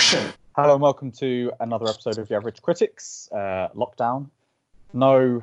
[0.00, 0.32] Action!
[0.56, 3.28] Hello and welcome to another episode of The Average Critics.
[3.30, 4.30] Uh, lockdown.
[4.94, 5.42] No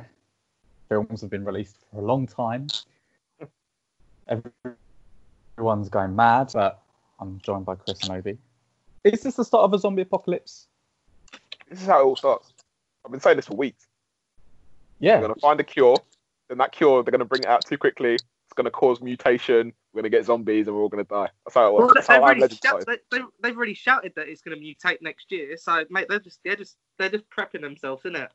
[0.89, 2.65] films have been released for a long time.
[4.27, 6.81] Everyone's going mad, but
[7.19, 8.39] I'm joined by Chris and Obi.
[9.03, 10.65] Is this the start of a zombie apocalypse?
[11.69, 12.51] This is how it all starts.
[13.05, 13.85] I've been saying this for weeks.
[14.99, 15.19] Yeah.
[15.19, 15.97] They're gonna find a cure,
[16.49, 18.15] then that cure they're gonna bring it out too quickly.
[18.15, 19.73] It's gonna cause mutation.
[19.97, 21.27] We're gonna get zombies, and we're all gonna die.
[21.43, 21.93] That's how it Well, works.
[21.95, 24.63] That's they've, how already legend shout, they, they, they've already shouted that it's going to
[24.63, 25.57] mutate next year.
[25.57, 28.31] So, mate, they're just they're just they're just prepping themselves, isn't it?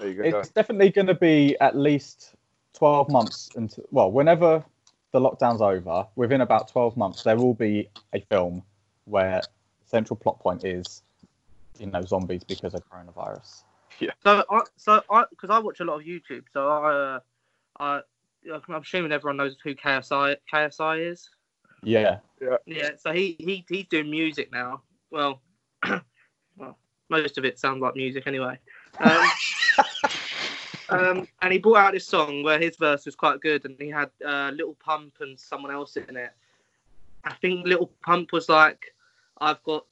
[0.00, 0.40] There you go.
[0.40, 2.34] It's definitely going to be at least
[2.72, 4.64] 12 months until, well, whenever
[5.12, 8.64] the lockdown's over, within about 12 months, there will be a film
[9.04, 9.40] where
[9.84, 11.02] central plot point is,
[11.78, 13.62] you know, zombies because of coronavirus.
[14.00, 14.10] Yeah.
[14.24, 17.20] So, I, so I because I watch a lot of YouTube, so I, uh,
[17.78, 18.00] I,
[18.52, 21.30] I'm assuming everyone knows who KSI KSI is.
[21.82, 22.18] Yeah.
[22.66, 24.82] Yeah, so he, he he's doing music now.
[25.10, 25.40] Well,
[26.56, 28.58] well, most of it sounds like music anyway.
[28.98, 29.30] Um,
[30.88, 33.88] um, and he brought out this song where his verse was quite good, and he
[33.88, 36.32] had uh, Little Pump and someone else in it.
[37.24, 38.94] I think Little Pump was like,
[39.38, 39.86] "I've got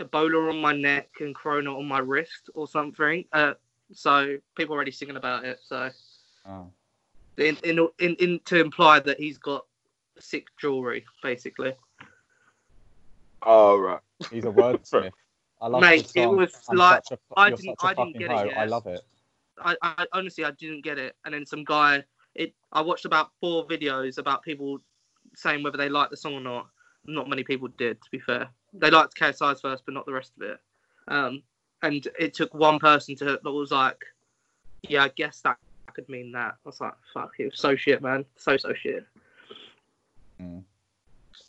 [0.00, 3.24] Ebola on my neck and Corona on my wrist" or something.
[3.32, 3.54] Uh,
[3.92, 5.58] so people are already singing about it.
[5.66, 5.90] So
[6.48, 6.70] Oh.
[7.38, 9.64] In, in in in to imply that he's got
[10.18, 11.72] sick jewelry, basically.
[13.42, 14.00] Oh right.
[14.30, 15.12] He's a wordsmith.
[15.60, 17.94] I love Mate, his it was I'm like- such a, I didn't- such a I
[17.94, 18.58] didn't fucking get it yet.
[18.58, 19.00] I love it.
[19.58, 23.30] I, I honestly I didn't get it, and then some guy it I watched about
[23.40, 24.78] four videos about people
[25.34, 26.66] saying whether they liked the song or not.
[27.06, 28.48] Not many people did, to be fair.
[28.74, 30.58] They liked KSI's first, but not the rest of it.
[31.08, 31.42] Um,
[31.82, 34.04] and it took one person to that was like,
[34.88, 35.56] "Yeah, I guess that
[35.96, 39.04] could mean that." I was like, "Fuck, it was so shit, man, so so shit."
[40.40, 40.62] Mm.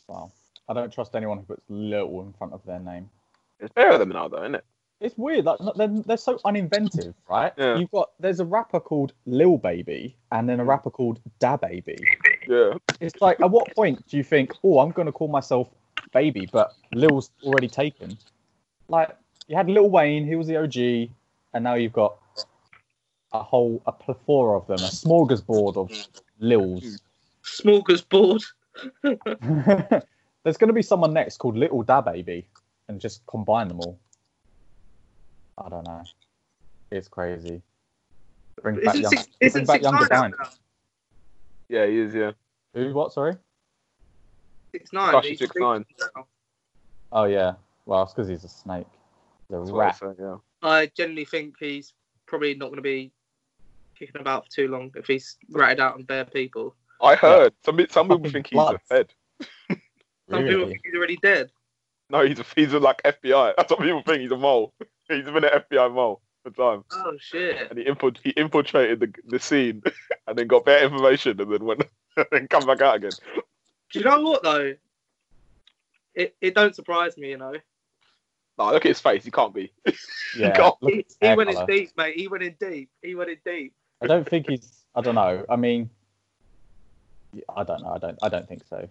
[0.08, 0.32] Wow.
[0.68, 3.08] I don't trust anyone who puts little in front of their name.
[3.60, 4.64] It's better than them now, though, isn't it?
[5.00, 5.44] It's weird.
[5.44, 7.52] Like they're, they're so uninventive, right?
[7.56, 7.76] Yeah.
[7.76, 11.98] You've got there's a rapper called Lil Baby and then a rapper called Da Baby.
[12.48, 12.74] Yeah.
[13.00, 15.68] It's like at what point do you think, oh, I'm going to call myself
[16.12, 18.18] Baby, but Lil's already taken?
[18.88, 21.10] Like you had Lil Wayne, he was the OG,
[21.54, 22.16] and now you've got
[23.38, 25.90] a whole a plethora of them, a smorgasbord of
[26.40, 27.00] Lils.
[27.44, 28.44] Smorgasbord.
[30.44, 32.46] There's going to be someone next called Little Da Baby,
[32.88, 33.98] and just combine them all.
[35.56, 36.02] I don't know.
[36.90, 37.62] It's crazy.
[38.62, 40.34] Bring back Isn't young, six, bring isn't back six younger nine out Brian.
[40.38, 40.48] now?
[41.68, 42.14] Yeah, he is.
[42.14, 42.32] Yeah.
[42.74, 42.92] Who?
[42.94, 43.12] What?
[43.12, 43.36] Sorry.
[44.72, 45.12] Six nine.
[45.12, 45.84] Gosh, he's six nine.
[47.12, 47.54] Oh yeah.
[47.86, 48.86] Well, it's because he's a snake.
[49.48, 49.98] He's a That's I rat.
[49.98, 50.36] say, yeah.
[50.62, 51.94] I generally think he's
[52.26, 53.10] probably not going to be
[53.98, 56.74] kicking about for too long if he's ratted out on bare people.
[57.02, 58.82] I heard some some people think he's a bloods.
[58.88, 59.12] fed.
[59.40, 59.78] Some
[60.42, 60.66] people Really?
[60.72, 61.50] think he's already dead.
[62.10, 63.54] No, he's a, he's a, like FBI.
[63.56, 64.22] That's what people think.
[64.22, 64.72] He's a mole.
[65.08, 67.68] He's been an FBI mole for time, Oh shit!
[67.70, 69.82] and he infil- he infiltrated the the scene,
[70.26, 71.82] and then got better information, and then went
[72.16, 73.10] and then come back out again.
[73.92, 74.74] Do you know what though?
[76.14, 77.54] It it don't surprise me, you know.
[78.58, 79.24] No, look at his face.
[79.24, 79.72] He can't be.
[80.36, 80.54] Yeah.
[80.56, 80.74] God.
[80.82, 81.66] Look He, at his he hair went in colour.
[81.68, 82.16] deep, mate.
[82.16, 82.90] He went in deep.
[83.02, 83.72] He went in deep.
[84.00, 84.84] I don't think he's.
[84.94, 85.44] I don't know.
[85.48, 85.90] I mean,
[87.54, 87.90] I don't know.
[87.90, 88.18] I don't.
[88.22, 88.88] I don't think so.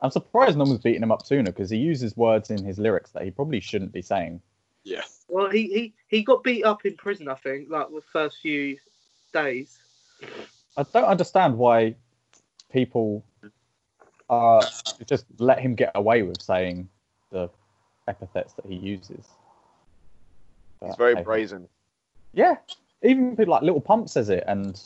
[0.00, 3.12] I'm surprised no one's beating him up sooner because he uses words in his lyrics
[3.12, 4.40] that he probably shouldn't be saying.
[4.84, 5.02] Yeah.
[5.28, 8.76] Well, he, he he got beat up in prison, I think, like the first few
[9.32, 9.78] days.
[10.76, 11.94] I don't understand why
[12.72, 13.24] people
[14.28, 14.64] uh,
[15.06, 16.88] just let him get away with saying
[17.30, 17.48] the
[18.08, 19.26] epithets that he uses.
[20.84, 21.22] He's very hey.
[21.22, 21.68] brazen.
[22.32, 22.56] Yeah,
[23.02, 24.80] even people like Little Pump says it, and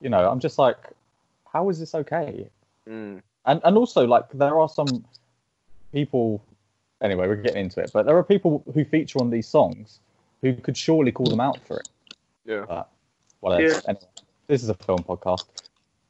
[0.00, 0.78] you know, I'm just like,
[1.52, 2.48] how is this okay?
[2.88, 3.22] Mm.
[3.46, 5.04] And and also like there are some
[5.92, 6.42] people.
[7.02, 10.00] Anyway, we're getting into it, but there are people who feature on these songs
[10.42, 11.88] who could surely call them out for it.
[12.44, 12.66] Yeah.
[12.68, 12.90] But
[13.40, 13.62] whatever.
[13.62, 13.80] Yeah.
[13.88, 14.04] Anyway,
[14.48, 15.44] this is a film podcast,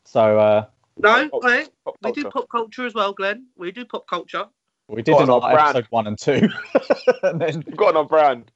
[0.04, 0.66] so uh,
[0.98, 3.46] No, Pop- wait, Pop we do pop culture as well, Glenn.
[3.56, 4.46] We do pop culture.
[4.88, 5.76] we did Got in our like brand.
[5.76, 6.48] episode one and two,
[7.22, 8.50] and then We've got on our brand.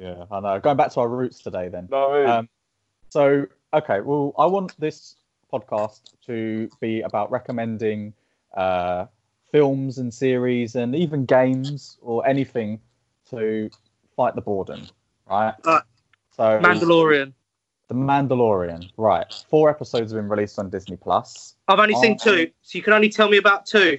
[0.00, 0.60] Yeah, I know.
[0.60, 1.88] Going back to our roots today, then.
[1.90, 2.48] No, I mean, Um,
[3.10, 5.16] so, okay, well, I want this
[5.52, 8.14] podcast to be about recommending
[8.56, 9.06] uh,
[9.52, 12.80] films and series and even games or anything
[13.30, 13.68] to
[14.16, 14.86] fight the boredom,
[15.28, 15.54] right?
[15.64, 15.80] Uh,
[16.36, 17.32] so, The Mandalorian.
[17.88, 19.26] The Mandalorian, right?
[19.48, 21.56] Four episodes have been released on Disney Plus.
[21.66, 22.24] I've only seen Oh.
[22.24, 23.98] two, so you can only tell me about two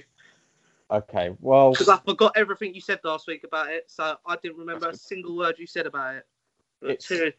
[0.92, 4.58] Okay, well, because I forgot everything you said last week about it, so I didn't
[4.58, 6.26] remember a single word you said about it.
[6.82, 7.32] It's- two,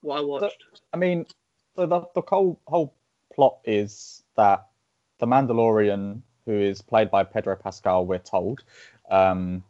[0.00, 0.64] what I watched.
[0.92, 1.24] I mean,
[1.76, 2.92] so the the whole whole
[3.32, 4.66] plot is that
[5.18, 8.64] the Mandalorian, who is played by Pedro Pascal, we're told,
[9.08, 9.62] um,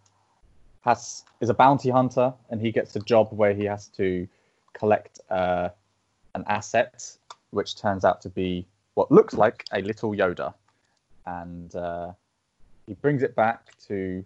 [0.80, 4.26] has is a bounty hunter, and he gets a job where he has to
[4.72, 5.68] collect uh,
[6.34, 7.18] an asset,
[7.50, 10.54] which turns out to be what looks like a little Yoda,
[11.26, 12.12] and uh,
[12.86, 14.24] he brings it back to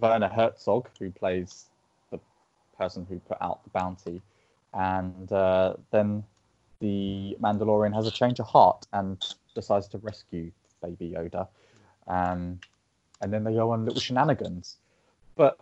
[0.00, 1.66] Werner Herzog, who plays
[2.10, 2.18] the
[2.76, 4.20] person who put out the bounty,
[4.72, 6.24] and uh, then
[6.80, 9.24] the Mandalorian has a change of heart and
[9.54, 10.50] decides to rescue
[10.82, 11.48] Baby Yoda,
[12.08, 12.58] um,
[13.20, 14.76] and then they go on little shenanigans.
[15.36, 15.58] But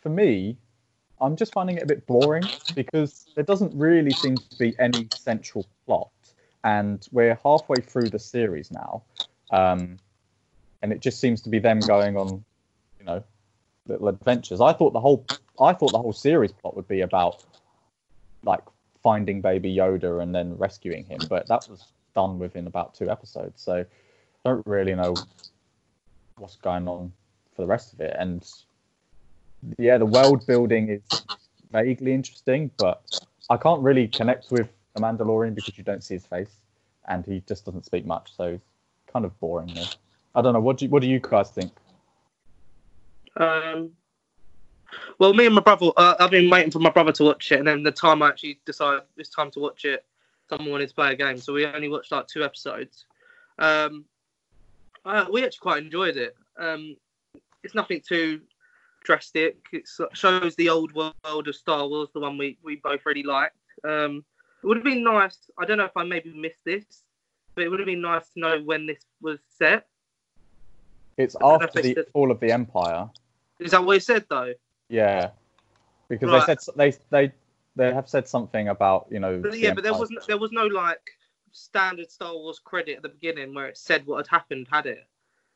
[0.00, 0.56] for me,
[1.20, 2.44] I'm just finding it a bit boring
[2.74, 6.10] because there doesn't really seem to be any central plot,
[6.62, 9.02] and we're halfway through the series now,
[9.50, 9.98] um,
[10.84, 12.44] and it just seems to be them going on,
[12.98, 13.24] you know,
[13.88, 14.60] little adventures.
[14.60, 15.24] I thought the whole
[15.58, 17.42] I thought the whole series plot would be about
[18.42, 18.60] like
[19.02, 23.62] finding Baby Yoda and then rescuing him, but that was done within about two episodes.
[23.62, 23.86] So I
[24.44, 25.14] don't really know
[26.36, 27.10] what's going on
[27.56, 28.14] for the rest of it.
[28.18, 28.46] And
[29.78, 31.24] yeah, the world building is
[31.72, 33.00] vaguely interesting, but
[33.48, 36.56] I can't really connect with the Mandalorian because you don't see his face
[37.08, 38.36] and he just doesn't speak much.
[38.36, 38.60] So
[39.10, 39.74] kind of boring.
[40.34, 40.60] I don't know.
[40.60, 41.72] What do you, what do you guys think?
[43.36, 43.90] Um,
[45.18, 47.58] well, me and my brother, uh, I've been waiting for my brother to watch it,
[47.58, 50.04] and then the time I actually decided it's time to watch it,
[50.48, 53.06] someone wanted to play a game, so we only watched like two episodes.
[53.58, 54.04] Um,
[55.04, 56.36] uh, we actually quite enjoyed it.
[56.58, 56.96] Um,
[57.62, 58.40] it's nothing too
[59.04, 59.58] drastic.
[59.72, 63.56] It shows the old world of Star Wars, the one we, we both really liked.
[63.84, 64.24] Um,
[64.62, 65.50] it would have been nice.
[65.58, 66.84] I don't know if I maybe missed this,
[67.54, 69.86] but it would have been nice to know when this was set.
[71.16, 73.08] It's after the fall of the Empire.
[73.60, 74.54] Is that what it said though?
[74.88, 75.30] Yeah,
[76.08, 76.58] because right.
[76.76, 77.32] they said they they
[77.76, 79.38] they have said something about you know.
[79.38, 81.00] But yeah, the but there wasn't there was no like
[81.52, 85.06] standard Star Wars credit at the beginning where it said what had happened, had it?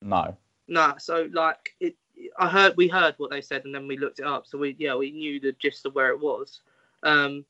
[0.00, 0.36] No.
[0.68, 1.96] No, so like it,
[2.38, 4.76] I heard we heard what they said and then we looked it up, so we
[4.78, 6.60] yeah we knew the gist of where it was.
[7.02, 7.44] Um,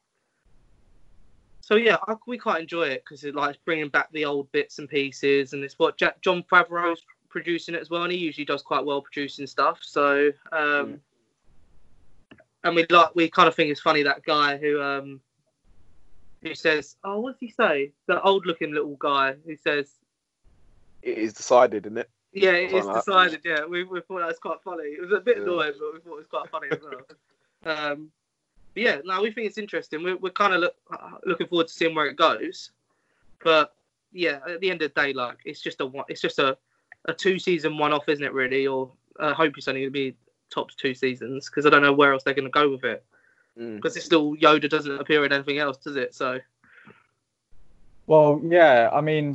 [1.60, 4.78] so yeah, I, we quite enjoy it because it like bringing back the old bits
[4.78, 8.44] and pieces, and it's what Jack, Jon Favreau's producing it as well, and he usually
[8.44, 9.80] does quite well producing stuff.
[9.82, 11.00] So um,
[12.64, 15.20] and we like we kind of think it's funny that guy who um
[16.42, 19.94] who says, "Oh, what does he say?" The old-looking little guy who says,
[21.02, 23.40] "It is decided, isn't it?" Yeah, it is decided.
[23.44, 24.84] Yeah, we, we thought that was quite funny.
[24.84, 25.44] It was a bit yeah.
[25.44, 27.92] annoying, but we thought it was quite funny as well.
[27.92, 28.10] um,
[28.74, 30.02] but yeah, no, we think it's interesting.
[30.02, 30.76] We're we're kind of look,
[31.24, 32.70] looking forward to seeing where it goes.
[33.42, 33.74] But
[34.12, 36.56] yeah, at the end of the day, like it's just a it's just a
[37.08, 38.32] a two season one off, isn't it?
[38.32, 40.14] Really, or I hope it's only going to be
[40.50, 43.04] top two seasons because I don't know where else they're going to go with it.
[43.56, 43.96] Because mm.
[43.96, 46.14] it's still Yoda doesn't appear in anything else, does it?
[46.14, 46.38] So.
[48.06, 48.88] Well, yeah.
[48.92, 49.34] I mean,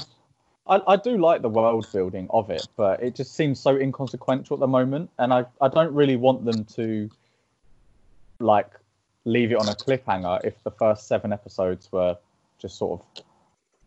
[0.67, 4.55] I, I do like the world building of it, but it just seems so inconsequential
[4.55, 7.09] at the moment, and I, I don't really want them to
[8.39, 8.71] like
[9.25, 12.17] leave it on a cliffhanger if the first seven episodes were
[12.59, 13.23] just sort of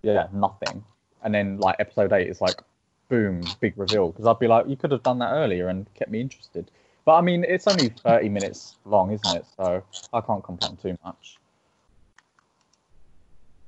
[0.03, 0.85] yeah nothing,
[1.23, 2.61] and then like episode eight is like
[3.09, 6.11] boom big reveal because I'd be like you could have done that earlier and kept
[6.11, 6.71] me interested.
[7.05, 9.45] But I mean, it's only 30 minutes long, isn't it?
[9.57, 9.83] So
[10.13, 11.39] I can't complain too much.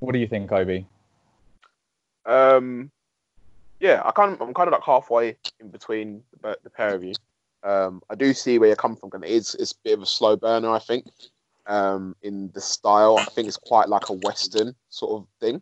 [0.00, 0.86] What do you think, Obi?
[2.26, 2.90] Um,
[3.80, 7.04] yeah, I kind of, I'm kind of like halfway in between the, the pair of
[7.04, 7.14] you.
[7.62, 9.10] Um, I do see where you're coming from.
[9.22, 11.06] It is it's a bit of a slow burner, I think.
[11.66, 15.60] Um, in the style, I think it's quite like a western sort of thing.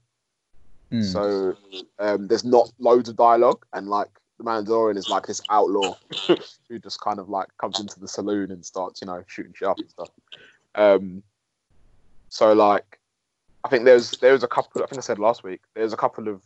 [0.92, 1.04] Mm.
[1.04, 1.56] So
[1.98, 5.96] um, there's not loads of dialogue, and like the Mandalorian is like this outlaw
[6.68, 9.68] who just kind of like comes into the saloon and starts, you know, shooting shit
[9.68, 10.10] up and stuff.
[10.74, 11.22] Um,
[12.28, 12.98] so like,
[13.64, 14.82] I think there's there's a couple.
[14.82, 15.60] I think I said last week.
[15.74, 16.42] There's a couple of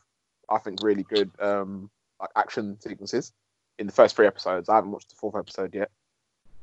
[0.49, 3.33] I think really good um, like action sequences
[3.79, 4.69] in the first three episodes.
[4.69, 5.91] I haven't watched the fourth episode yet,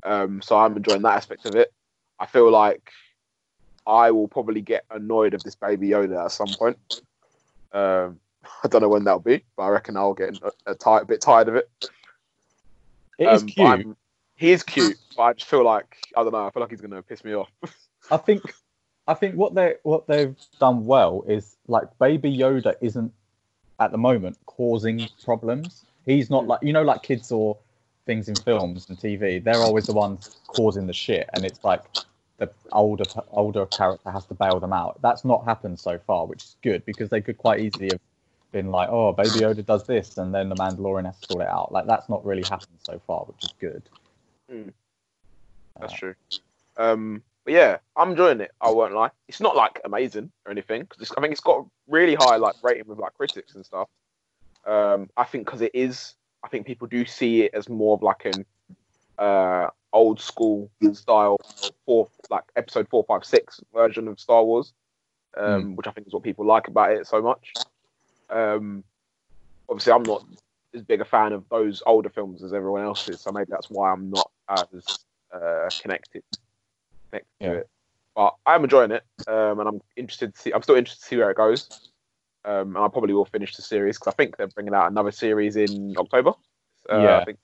[0.04, 1.72] um, so I'm enjoying that aspect of it.
[2.20, 2.92] I feel like
[3.86, 7.02] I will probably get annoyed of this baby Yoda at some point.
[7.74, 8.20] Um,
[8.64, 11.22] I don't know when that'll be, but I reckon I'll get a, a, a bit
[11.22, 11.70] tired of it.
[13.18, 13.98] It is um, cute.
[14.36, 16.46] He is cute, but I just feel like I don't know.
[16.46, 17.50] I feel like he's gonna piss me off.
[18.12, 18.54] I think,
[19.08, 23.12] I think what they what they've done well is like Baby Yoda isn't
[23.80, 25.86] at the moment causing problems.
[26.06, 27.58] He's not like you know like kids or
[28.06, 29.44] things in films and TV.
[29.44, 31.82] They're always the ones causing the shit, and it's like
[32.38, 35.00] the older older character has to bail them out.
[35.02, 38.02] That's not happened so far, which is good because they could quite easily have
[38.52, 41.50] been like, oh, Baby Yoda does this, and then the Mandalorian has to sort it
[41.50, 41.72] out.
[41.72, 43.84] Like that's not really happened so far, which is good.
[44.52, 44.72] Mm.
[45.80, 46.16] That's uh, true.
[46.78, 48.52] Um, but yeah, I'm enjoying it.
[48.62, 49.10] I won't lie.
[49.28, 52.88] It's not like amazing or anything because I think it's got really high like rating
[52.88, 53.88] with like critics and stuff.
[54.66, 56.14] Um, I think because it is,
[56.44, 58.46] I think people do see it as more of like an
[59.18, 61.38] uh, old school style
[61.86, 64.74] four like episode four five six version of Star Wars,
[65.36, 67.54] um, which I think is what people like about it so much.
[68.30, 68.84] Um,
[69.68, 70.24] obviously, I'm not
[70.76, 73.70] as big a fan of those older films as everyone else is, so maybe that's
[73.70, 74.68] why I'm not as
[75.34, 76.24] uh, connected,
[77.10, 77.50] connected Yeah.
[77.54, 77.70] to it.
[78.16, 80.52] But I'm enjoying it, um, and I'm interested to see.
[80.52, 81.92] I'm still interested to see where it goes.
[82.46, 85.12] Um, and I probably will finish the series because I think they're bringing out another
[85.12, 86.32] series in October.
[86.90, 87.18] Uh, Yeah.
[87.18, 87.40] I think.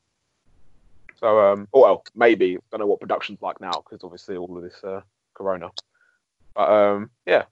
[1.23, 4.61] So, um, oh, well, maybe don't know what production's like now because obviously all of
[4.61, 4.99] this uh,
[5.33, 5.69] Corona.
[6.53, 7.43] But um, yeah,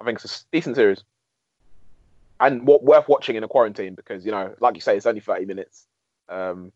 [0.00, 1.04] I think it's a decent series
[2.40, 5.20] and what worth watching in a quarantine because you know, like you say, it's only
[5.20, 5.86] thirty minutes,
[6.30, 6.72] um,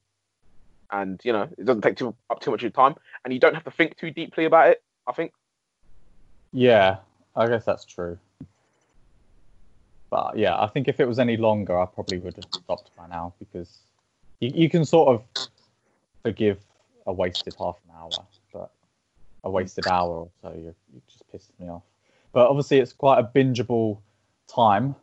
[0.91, 3.41] and you know, it doesn't take too up too much of your time, and you
[3.41, 4.83] don't have to think too deeply about it.
[5.07, 5.33] I think.
[6.53, 6.99] Yeah,
[7.35, 8.19] I guess that's true.
[10.11, 13.09] But yeah, I think if it was any longer, I probably would have stopped by
[13.09, 13.79] now because
[14.41, 15.49] you, you can sort of
[16.25, 16.59] forgive
[17.07, 18.71] a wasted half an hour, but
[19.45, 21.83] a wasted hour or so, you, you just pissed me off.
[22.33, 23.99] But obviously, it's quite a bingeable
[24.49, 24.97] time.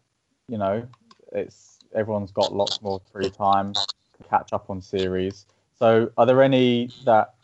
[0.49, 0.87] You know,
[1.31, 5.45] it's everyone's got lots more free time to catch up on series.
[5.77, 7.35] So, are there any that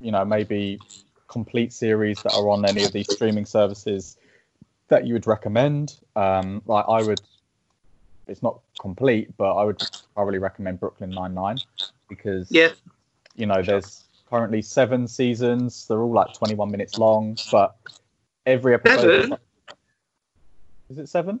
[0.00, 0.78] you know maybe
[1.26, 4.18] complete series that are on any of these streaming services
[4.88, 5.96] that you would recommend?
[6.14, 7.22] Um, like I would,
[8.28, 9.82] it's not complete, but I would
[10.14, 11.56] probably recommend Brooklyn Nine Nine
[12.08, 12.70] because Yeah,
[13.36, 15.86] you know there's currently seven seasons.
[15.86, 17.74] They're all like 21 minutes long, but
[18.46, 19.22] every episode.
[19.22, 19.38] Seven?
[20.90, 21.40] Is it seven?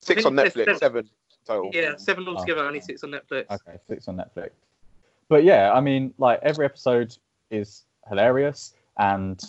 [0.00, 0.78] Six on Netflix, seven.
[0.78, 1.10] seven
[1.46, 1.70] total.
[1.74, 2.34] yeah, seven Oh.
[2.36, 3.50] altogether, only six on Netflix.
[3.50, 4.50] Okay, six on Netflix.
[5.28, 7.16] But yeah, I mean, like every episode
[7.50, 9.42] is hilarious, and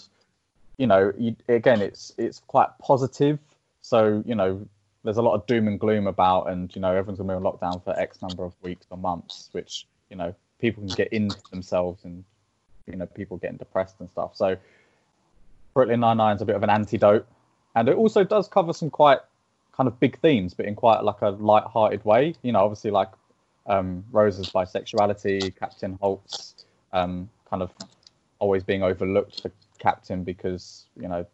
[0.78, 3.40] you know, you, again, it's it's quite positive.
[3.82, 4.68] So you know,
[5.04, 7.44] there's a lot of doom and gloom about, and you know, everyone's gonna be on
[7.44, 11.38] lockdown for X number of weeks or months, which you know, people can get into
[11.50, 12.24] themselves, and
[12.88, 14.36] you know, people getting depressed and stuff.
[14.36, 14.56] So
[15.74, 17.28] Brooklyn Nine Nine is a bit of an antidote,
[17.76, 19.20] and it also does cover some quite
[19.76, 22.36] kind of big themes, but in quite like a light-hearted way.
[22.44, 23.10] You know, obviously like
[23.68, 27.72] um, Rosa's bisexuality, Captain Holt's um, kind of
[28.40, 31.26] always being overlooked for Captain because you know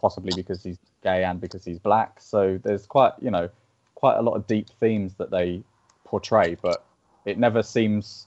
[0.00, 2.20] possibly because he's gay and because he's black.
[2.20, 3.48] So there's quite you know
[3.94, 5.62] quite a lot of deep themes that they
[6.04, 6.84] portray, but
[7.24, 8.26] it never seems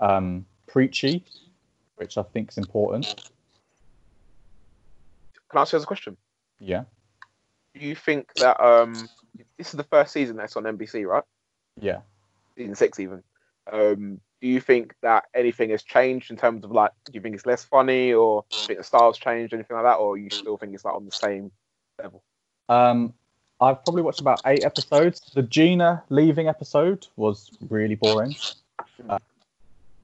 [0.00, 1.24] um, preachy,
[1.96, 3.06] which I think is important.
[5.48, 6.16] Can I ask you guys a question?
[6.58, 6.84] Yeah,
[7.74, 9.08] Do you think that um,
[9.56, 11.24] this is the first season that's on NBC, right?
[11.80, 12.00] yeah.
[12.56, 13.22] Season six, even.
[13.72, 17.34] Um, do you think that anything has changed in terms of like, do you think
[17.34, 20.30] it's less funny, or do you think the style's changed, anything like that, or you
[20.30, 21.50] still think it's like on the same
[22.02, 22.22] level?
[22.68, 23.14] Um,
[23.60, 25.20] I've probably watched about eight episodes.
[25.34, 28.34] The Gina leaving episode was really boring.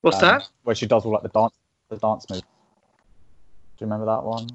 [0.06, 0.48] What's um, that?
[0.62, 1.54] Where she does all like the dance,
[1.88, 2.40] the dance move.
[2.40, 2.46] Do
[3.80, 4.46] you remember that one?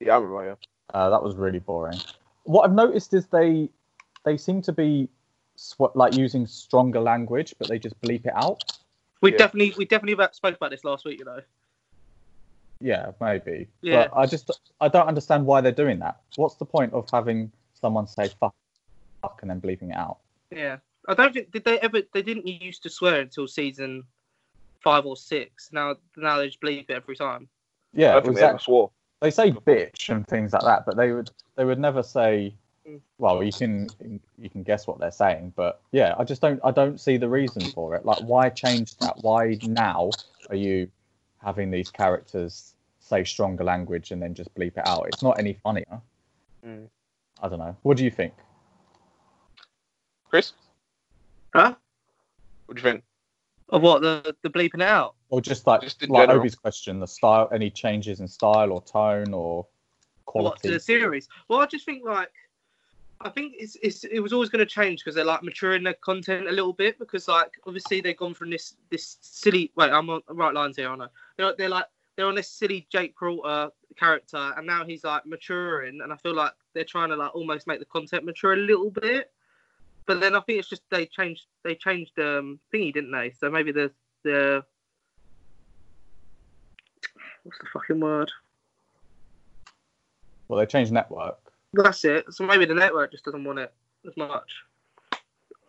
[0.00, 0.44] Yeah, I remember.
[0.44, 0.54] Yeah.
[0.92, 2.00] Uh, that was really boring.
[2.42, 3.70] What I've noticed is they
[4.24, 5.08] they seem to be
[5.54, 8.60] sw- like using stronger language, but they just bleep it out.
[9.20, 9.38] We yeah.
[9.38, 11.20] definitely we definitely about, spoke about this last week.
[11.20, 11.40] You know.
[12.80, 13.68] Yeah, maybe.
[13.82, 14.08] Yeah.
[14.08, 16.22] But I just I don't understand why they're doing that.
[16.34, 18.56] What's the point of having someone say fuck,
[19.22, 20.18] fuck and then bleeping it out?
[20.50, 24.02] Yeah, I don't think did they ever they didn't used to swear until season
[24.82, 25.70] five or six.
[25.72, 27.48] Now now they just bleep it every time.
[27.92, 28.90] Yeah, don't think was they swore.
[29.20, 32.54] they say bitch and things like that, but they would they would never say.
[32.88, 33.00] Mm.
[33.18, 33.88] Well, you can
[34.38, 37.28] you can guess what they're saying, but yeah, I just don't I don't see the
[37.28, 38.04] reason for it.
[38.04, 39.16] Like, why change that?
[39.22, 40.10] Why now
[40.50, 40.88] are you
[41.38, 45.06] having these characters say stronger language and then just bleep it out?
[45.08, 46.00] It's not any funnier.
[46.64, 46.88] Mm.
[47.42, 47.76] I don't know.
[47.82, 48.34] What do you think?
[50.28, 50.52] Chris,
[51.54, 51.74] Huh?
[52.66, 53.04] what do you think?
[53.68, 55.14] Of what the the bleeping it out?
[55.28, 56.40] Or just like Just in like general.
[56.40, 59.66] Obi's question, the style, any changes in style or tone or
[60.32, 61.28] What to the series?
[61.48, 62.30] Well, I just think like.
[63.22, 65.94] I think it's, it's it was always going to change because they're like maturing their
[65.94, 70.10] content a little bit because like obviously they've gone from this this silly wait I'm
[70.10, 71.08] on the right lines here I know
[71.38, 76.02] they're they're like they're on this silly Jake Peralta character and now he's like maturing
[76.02, 78.90] and I feel like they're trying to like almost make the content mature a little
[78.90, 79.32] bit
[80.06, 83.50] but then I think it's just they changed they changed um thingy didn't they so
[83.50, 83.90] maybe the
[84.24, 84.64] the
[87.42, 88.30] what's the fucking word
[90.48, 91.38] Well, they changed network.
[91.72, 93.72] that's it so maybe the network just doesn't want it
[94.06, 94.50] as much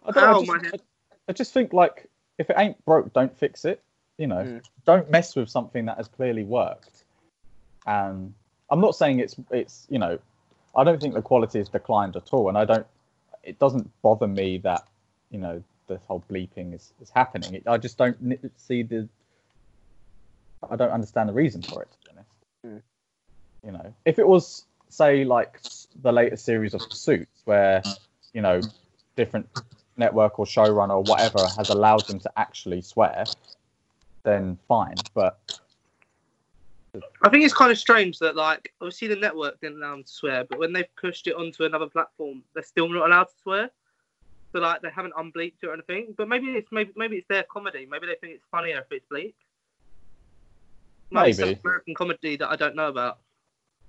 [0.06, 0.74] I, don't, Ow, I, just.
[0.74, 0.80] I,
[1.30, 3.82] I just think like if it ain't broke, don't fix it.
[4.18, 4.62] You know, Mm.
[4.86, 7.04] don't mess with something that has clearly worked.
[7.86, 8.34] And
[8.70, 10.18] I'm not saying it's it's you know,
[10.76, 12.88] I don't think the quality has declined at all, and I don't.
[13.48, 14.86] It doesn't bother me that
[15.32, 17.56] you know this whole bleeping is, is happening.
[17.56, 19.08] It, I just don't see the
[20.70, 21.90] I don't understand the reason for it.
[21.92, 22.30] To be honest,
[22.66, 22.82] Mm.
[23.66, 25.62] you know, if it was say like
[26.02, 27.84] the latest series of Suits, where
[28.34, 28.62] you know
[29.16, 29.48] different
[29.96, 33.26] network or showrunner or whatever has allowed them to actually swear,
[34.24, 34.98] then fine.
[35.14, 35.40] But
[37.24, 40.10] I think it's kind of strange that like obviously the network didn't allow them to
[40.10, 43.70] swear, but when they've pushed it onto another platform, they're still not allowed to swear.
[44.52, 46.14] So like they haven't unbleeped it or anything.
[46.18, 47.88] But maybe it's maybe maybe it's their comedy.
[47.90, 49.34] Maybe they think it's funnier if it's be
[51.12, 51.60] Maybe.
[51.64, 53.20] American comedy that I don't know about.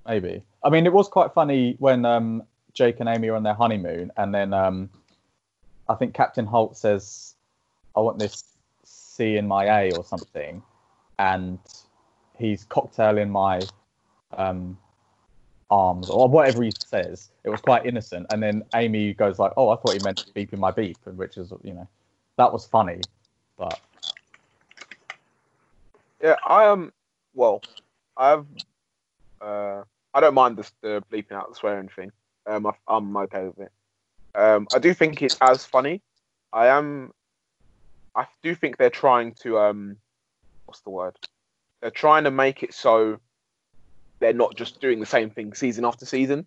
[0.06, 0.42] Maybe.
[0.62, 4.10] I mean, it was quite funny when um, Jake and Amy are on their honeymoon,
[4.16, 4.88] and then um,
[5.88, 7.34] I think Captain Holt says,
[7.96, 8.44] "I want this
[8.84, 10.62] C in my A" or something,
[11.18, 11.58] and
[12.38, 13.66] he's cocktail in my
[14.36, 14.78] um,
[15.70, 17.30] arms or whatever he says.
[17.44, 20.58] It was quite innocent, and then Amy goes like, "Oh, I thought he meant beeping
[20.58, 21.88] my beep," and which is you know,
[22.36, 23.00] that was funny,
[23.58, 23.80] but
[26.22, 26.92] Yeah, I am.
[27.34, 27.62] well,
[28.16, 28.46] I've.
[29.40, 29.82] Uh,
[30.14, 32.10] I don't mind the, the bleeping out the swearing thing.
[32.46, 33.72] Um, I, I'm okay with it.
[34.34, 36.02] Um, I do think it's as funny.
[36.52, 37.12] I am.
[38.14, 39.96] I do think they're trying to um,
[40.66, 41.16] what's the word?
[41.80, 43.20] They're trying to make it so
[44.20, 46.46] they're not just doing the same thing season after season.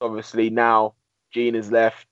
[0.00, 0.94] Obviously now
[1.32, 2.06] Jean is left.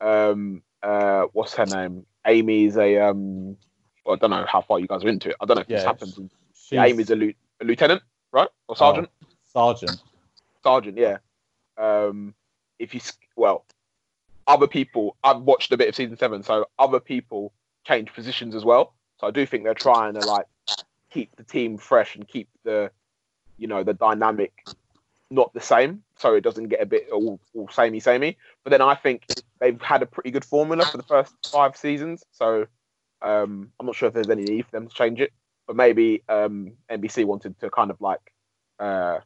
[0.00, 2.06] Um, uh, what's her name?
[2.26, 3.56] Amy's a um.
[4.04, 5.36] Well, I don't know how far you guys are into it.
[5.40, 6.18] I don't know if this Yeah, happens.
[6.18, 8.02] in- she's Amy's a, lieu- a lieutenant,
[8.32, 9.08] right, or sergeant?
[9.52, 10.02] sergeant.
[10.62, 11.18] sergeant, yeah.
[11.78, 12.34] Um,
[12.78, 13.00] if you
[13.36, 13.64] well,
[14.46, 15.16] other people.
[15.24, 17.52] I've watched a bit of season seven, so other people
[17.86, 18.92] change positions as well.
[19.20, 20.46] So I do think they're trying to like
[21.14, 22.90] keep the team fresh and keep the,
[23.56, 24.52] you know, the dynamic
[25.30, 28.36] not the same, so it doesn't get a bit all, all samey samey.
[28.62, 29.26] But then I think
[29.60, 32.66] they've had a pretty good formula for the first five seasons, so
[33.22, 35.32] um, I'm not sure if there's any need for them to change it.
[35.66, 38.20] But maybe um, NBC wanted to kind of like
[38.78, 39.20] uh,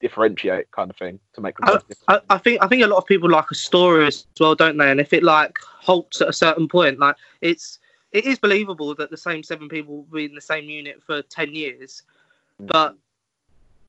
[0.00, 2.00] differentiate kind of thing to make different.
[2.08, 4.76] I, I think I think a lot of people like a story as well, don't
[4.76, 4.90] they?
[4.90, 7.80] And if it like halts at a certain point, like it's
[8.12, 11.22] it is believable that the same seven people will be in the same unit for
[11.22, 12.02] ten years,
[12.60, 12.66] Mm.
[12.66, 12.96] but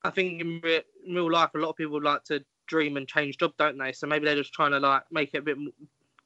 [0.04, 3.08] I think in, re- in real life, a lot of people like to dream and
[3.08, 3.92] change job, don't they?
[3.92, 5.72] So maybe they're just trying to like make it a bit, more,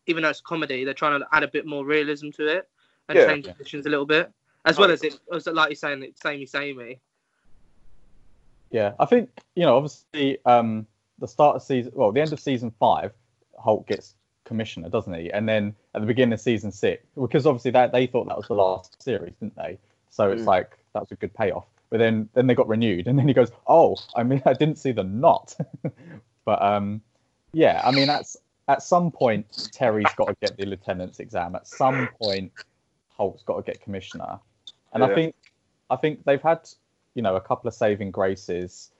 [0.06, 2.70] even though it's comedy, they're trying to add a bit more realism to it
[3.10, 3.28] and Yeah.
[3.28, 3.54] change Yeah.
[3.54, 4.32] positions a little bit,
[4.66, 4.94] as well Oh.
[4.94, 7.00] as it, as like you're saying, it's samey samey.
[8.72, 10.86] Yeah, I think you know, obviously, um,
[11.20, 13.14] the start of season, well, the end of season five,
[13.58, 14.14] Holt gets
[14.48, 15.32] commissioner, doesn't he?
[15.32, 18.48] And then at the beginning of season six, because obviously that they thought that was
[18.48, 19.78] the last series, didn't they?
[20.10, 20.48] So it's Mm.
[20.48, 21.66] like that's a good payoff.
[21.90, 24.78] But then then they got renewed, and then he goes, "Oh, I mean, I didn't
[24.78, 25.56] see the knot."
[26.46, 27.02] but um,
[27.54, 28.36] yeah, I mean, that's
[28.68, 31.56] at some point Terry's got to get the lieutenant's exam.
[31.56, 32.52] At some point,
[33.10, 34.40] Holt's got to get commissioner,
[34.94, 35.36] and I think
[35.90, 36.68] I think they've had
[37.16, 38.92] you know a couple of saving graces.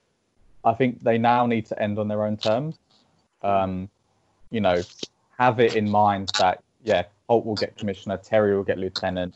[0.64, 2.78] I think they now need to end on their own terms.
[3.42, 3.90] Um,
[4.50, 4.82] you know,
[5.38, 9.34] have it in mind that yeah, Holt will get commissioner, Terry will get lieutenant,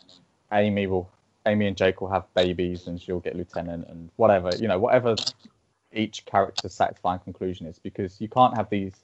[0.52, 1.10] Amy will,
[1.46, 5.16] Amy and Jake will have babies, and she'll get lieutenant, and whatever you know, whatever
[5.92, 8.94] each character's satisfying conclusion is, because you can't have these,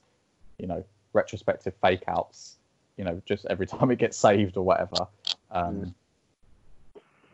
[0.59, 2.57] you know, retrospective fake outs,
[2.97, 5.07] you know, just every time it gets saved or whatever.
[5.51, 5.95] Um,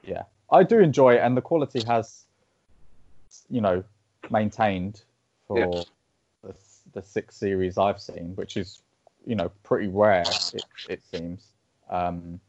[0.07, 2.25] yeah, I do enjoy it, and the quality has,
[3.49, 3.85] you know,
[4.31, 5.03] maintained
[5.47, 5.87] for
[6.43, 6.51] Yeah.
[6.51, 6.55] the,
[6.93, 8.83] the six series I've seen, which is,
[9.27, 10.25] you know, pretty rare.
[10.53, 11.47] It, it seems.
[11.91, 12.41] Um,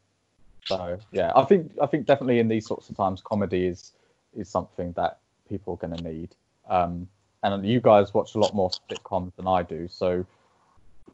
[0.64, 3.92] so yeah, I think I think definitely in these sorts of times, comedy is
[4.34, 6.34] is something that people are going to need.
[6.68, 7.08] Um,
[7.42, 10.26] and you guys watch a lot more sitcoms than I do, so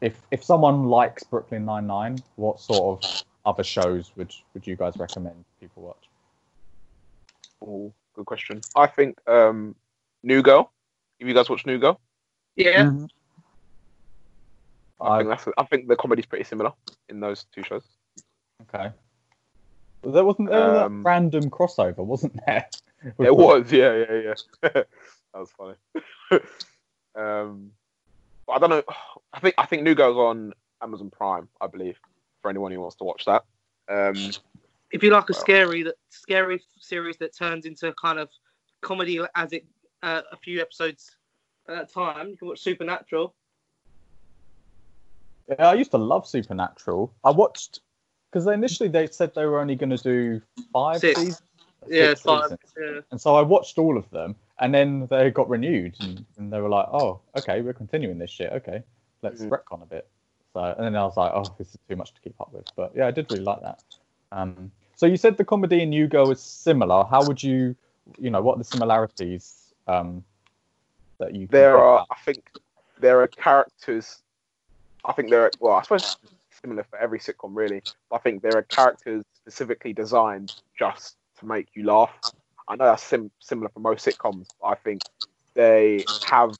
[0.01, 4.75] if if someone likes Brooklyn Nine Nine, what sort of other shows would would you
[4.75, 6.09] guys recommend people watch?
[7.65, 8.61] Oh, good question.
[8.75, 9.75] I think um,
[10.23, 10.71] New Girl.
[11.19, 11.99] Have you guys watched New Girl?
[12.55, 13.05] Yeah, Mm-hmm.
[15.03, 15.47] I, I, think that's.
[15.57, 16.71] I think the comedy's pretty similar
[17.09, 17.83] in those two shows.
[18.63, 18.91] okay.
[20.03, 22.67] There wasn't there was Um, that random crossover, wasn't there?
[23.19, 24.33] It was, yeah, yeah, yeah.
[24.71, 24.87] that
[25.33, 25.75] was funny.
[27.15, 27.71] um,
[28.47, 28.83] but I don't know.
[29.33, 31.99] I think I think New Girl's on Amazon Prime, I believe,
[32.41, 33.43] for anyone who wants to watch that.
[33.89, 34.31] Um,
[34.91, 38.29] if you like a Well- scary that scary series that turns into kind of
[38.79, 39.65] comedy as it
[40.01, 41.17] uh, a few episodes
[41.67, 43.35] at a time, you can watch Supernatural.
[45.49, 47.13] Yeah, I used to love Supernatural.
[47.23, 47.81] I watched
[48.31, 51.19] because initially they said they were only going to do five Six.
[51.19, 51.41] seasons.
[51.87, 52.57] Yeah, five.
[52.79, 53.01] Yeah.
[53.11, 56.61] And so I watched all of them, and then they got renewed, and, and they
[56.61, 58.51] were like, "Oh, okay, we're continuing this shit.
[58.53, 58.81] Okay,
[59.21, 59.49] let's Mhm.
[59.49, 60.07] retcon a bit."
[60.53, 62.65] So, and then I was like, "Oh, this is too much to keep up with."
[62.75, 63.83] But yeah, I did really like that.
[64.31, 67.03] Um, so you said the comedy in Girl is similar.
[67.03, 67.75] How would you
[68.17, 70.23] you know, what are the similarities um,
[71.19, 71.47] that you?
[71.47, 72.05] there are?
[72.09, 72.43] I think,
[72.99, 74.21] there are characters.
[75.05, 75.51] I think there are.
[75.59, 76.17] Well, I suppose
[76.61, 77.81] similar for every sitcom, really.
[78.09, 82.11] But I think there are characters specifically designed just to make you laugh.
[82.67, 84.47] I know that's sim- similar for most sitcoms.
[84.61, 85.01] But I think
[85.55, 86.51] they have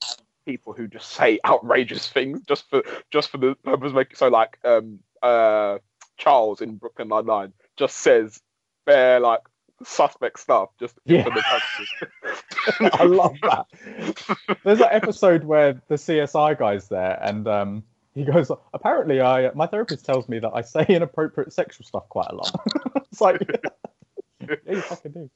[0.46, 4.16] people who just say outrageous things just for just for the purpose of making.
[4.16, 5.78] So, like, um, uh,
[6.18, 8.40] Charles in Brooklyn Nine Nine just says
[8.86, 9.40] bare like
[9.86, 11.24] suspect stuff just Yeah.
[11.24, 12.90] for the purposes.
[13.00, 14.58] I love that.
[14.64, 19.68] There's an episode where the CSI guy's there, and um, he goes, "Apparently, I my
[19.68, 22.62] therapist tells me that I say inappropriate sexual stuff quite a lot."
[23.12, 23.42] it's like,
[24.42, 25.30] yeah, you fucking do.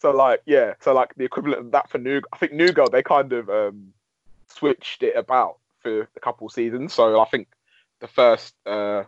[0.00, 2.88] So like yeah, so like the equivalent of that for New, I think New Girl
[2.88, 3.92] they kind of um,
[4.48, 6.94] switched it about for a couple seasons.
[6.94, 7.48] So I think
[8.00, 9.04] the first uh,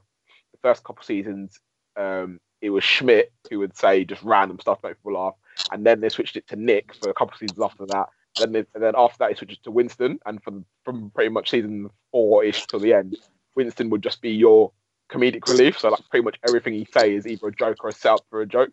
[0.53, 1.59] the first couple seasons
[1.97, 5.35] um, it was Schmidt who would say just random stuff to make people laugh,
[5.71, 8.09] and then they switched it to Nick for a couple seasons after that.
[8.39, 11.51] Then and then after that, they switched it to Winston, and from from pretty much
[11.51, 13.17] season four ish till the end,
[13.55, 14.73] Winston would just be your
[15.11, 15.79] comedic relief.
[15.79, 18.41] So like pretty much everything he say is either a joke or a setup for
[18.41, 18.73] a joke.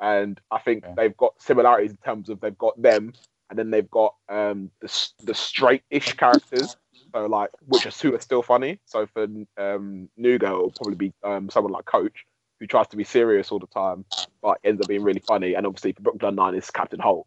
[0.00, 0.94] And I think Okay.
[0.96, 3.14] they've got similarities in terms of they've got them,
[3.50, 6.76] and then they've got um, the the straight-ish characters.
[7.14, 8.80] So like, which are who are still funny.
[8.84, 12.26] So for um, New Girl, it'll probably be um, someone like Coach,
[12.60, 14.04] who tries to be serious all the time,
[14.42, 15.54] but ends up being really funny.
[15.54, 17.26] And obviously for Brooklyn Nine is Captain Holt,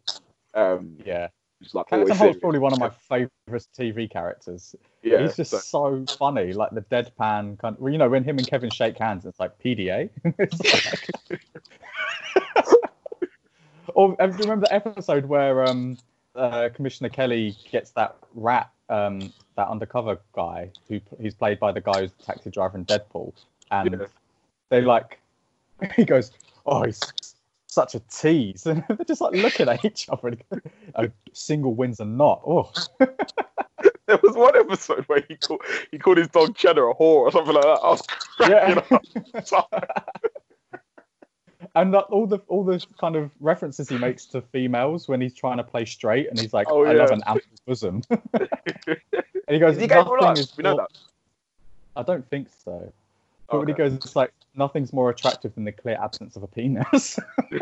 [0.54, 1.28] um, Yeah,
[1.62, 3.30] who's like Captain Holt's probably one of my favourite
[3.78, 4.74] TV characters.
[5.02, 5.58] Yeah, He's just so-
[6.06, 7.76] so funny, like the deadpan kind.
[7.78, 10.10] Well, you know, when him and Kevin shake hands, it's like PDA.
[10.38, 11.40] It's like-
[13.94, 15.98] or uh, do you remember the episode where um,
[16.34, 21.80] uh, Commissioner Kelly gets that rat, um, that undercover guy who he's played by the
[21.80, 23.32] guy who's the taxi driver in Deadpool,
[23.70, 24.06] and Yeah.
[24.70, 25.18] they like,
[25.96, 26.30] he goes,
[26.64, 27.00] "Oh, he's
[27.72, 30.28] such a tease," and they're just like looking at each other.
[30.28, 30.60] And go,
[30.96, 32.42] "Oh, single wins a not.
[32.46, 32.70] Oh,
[34.06, 37.32] There was one episode where he called he called his dog Cheddar a whore or
[37.32, 37.80] something like that.
[37.82, 38.02] I was
[38.36, 38.82] cracking
[39.32, 39.52] yeah.
[39.56, 39.72] up.
[41.74, 45.34] and that, all the all the kind of references he makes to females when he's
[45.34, 48.98] trying to play straight, and he's like, Oh, "I love an ample bosom," and
[49.48, 50.90] he goes, Is he "Nothing is We know that.
[51.96, 52.92] I don't think so."
[53.52, 56.46] But when he goes, it's like nothing's more attractive than the clear absence of a
[56.46, 57.18] penis.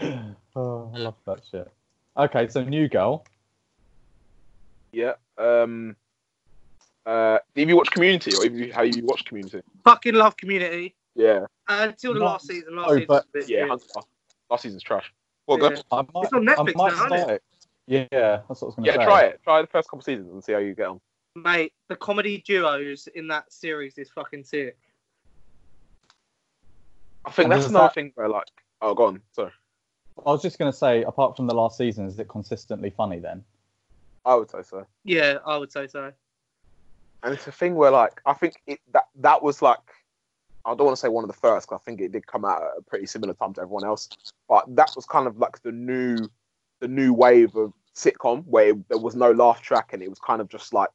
[0.54, 1.70] oh, I love that shit.
[2.16, 3.24] Okay, so new girl.
[4.92, 5.14] Yeah.
[5.38, 5.96] Um.
[7.06, 7.38] Uh.
[7.56, 9.62] Have you watched Community, or have you have you watched Community?
[9.84, 10.94] Fucking love Community.
[11.16, 11.46] Yeah.
[11.68, 12.26] Uh, until the No.
[12.26, 12.76] last season.
[12.76, 13.60] Last Oh, season but- a bit Yeah.
[13.60, 13.68] shit.
[13.70, 13.86] Hunter.
[14.50, 15.12] Last season's trash.
[15.46, 15.68] Well, Yeah.
[15.70, 15.84] good.
[15.90, 17.42] I might, It's on I Netflix might now, isn't start it.
[17.86, 19.04] Yeah, that's what I was going to Yeah, say.
[19.04, 19.40] try it.
[19.44, 21.00] Try the first couple seasons and see how you get on.
[21.36, 24.76] Mate, the comedy duos in that series is fucking sick.
[27.24, 28.46] I think And that's another that- thing where like,
[28.80, 29.20] oh, go on.
[29.32, 29.50] Sorry.
[30.24, 33.18] I was just going to say, apart from the last season, is it consistently funny
[33.18, 33.42] then?
[34.24, 34.86] I would say so.
[35.02, 36.12] Yeah, I would say so.
[37.24, 39.78] And it's a thing where like I think it that that was like
[40.66, 42.44] I don't want to say one of the first 'cause I think it did come
[42.44, 44.08] out at a pretty similar time to everyone else.
[44.48, 46.28] But that was kind of like the new
[46.80, 50.40] the new wave of sitcom where there was no laugh track and it was kind
[50.42, 50.90] of just like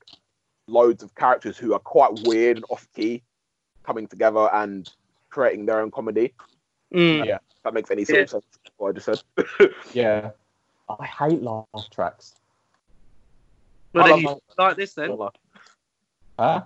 [0.69, 3.23] loads of characters who are quite weird and off key
[3.83, 4.89] coming together and
[5.29, 6.33] creating their own comedy.
[6.93, 7.25] Mm.
[7.25, 7.35] Yeah.
[7.35, 8.23] If that makes any sort Yeah.
[8.23, 8.45] of sense.
[8.77, 9.69] What I just said.
[9.93, 10.31] Yeah.
[10.89, 12.35] I hate laugh tracks.
[13.93, 15.17] Well, I then you should like this then.
[16.37, 16.63] Huh?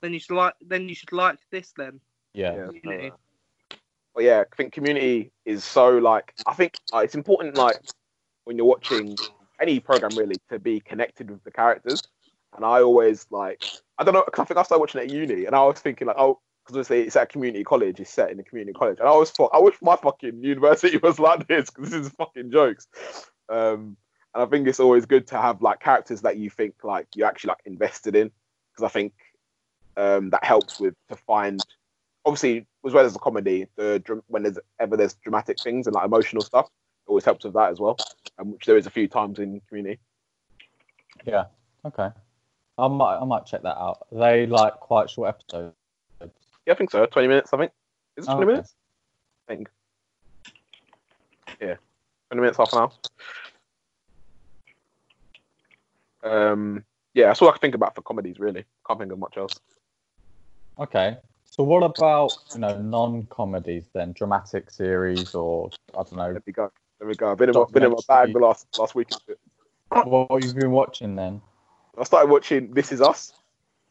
[0.00, 0.54] Then you should like.
[0.60, 2.00] Then you should like this then.
[2.32, 2.70] Yeah.
[2.84, 3.10] Yeah.
[4.14, 7.78] But yeah, I think community is so like I think uh, it's important like
[8.44, 9.16] when you're watching
[9.60, 12.02] any program really to be connected with the characters.
[12.56, 13.62] And I always like
[13.98, 15.80] I don't know 'cause I think I started watching it at uni and I was
[15.80, 18.98] thinking like oh because obviously it's at community college, it's set in a community college,
[18.98, 22.12] and I always thought I wish my fucking university was like this because this is
[22.12, 22.86] fucking jokes.
[23.48, 23.96] Um,
[24.34, 27.24] and I think it's always good to have like characters that you think like you
[27.24, 28.30] actually like invested in
[28.70, 29.14] because I think
[29.96, 31.64] um, that helps with to find
[32.26, 36.04] obviously as well as the comedy, the when there's ever there's dramatic things and like
[36.04, 37.96] emotional stuff, it always helps with that as well,
[38.38, 39.98] um, which there is a few times in Community.
[41.24, 41.46] Yeah.
[41.84, 42.10] Okay.
[42.78, 44.06] I might, I might check that out.
[44.12, 45.74] They like quite short episodes.
[46.20, 47.06] Yeah, I think so.
[47.06, 47.72] Twenty minutes, I think.
[48.16, 48.52] Is it twenty okay.
[48.52, 48.74] minutes?
[49.48, 49.68] I think.
[51.60, 51.74] Yeah,
[52.30, 52.92] twenty minutes, half an hour.
[56.22, 58.38] Um, yeah, that's all I can think about for comedies.
[58.38, 59.58] Really, can't think of much else.
[60.78, 61.16] Okay.
[61.44, 66.52] So what about you know non-comedies then, dramatic series or I don't know There we
[66.52, 66.70] go.
[66.98, 67.32] There we go.
[67.32, 69.08] I've been in my, been in my bag the last last week.
[69.90, 71.40] what you've been watching then?
[71.98, 73.32] I started watching This Is Us,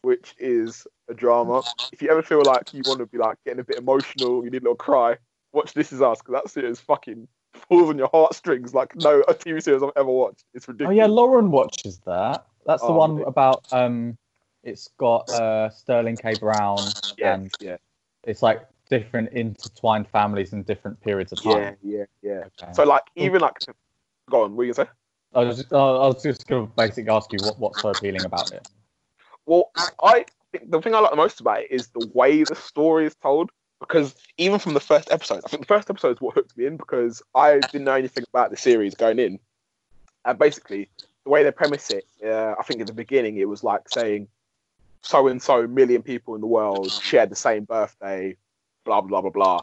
[0.02, 1.64] which is a drama.
[1.92, 4.50] If you ever feel like you want to be like getting a bit emotional, you
[4.50, 5.18] need a little cry,
[5.52, 7.28] watch This Is Us because that series fucking
[7.70, 10.46] pulls on your heartstrings like no a TV series I've ever watched.
[10.54, 10.94] It's ridiculous.
[10.94, 12.46] Oh yeah, Lauren watches that.
[12.66, 14.18] That's the Oh, one about um,
[14.64, 16.36] it's got uh Sterling K.
[16.36, 17.78] Brown yeah, and yeah,
[18.24, 21.78] it's like different intertwined families in different periods of yeah, time.
[21.84, 22.44] yeah, yeah.
[22.62, 22.72] Okay.
[22.74, 23.56] So like even like,
[24.30, 24.56] go on.
[24.56, 24.92] What are you gonna say?
[25.34, 28.68] I was just, just gonna basically ask you what, what's so appealing about it.
[29.46, 29.72] Well,
[30.04, 33.06] I think the thing I like the most about it is the way the story
[33.06, 33.52] is told.
[33.80, 36.66] Because even from the first episode, I think the first episode is what hooked me
[36.66, 39.40] in because I didn't know anything about the series going in.
[40.26, 40.90] And basically,
[41.24, 44.30] the way they premise it, uh, I think at the beginning it was like saying
[45.04, 48.36] so and so million people in the world shared the same birthday,
[48.84, 49.62] blah blah blah blah.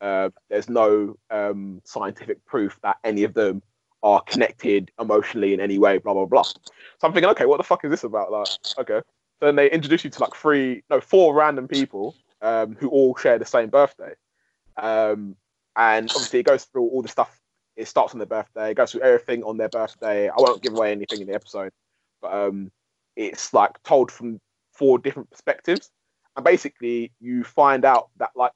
[0.00, 3.62] Uh, there's no um, scientific proof that any of them
[4.02, 6.42] are connected emotionally in any way, blah blah blah.
[6.42, 6.60] So
[7.02, 8.30] I'm thinking, okay, what the fuck is this about?
[8.30, 9.00] Like, okay.
[9.40, 13.38] Then they introduce you to like three, no, four random people um, who all share
[13.38, 14.14] the same birthday.
[14.76, 15.36] Um,
[15.76, 17.38] and obviously, it goes through all the stuff.
[17.76, 20.28] It starts on their birthday, it goes through everything on their birthday.
[20.28, 21.72] I won't give away anything in the episode,
[22.22, 22.70] but um,
[23.16, 24.40] it's like told from
[24.72, 25.90] four different perspectives.
[26.36, 28.52] And basically, you find out that, like,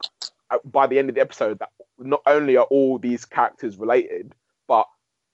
[0.65, 4.35] by the end of the episode, that not only are all these characters related,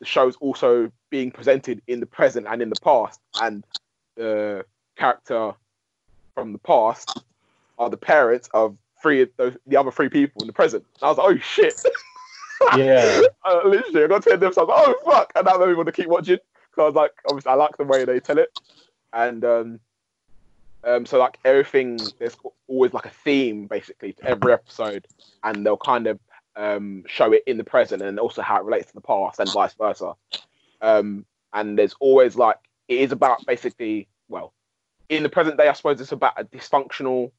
[0.01, 3.21] the show's also being presented in the present and in the past.
[3.41, 3.65] And
[4.17, 4.65] the
[4.97, 5.53] character
[6.35, 7.23] from the past
[7.79, 10.85] are the parents of three of those, the other three people in the present.
[10.95, 11.83] And I was like, oh shit.
[12.75, 13.21] Yeah.
[13.45, 15.33] uh, literally, I got to the end of episode, I was like, oh fuck.
[15.37, 16.39] And that made me want to keep watching.
[16.71, 18.59] Because I was like, obviously, I like the way they tell it.
[19.13, 19.81] And um,
[20.83, 25.07] um, so, like, everything, there's always like a theme basically to every episode.
[25.45, 26.19] And they'll kind of
[26.57, 29.53] um, show it in the present and also how it relates to the past and
[29.53, 30.15] vice versa.
[30.81, 34.53] Um, and there's always like, it is about basically, well,
[35.09, 37.31] in the present day, I suppose it's about a dysfunctional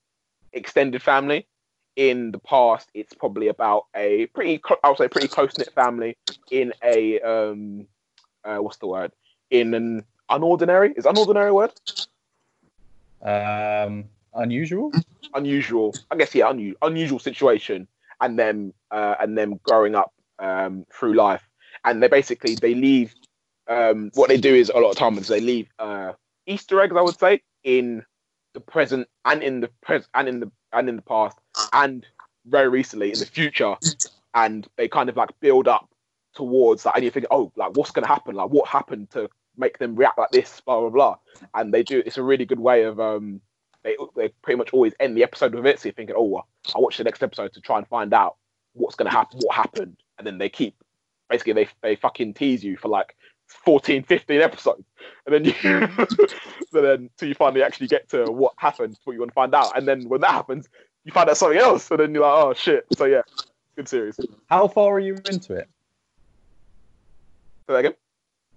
[0.54, 1.48] extended family.
[1.96, 6.16] In the past, it's probably about a pretty, I would say, pretty close knit family
[6.52, 7.88] in a um,
[8.44, 9.12] uh, what's the word?
[9.50, 11.74] In an unordinary is unordinary a word?
[13.22, 14.92] Um, unusual.
[15.34, 16.36] Unusual, I guess.
[16.36, 17.88] Yeah, unu- unusual situation,
[18.22, 21.48] and them uh, and them growing up um, through life,
[21.86, 23.14] and they basically they leave.
[23.70, 26.14] Um, what they do is a lot of times they leave uh,
[26.46, 28.04] Easter eggs, I would say, in
[28.54, 31.38] the present and in the present and in the and in the past
[31.74, 32.06] and
[32.46, 33.76] very recently in the future,
[34.34, 35.90] and they kind of like build up
[36.34, 38.36] towards that, and you think, oh, like what's going to happen?
[38.36, 40.62] Like what happened to make them react like this?
[40.62, 41.16] Blah blah blah.
[41.54, 42.02] And they do.
[42.06, 43.42] It's a really good way of um.
[43.88, 46.48] They, they pretty much always end the episode with it, so you're thinking, oh, well,
[46.76, 48.36] I'll watch the next episode to try and find out
[48.74, 50.76] what's going to happen, what happened, and then they keep
[51.30, 53.16] basically they they fucking tease you for like
[53.48, 54.84] 14, 15 episodes,
[55.26, 55.54] and then you
[56.70, 59.56] so then till you finally actually get to what happened, what you want to find
[59.56, 60.68] out, and then when that happens,
[61.06, 62.86] you find out something else, and then you're like, oh shit.
[62.98, 63.22] So yeah,
[63.78, 64.20] good series.
[64.50, 65.70] How far are you into it?
[67.68, 67.94] that again.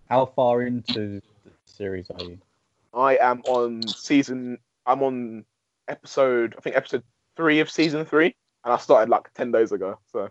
[0.08, 2.38] How far into the series are you?
[2.92, 4.58] I am on season.
[4.86, 5.44] I'm on
[5.88, 6.54] episode.
[6.56, 7.02] I think episode
[7.36, 9.98] three of season three, and I started like ten days ago.
[10.12, 10.30] So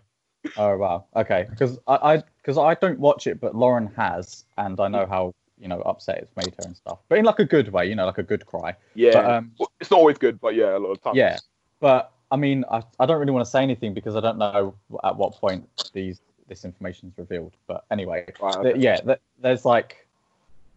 [0.56, 1.04] Oh wow.
[1.16, 1.46] Okay.
[1.50, 5.68] Because I because I, don't watch it, but Lauren has, and I know how you
[5.68, 7.86] know upset it's made her and stuff, but in like a good way.
[7.86, 8.74] You know, like a good cry.
[8.94, 11.16] yeah, But um, it's not always good, but yeah, a lot of times.
[11.16, 11.38] yeah.
[11.80, 14.74] But I mean, I, I don't really want to say anything because I don't know
[15.04, 17.52] at what point these this information is revealed.
[17.66, 20.06] But anyway, Right, th- yeah, th- there's like,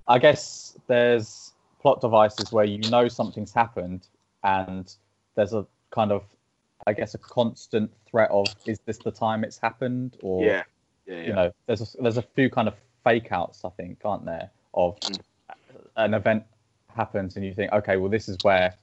[0.07, 1.52] I guess there's
[1.83, 4.07] plot devices where you know something's happened,
[4.43, 4.95] and
[5.35, 6.23] there's a kind of,
[6.87, 10.63] I guess, a constant threat of is this the time it's happened, or yeah,
[11.05, 11.27] yeah, yeah.
[11.27, 14.49] you know, there's a, there's a few kind of fake outs, I think, aren't there,
[14.73, 15.19] of Mm.
[15.97, 16.43] an event
[16.95, 18.75] happens and you think, okay, well, this is where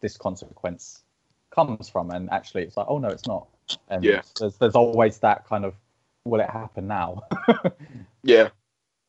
[0.00, 1.02] this consequence
[1.50, 3.46] comes from, and actually, it's like, oh no, it's not.
[3.88, 4.22] And Yeah.
[4.38, 5.74] there's there's always that kind of,
[6.24, 7.24] will it happen now?
[8.22, 8.48] yeah.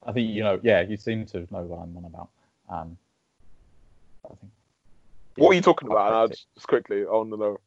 [0.05, 2.29] I think you know, yeah, you seem to know what I'm on about.
[2.69, 2.97] Um,
[4.25, 4.51] I think.
[5.37, 6.07] What are you talking about?
[6.07, 7.59] And I'll just, just quickly, I want to know.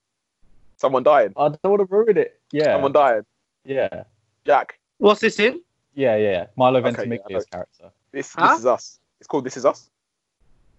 [0.77, 1.33] Someone dying.
[1.37, 2.41] I don't want to ruin it.
[2.53, 3.23] Yeah, Someone dying.
[3.65, 4.05] yeah,
[4.47, 4.79] Jack.
[4.99, 5.61] What's this in?
[5.95, 6.47] yeah, yeah.
[6.57, 7.91] Milo Okay, yeah, Ventimiglia's I character.
[8.13, 8.49] This Huh?
[8.51, 9.01] this is us.
[9.19, 9.91] It's called This Is Us.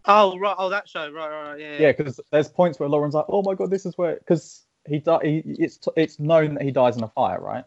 [0.05, 1.77] Oh right, oh that show, right, right, right, yeah.
[1.79, 4.99] Yeah, because there's points where Lauren's like, "Oh my god, this is where," because he,
[4.99, 7.65] di- he it's t- it's known that he dies in a fire, right?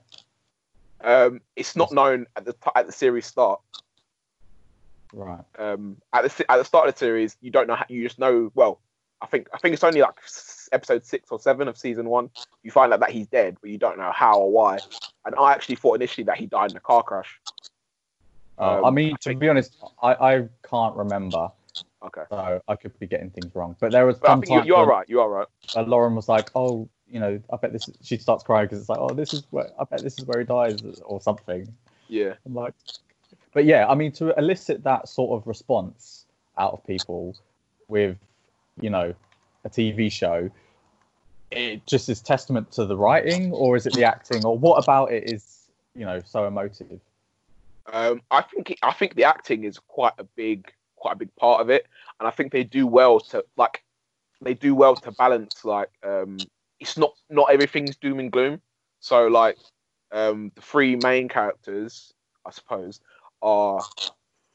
[1.02, 3.60] Um, it's not known at the t- at the series start.
[5.12, 5.44] Right.
[5.58, 7.74] Um, at the at the start of the series, you don't know.
[7.74, 8.50] How, you just know.
[8.54, 8.80] Well,
[9.20, 10.14] I think I think it's only like
[10.72, 12.30] episode six or seven of season one.
[12.62, 14.78] You find out that he's dead, but you don't know how or why.
[15.24, 17.40] And I actually thought initially that he died in a car crash.
[18.58, 21.50] Uh, Um, I mean, to be honest, I, I can't remember,
[22.04, 22.22] Okay.
[22.28, 23.76] so I could be getting things wrong.
[23.78, 25.08] But there was But some you, you are right.
[25.08, 25.46] You are right.
[25.74, 27.88] where Lauren was like, "Oh, you know, I bet this.
[28.02, 30.40] She starts crying because it's like, oh, this is where I bet this is where
[30.40, 31.72] he dies or something.
[32.08, 32.34] Yeah.
[32.46, 32.74] I'm like,
[33.52, 36.26] but yeah, I mean, to elicit that sort of response
[36.58, 37.36] out of people
[37.88, 38.16] with,
[38.80, 39.14] you know,
[39.64, 40.50] a TV show,
[41.50, 45.12] it just is testament to the writing, or is it the acting, or what about
[45.12, 47.00] it is, you know, so emotive?
[47.92, 51.60] Um, I think I think the acting is quite a big quite a big part
[51.60, 51.86] of it,
[52.18, 53.82] and I think they do well to like
[54.40, 56.38] they do well to balance like um,
[56.80, 58.60] it's not not everything's doom and gloom.
[59.00, 59.58] So like
[60.12, 62.14] um, the three main characters,
[62.46, 63.00] I suppose,
[63.42, 63.80] are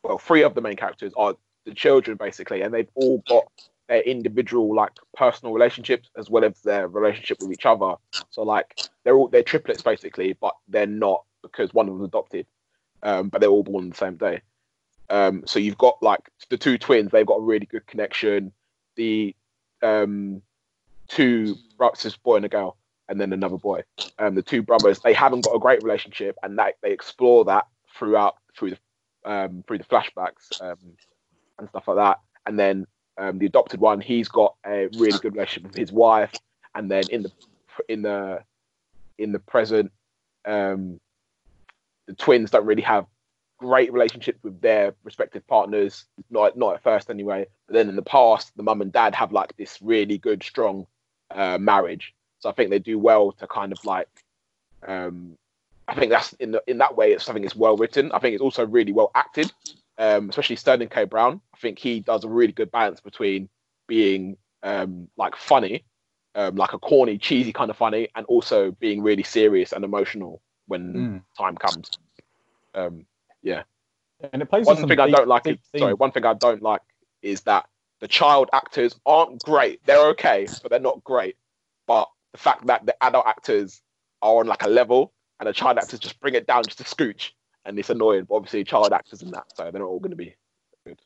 [0.04, 3.46] well, three of the main characters are the children basically, and they've all got
[3.88, 7.96] their individual like personal relationships as well as their relationship with each other.
[8.30, 12.08] So like they're all they're triplets basically, but they're not because one of them was
[12.08, 12.46] adopted.
[13.04, 14.42] Um, but they're all born the same day.
[15.10, 18.52] Um, so you've got like the two twins; they've got a really good connection.
[18.96, 19.36] The
[19.82, 20.42] um,
[21.08, 23.84] two brothers, boy and a girl, and then another boy.
[24.20, 27.68] Um, the two brothers, they haven't got a great relationship, and that they explore that
[27.98, 28.78] throughout through the
[29.32, 30.78] um, through the flashbacks um,
[31.60, 32.20] and stuff like that.
[32.46, 36.34] And then um, the adopted one, he's got a really good relationship with his wife,
[36.76, 37.32] and then in the
[37.90, 38.44] in the
[39.18, 39.92] in the present,
[40.46, 41.00] um,
[42.08, 43.06] the twins don't really have
[43.58, 46.06] great relationships with their respective partners.
[46.30, 49.32] Not not at first anyway, but then in the past, the mum and dad have
[49.32, 50.88] like this really good, strong
[51.32, 52.14] uh, marriage.
[52.40, 54.10] So I think they do well to kind of like.
[54.88, 55.38] Um,
[55.88, 58.12] I think that's in the, in that way, it's something that's well written.
[58.12, 59.52] I think it's also really well acted,
[59.98, 61.06] um, especially Sterling K.
[61.06, 61.42] Brown.
[61.54, 63.50] I think he does a really good balance between
[63.88, 65.86] being um, like funny,
[66.36, 70.42] um, like a corny, cheesy kind of funny, and also being really serious and emotional
[70.68, 71.24] when Mm.
[71.38, 71.92] time comes.
[72.76, 73.06] Um,
[73.42, 73.64] yeah.
[74.34, 75.94] And it plays One thing I don't like is deep sorry.
[75.94, 76.82] One thing I don't like
[77.22, 77.68] is that
[78.00, 79.86] the child actors aren't great.
[79.86, 81.38] They're okay, but they're not great.
[81.88, 83.82] But the fact that the adult actors
[84.22, 86.84] are on like a level, and the child actors just bring it down just a
[86.84, 87.32] scooch,
[87.66, 88.26] and it's annoying.
[88.28, 90.36] But obviously, child actors in that, so they're not all going to be
[90.86, 91.00] good.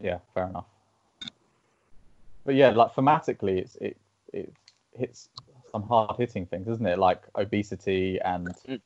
[0.00, 0.66] Yeah, fair enough.
[2.44, 3.96] But yeah, like thematically, it's it
[4.32, 4.52] it
[4.96, 5.28] hits
[5.72, 6.98] some hard hitting things, isn't it?
[6.98, 8.80] Like obesity and Mm.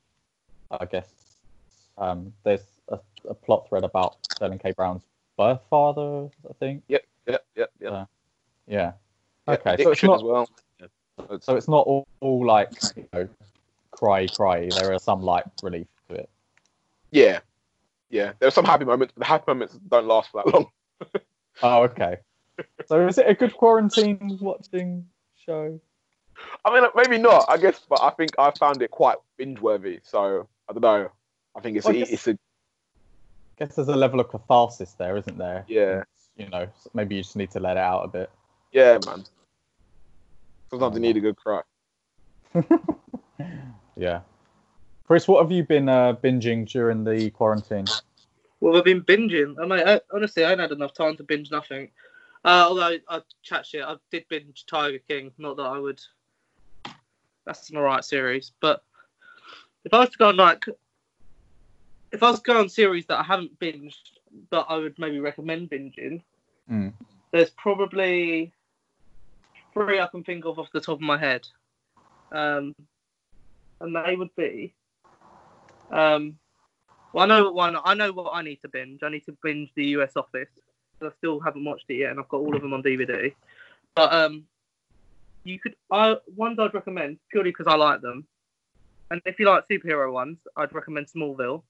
[0.71, 1.09] I guess
[1.99, 2.99] um, there's a,
[3.29, 4.73] a plot thread about Sterling K.
[4.73, 5.03] Brown's
[5.37, 6.85] birth father, I think.
[6.89, 7.71] Yep, yep, yep.
[7.81, 8.05] Yeah.
[8.67, 8.93] Yeah,
[9.49, 10.49] Okay, so it's not as well.
[11.41, 13.29] so it's not all, all like you know,
[14.01, 14.71] cry cry.
[14.71, 16.31] There are some like relief to it.
[17.13, 17.41] Yeah,
[18.09, 18.33] yeah.
[18.39, 20.67] There are some happy moments, but the happy moments don't last for that long.
[21.63, 22.17] Oh, okay.
[22.87, 25.07] so is it a good quarantine watching
[25.45, 25.79] show?
[26.65, 30.01] I mean, maybe not, I guess, but I think I found it quite binge worthy.
[30.03, 31.11] So I don't know.
[31.55, 32.37] I think it's Well, I a, guess- it's a I
[33.67, 35.67] guess there's a level of catharsis there, isn't there?
[35.69, 36.03] yeah,
[36.37, 38.31] You know, maybe you just need to let it out a bit.
[38.73, 39.25] yeah, man.
[40.71, 41.61] Sometimes you need a good cry.
[43.97, 44.21] Yeah.
[45.07, 47.87] Chris, what have you been uh, binging during the quarantine?
[48.61, 49.57] Well, I've been binging.
[49.61, 51.91] I mean, I, honestly, I ain't had enough time to binge nothing.
[52.45, 55.33] Uh, although I chat shit, I did binge Tiger King.
[55.39, 56.01] Not that I would.
[57.47, 58.85] That's an alright series, but
[59.85, 60.67] if I was to go on like,
[62.13, 63.97] if I was to go on series that I haven't binged,
[64.51, 66.23] but I would maybe recommend binging,
[66.71, 66.93] Mm.
[67.33, 68.53] there's probably
[69.75, 71.49] three I can think of off the top of my head,
[72.31, 72.75] um,
[73.81, 74.75] and they would be.
[75.91, 76.39] Um,
[77.13, 77.77] well, I know what one.
[77.85, 79.03] I know what I need to binge.
[79.03, 80.49] I need to binge the US Office.
[81.03, 83.33] I still haven't watched it yet, and I've got all of them on DVD.
[83.95, 84.45] But um,
[85.45, 85.75] you could.
[85.91, 88.27] I ones I'd recommend purely because I like them.
[89.11, 91.63] And if you like superhero ones, I'd recommend Smallville.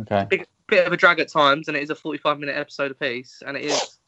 [0.00, 0.26] Okay.
[0.28, 3.42] Big, bit of a drag at times, and it is a 45 minute episode apiece,
[3.46, 3.98] and it is.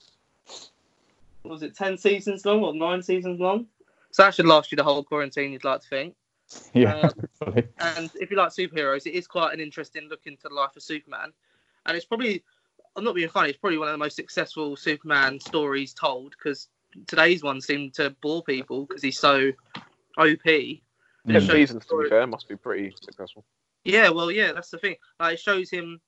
[1.42, 3.66] what Was it 10 seasons long or nine seasons long?
[4.10, 6.14] So that should last you the whole quarantine, you'd like to think.
[6.74, 7.68] Yeah, hopefully.
[7.78, 10.82] And if you like superheroes, it is quite an interesting look into the life of
[10.82, 11.32] Superman.
[11.86, 12.42] And it's probably,
[12.96, 16.68] I'm not being funny, it's probably one of the most successful Superman stories told because
[17.06, 19.52] today's one seemed to bore people because he's so
[20.18, 20.44] OP.
[20.44, 20.82] Ten
[21.26, 21.50] Mm.
[21.50, 23.44] seasons, to be fair, must be pretty successful.
[23.84, 24.96] Yeah, well, yeah, that's the thing.
[25.20, 26.00] Like, it shows him.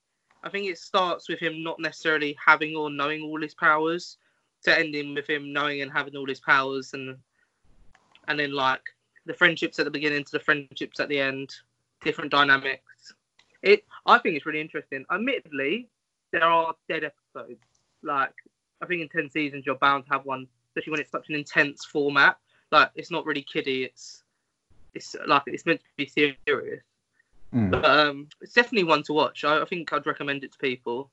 [0.42, 4.16] I think it starts with him not necessarily having or knowing all his powers,
[4.62, 7.18] to ending with him knowing and having all his powers, and
[8.28, 8.82] and then like
[9.28, 11.54] the friendships at the beginning to the friendships at the end,
[12.02, 13.12] different dynamics.
[13.62, 15.04] It, I think it's really interesting.
[15.12, 15.88] Admittedly,
[16.32, 17.62] there are dead episodes.
[18.02, 18.34] Like
[18.82, 21.34] I think in ten seasons you're bound to have one, especially when it's such an
[21.36, 22.38] intense format.
[22.72, 23.84] Like it's not really kiddie.
[23.84, 24.24] It's
[24.94, 26.82] it's like it's meant to be serious.
[27.54, 27.70] Mm.
[27.70, 29.44] But um, it's definitely one to watch.
[29.44, 31.10] I, I think I'd recommend it to people.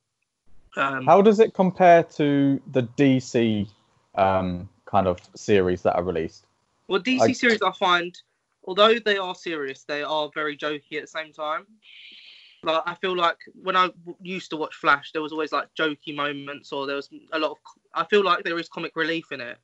[0.77, 3.69] Um, How does it compare to the DC
[4.15, 6.44] um, kind of series that are released?
[6.87, 8.17] Well, DC I- series I find,
[8.65, 11.65] although they are serious, they are very jokey at the same time.
[12.63, 15.73] Like I feel like when I w- used to watch Flash, there was always like
[15.75, 17.57] jokey moments, or there was a lot of.
[17.93, 19.57] I feel like there is comic relief in it.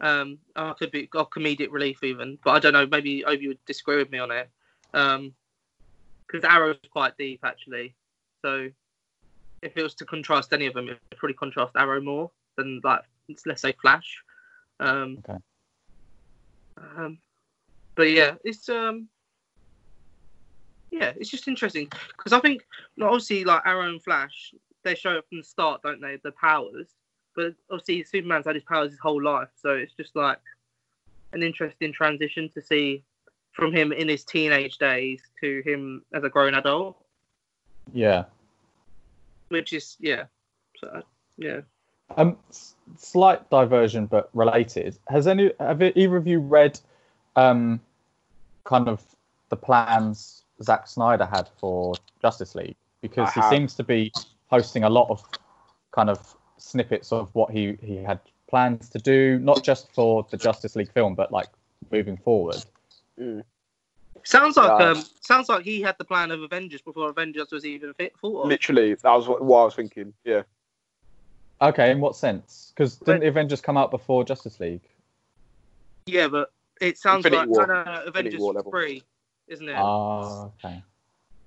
[0.00, 2.86] Um, I could be or comedic relief even, but I don't know.
[2.86, 4.48] Maybe Obi would disagree with me on it.
[4.94, 5.34] Um,
[6.26, 7.94] because Arrow's quite deep actually.
[8.42, 8.68] So
[9.62, 12.80] if it was to contrast any of them, it would probably contrast Arrow more than
[12.84, 13.02] like
[13.46, 14.22] let's say Flash.
[14.80, 15.38] Um, Okay.
[16.96, 17.18] Um,
[17.94, 19.08] but yeah, it's um,
[20.90, 22.66] yeah, it's just interesting because I think
[22.96, 24.54] not obviously like Arrow and Flash,
[24.84, 26.18] they show up from the start, don't they?
[26.22, 26.88] The powers,
[27.34, 30.38] but obviously Superman's had his powers his whole life, so it's just like
[31.32, 33.02] an interesting transition to see
[33.52, 36.96] from him in his teenage days to him as a grown adult,
[37.92, 38.24] Yeah.
[39.48, 40.24] which is yeah,
[40.78, 41.02] so
[41.36, 41.60] yeah.
[42.16, 42.36] Um,
[42.96, 44.98] slight diversion, but related.
[45.08, 46.80] Has any have either of you read,
[47.36, 47.80] um,
[48.64, 49.02] kind of
[49.50, 52.76] the plans Zack Snyder had for Justice League?
[53.02, 53.50] Because I he have.
[53.50, 54.12] seems to be
[54.50, 55.22] posting a lot of
[55.92, 60.36] kind of snippets of what he he had plans to do, not just for the
[60.36, 61.48] Justice League film, but like
[61.92, 62.56] moving forward.
[63.20, 63.44] Mm.
[64.24, 64.90] Sounds like Yeah.
[64.90, 68.42] um, sounds like he had the plan of Avengers before Avengers was even fit thought
[68.42, 68.48] of.
[68.48, 70.12] Literally, that was what, what I was thinking.
[70.24, 70.42] Yeah.
[71.60, 72.72] Okay, in what sense?
[72.74, 74.82] Because didn't the Avengers come out before Justice League?
[76.06, 77.66] Yeah, but it sounds Infinity like War.
[77.66, 78.70] no, no, no, Avengers War level.
[78.70, 79.02] three,
[79.48, 79.74] isn't it?
[79.74, 80.82] Ah, okay.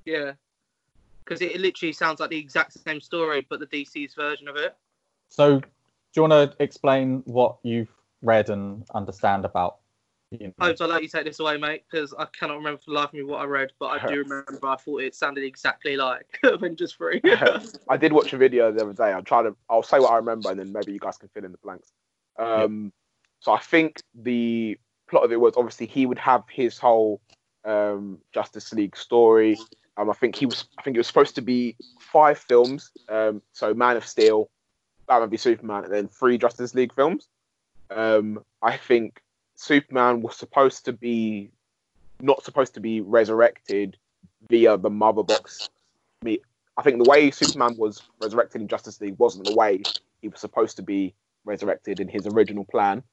[0.06, 0.34] Yeah,
[1.24, 4.76] because it literally sounds like the exact same story, but the DC's version of it.
[5.30, 5.68] So, do
[6.16, 7.92] you want to explain what you've
[8.22, 9.78] read and understand about?
[10.32, 12.92] You know, Hopes I'll let you take this away, mate, because I cannot remember for
[12.92, 15.44] the life of me what I read, but I do remember I thought it sounded
[15.44, 17.22] exactly like Avengers three.
[17.90, 19.12] I did watch a video the other day.
[19.12, 19.56] I'm trying to.
[19.70, 21.92] I'll say what I remember, and then maybe you guys can fill in the blanks.
[22.40, 22.94] Um,
[23.42, 24.78] So I think the
[25.10, 27.20] plot of it was obviously he would have his whole
[27.66, 29.58] um, Justice League story.
[29.98, 30.66] Um, I think he was.
[30.80, 32.92] I think it was supposed to be five films.
[33.10, 34.50] Um, so Man of Steel,
[35.08, 37.28] Batman v Superman, and then three Justice League films.
[37.90, 39.22] Um, I think
[39.62, 41.52] Superman was supposed to be
[42.20, 43.96] not supposed to be resurrected
[44.50, 45.70] via the Mother Box.
[46.24, 46.40] Me,
[46.78, 49.84] I think the way Superman was resurrected in Justice League wasn't the way
[50.24, 51.14] he was supposed to be
[51.46, 53.04] resurrected in his original plan.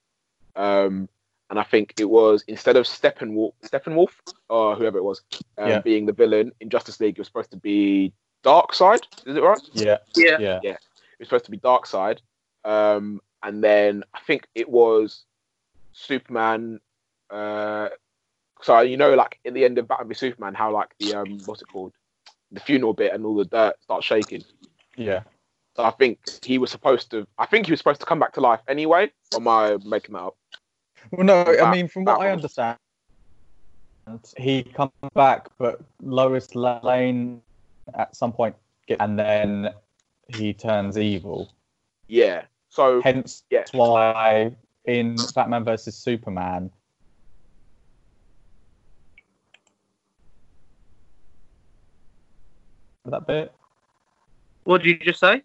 [0.57, 1.11] Um,
[1.51, 4.13] and I think it was instead of Steppenwolf, Steppenwolf
[4.49, 5.21] or whoever it was,
[5.59, 5.79] um, Yeah.
[5.81, 9.03] being the villain in Justice League, it was supposed to be Darkseid.
[9.27, 9.61] Is it right?
[9.75, 12.21] yeah, yeah, yeah, it was supposed to be Darkseid.
[12.65, 15.25] Um, and then I think it was
[15.99, 16.81] Superman.
[17.31, 17.89] Uh,
[18.63, 21.39] so you know, like in the end of Batman v Superman, how like the um,
[21.47, 21.93] what's it called,
[22.53, 24.45] the funeral bit, and all the dirt starts shaking.
[24.97, 25.23] yeah.
[25.77, 27.27] So I think he was supposed to.
[27.39, 29.13] I think he was supposed to come back to life anyway.
[29.33, 30.37] Or am I making that up?
[31.13, 32.79] Well, no, I mean, from what I understand,
[34.37, 37.41] he comes back, but Lois Lane
[37.95, 38.57] at some point,
[38.99, 39.71] and then
[40.35, 41.53] he turns evil.
[42.09, 42.43] Yeah.
[42.71, 44.53] So Hence, yeah, why
[44.89, 46.71] in Batman versus Superman,
[53.05, 53.53] that bit
[54.65, 55.43] What did you just say?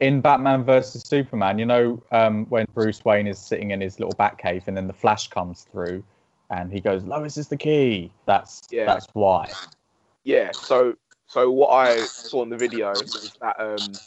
[0.00, 4.14] in Batman versus Superman, you know, um, when Bruce Wayne is sitting in his little
[4.14, 6.02] Batcave, and then the Flash comes through,
[6.48, 8.86] and he goes, "Lois is the key." That's Yeah.
[8.86, 9.52] that's why.
[10.24, 10.52] yeah.
[10.52, 10.94] So
[11.26, 14.00] so what I saw in the video is that um.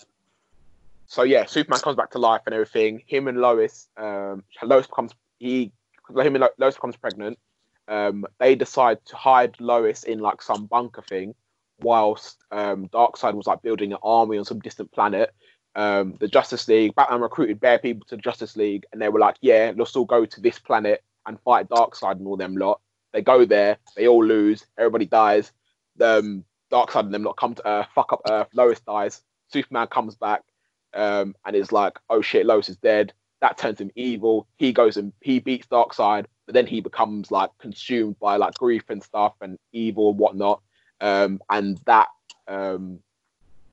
[1.15, 3.01] So yeah, Superman comes back to life and everything.
[3.07, 5.71] Him and Lois, um, Lois becomes he,
[6.09, 7.39] him and Lois becomes pregnant.
[7.87, 11.33] Um, they decide to hide Lois in like some bunker thing,
[11.79, 15.33] whilst um, Darkseid was like building an army on some distant planet.
[15.73, 19.21] Um, the Justice League, Batman recruited bare people to the Justice League, and they were
[19.21, 22.81] like, "Yeah, let's all go to this planet and fight Darkseid and all them lot."
[23.13, 25.53] They go there, they all lose, everybody dies.
[26.01, 26.43] Um,
[26.73, 28.49] Darkseid and them lot come to Earth, fuck up Earth.
[28.53, 29.21] Lois dies.
[29.47, 30.41] Superman comes back,
[30.95, 34.47] um, and is like, "Oh shit, Lois is dead." That turns him evil.
[34.57, 38.83] He goes and he beats Darkseid, but then he becomes like consumed by like grief
[38.89, 40.61] and stuff and evil and whatnot.
[41.01, 42.07] Um, and that
[42.47, 42.99] um,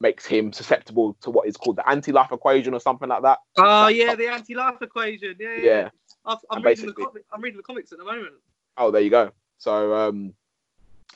[0.01, 3.39] makes him susceptible to what is called the anti-life equation or something like that.
[3.57, 5.37] Oh yeah, the anti-life equation.
[5.39, 5.65] Yeah, yeah.
[5.65, 5.89] Yeah.
[6.27, 8.35] I've, I'm reading the comic, I'm reading the comics at the moment.
[8.77, 9.33] Oh, there you go.
[9.59, 10.35] So um,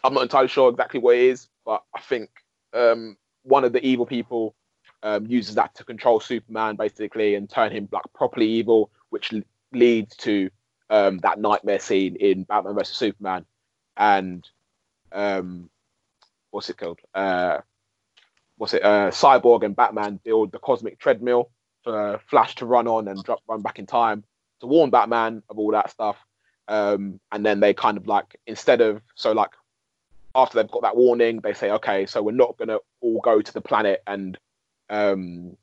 [0.02, 2.30] I'm not entirely sure exactly what it is, but I think
[2.72, 4.54] um, one of the evil people
[5.02, 9.42] um, uses that to control Superman basically and turn him like properly evil, which l-
[9.72, 10.50] leads to
[10.90, 13.44] um, that nightmare scene in Batman vs Superman.
[13.96, 14.48] And
[15.12, 15.70] um,
[16.50, 17.00] what's it called?
[17.14, 17.58] Uh,
[18.56, 18.84] what's it?
[18.84, 21.50] Uh, Cyborg and Batman build the cosmic treadmill
[21.82, 24.24] for Flash to run on and drop, run back in time.
[24.60, 26.16] to warn Batman of all that stuff.
[26.68, 29.50] Um, and then they kind of like instead of so like
[30.34, 33.52] after they've got that warning, they say, okay, so we're not gonna all go to
[33.52, 34.36] the planet and
[34.90, 35.56] um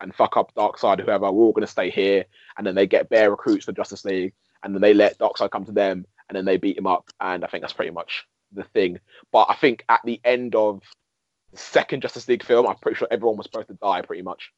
[0.00, 1.30] and fuck up Darkseid whoever.
[1.30, 2.24] We're all gonna stay here.
[2.56, 5.64] And then they get bare recruits for Justice League, and then they let Darkseid come
[5.64, 7.08] to them, and then they beat him up.
[7.20, 8.98] And I think that's pretty much the thing.
[9.32, 10.82] But I think at the end of
[11.52, 14.52] the second Justice League film, I'm pretty sure everyone was supposed to die pretty much.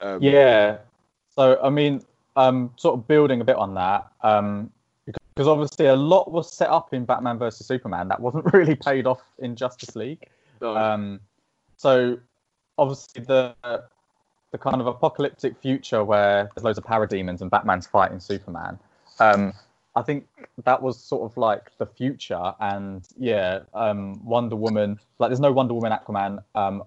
[0.00, 0.78] Um, Yeah.
[1.34, 2.02] So I mean,
[2.36, 4.70] um, sort of building a bit on that, um,
[5.06, 9.06] because obviously a lot was set up in Batman versus Superman that wasn't really paid
[9.06, 10.28] off in Justice League.
[10.60, 11.20] no, Um,
[11.76, 12.18] so
[12.80, 13.54] obviously the
[14.52, 18.80] the kind of apocalyptic future where there's loads of parademons and Batman's fighting Superman.
[19.20, 19.52] Um,
[19.94, 20.26] I think
[20.64, 24.98] that was sort of like the future, and yeah, um, Wonder Woman.
[25.18, 26.82] Like, there's no Wonder Woman, Aquaman, um,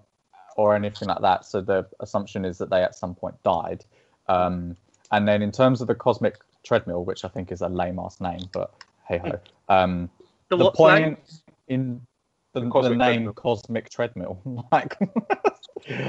[0.56, 1.46] or anything like that.
[1.46, 3.84] So the assumption is that they at some point died.
[4.28, 4.76] Um,
[5.10, 8.20] and then in terms of the cosmic treadmill, which I think is a lame ass
[8.20, 8.74] name, but
[9.08, 9.38] hey ho.
[9.70, 10.10] Um,
[10.50, 11.18] The, the point
[11.68, 12.02] in
[12.60, 13.32] the, The name treadmill.
[13.34, 14.40] cosmic treadmill.
[14.72, 14.96] Like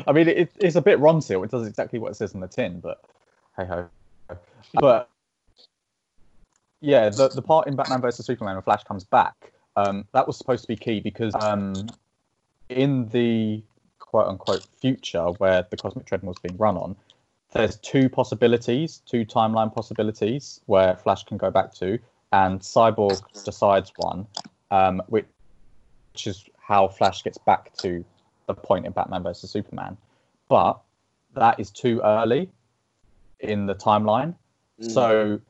[0.08, 2.48] i mean it, it's a bit Ronseal it does exactly what it says on the
[2.48, 3.02] tin but
[3.58, 3.88] hey ho.
[4.74, 5.10] But
[6.82, 10.38] yeah the, the part in batman versus superman when flash comes back um, that was
[10.38, 11.90] supposed to be key because um,
[12.70, 13.62] in the
[14.00, 16.96] quote unquote future where the cosmic treadmill is being run on
[17.52, 22.00] there's two possibilities two timeline possibilities where flash can go back to
[22.32, 24.26] and cyborg decides one
[24.72, 25.26] um, which,
[26.16, 28.06] which is how Flash gets back to
[28.48, 29.98] the point in Batman versus Superman.
[30.48, 30.80] But
[31.34, 32.50] that is too early
[33.42, 34.34] in the timeline.
[34.82, 34.92] Mm.
[34.92, 35.42] So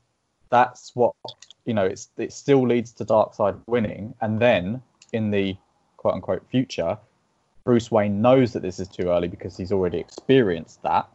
[0.49, 1.13] that's what
[1.65, 1.85] you know.
[1.85, 4.81] It's it still leads to Darkseid winning, and then
[5.13, 5.55] in the
[5.97, 6.97] quote unquote future,
[7.63, 11.07] Bruce Wayne knows that this is too early because he's already experienced that,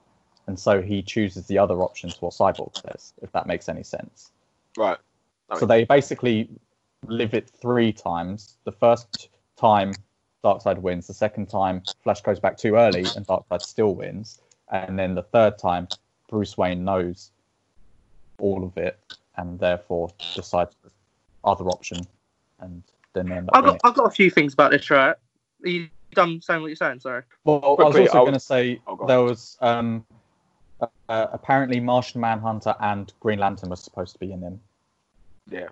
[0.46, 3.14] and so he chooses the other option to what Cyborg says.
[3.20, 4.30] If that makes any sense.
[4.76, 4.98] right.
[5.59, 6.48] So they basically
[7.09, 8.57] live it three times.
[8.62, 9.29] The first
[9.61, 9.92] time
[10.42, 14.40] Darkseid wins, the second time Flash goes back too early and Darkseid still wins,
[14.70, 15.88] and then the third time
[16.28, 17.30] Bruce Wayne knows
[18.38, 18.98] all of it
[19.36, 20.90] and therefore decides the
[21.44, 22.06] other option,
[22.61, 22.82] and
[23.12, 25.16] then they end up I've got, I've got a few things about this, right?
[25.64, 27.00] Are you done saying what you're saying?
[27.00, 27.22] Sorry.
[27.44, 30.04] Well, I was also going to say Oh, go there was um,
[30.80, 34.61] uh, apparently Martian Manhunter and Green Lantern were supposed to be in them.
[35.50, 35.68] Yeah.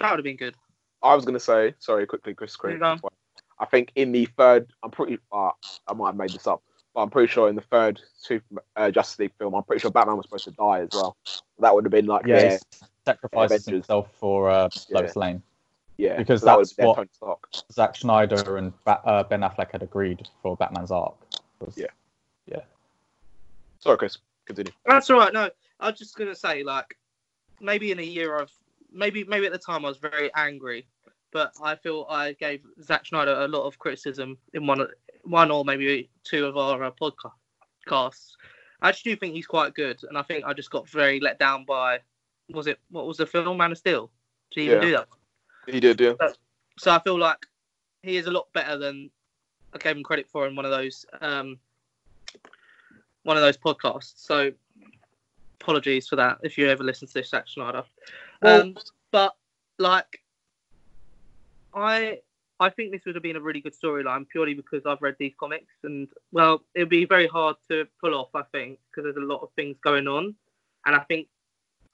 [0.00, 0.54] That would have been good.
[1.02, 2.56] I was gonna say, sorry, quickly, Chris.
[2.56, 2.98] Chris You go.
[3.60, 5.50] I think in the third, I'm pretty, uh,
[5.86, 6.62] I might have made this up,
[6.94, 9.90] but I'm pretty sure in the third Super, uh, Justice League film, I'm pretty sure
[9.90, 11.16] Batman was supposed to die as well.
[11.58, 12.58] That would have been like, Yeah, yeah,
[13.04, 14.98] sacrifices himself for uh, Yeah.
[14.98, 15.42] Lois Lane.
[15.98, 17.48] yeah, because so that would that's have what- Tony Stark.
[17.70, 21.14] Zack Schneider and ba- uh, Ben Affleck had agreed for Batman's arc.
[21.60, 21.86] Was- Yeah.
[22.46, 22.62] Yeah.
[23.78, 24.16] Sorry, Chris.
[24.46, 24.72] Continue.
[24.86, 25.32] That's all right.
[25.32, 26.96] No, I was just gonna say, like,
[27.60, 28.50] maybe in a year of,
[28.90, 30.86] maybe maybe at the time I was very angry,
[31.32, 34.86] but I feel I gave Zack Schneider a lot of criticism in one,
[35.22, 38.32] one or maybe two of our uh, podcasts.
[38.82, 41.38] I actually do think he's quite good, and I think I just got very let
[41.38, 42.00] down by,
[42.50, 44.10] was it what was the film Man of Steel?
[44.52, 45.08] Did he even do that?
[45.66, 46.14] He did, yeah.
[46.78, 47.46] So I feel like
[48.02, 49.10] he is a lot better than
[49.74, 51.58] I gave him credit for in one of those um,
[53.24, 54.14] one of those podcasts.
[54.16, 54.50] So
[55.60, 57.84] apologies for that if you ever listen to this, Zack Schneider.
[58.42, 58.76] Well- um,
[59.10, 59.36] but
[59.78, 60.19] like,
[61.74, 62.20] I
[62.58, 65.32] I think this would have been a really good storyline purely because I've read these
[65.40, 68.28] comics and well, it'd be very hard to pull off.
[68.34, 70.34] I think because there's a lot of things going on,
[70.86, 71.28] and I think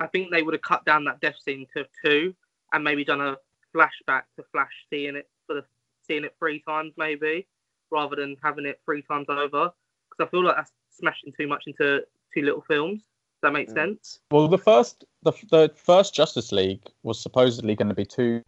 [0.01, 2.35] I think they would have cut down that death scene to two
[2.73, 3.37] and maybe done a
[3.75, 5.65] flashback to Flash seeing it for the
[6.07, 7.47] seeing it three times maybe,
[7.91, 9.71] rather than having it three times over.
[10.11, 12.05] Because I feel like that's smashing too much into
[12.35, 13.01] two little films.
[13.03, 13.75] Does that make Mm.
[13.75, 14.21] sense?
[14.31, 18.43] Well, the first the the first Justice League was supposedly going to be two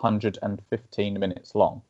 [0.00, 1.82] hundred and fifteen minutes long,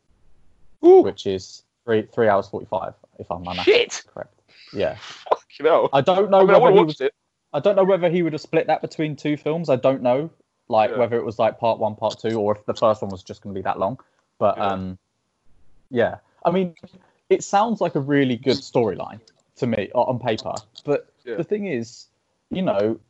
[0.85, 4.03] Ooh, which is three three hours forty five, if I'm shit!
[4.07, 4.35] correct.
[4.73, 4.97] Yeah,
[5.31, 5.89] Fucking hell.
[5.93, 7.15] I don't know I mean, whether would he was it.
[7.53, 9.71] I don't know whether he would have split that between two films.
[9.71, 10.31] I don't know,
[10.69, 10.99] like Yeah.
[10.99, 13.43] whether it was like part one, part two, or if the first one was just
[13.43, 13.99] going to be that long.
[14.39, 14.73] But Yeah.
[14.73, 14.99] um,
[15.91, 16.75] yeah, I mean,
[17.31, 19.21] it sounds like a really good storyline
[19.57, 20.55] to me on paper.
[20.85, 21.37] But Yeah.
[21.37, 22.07] the thing is,
[22.51, 23.01] you know,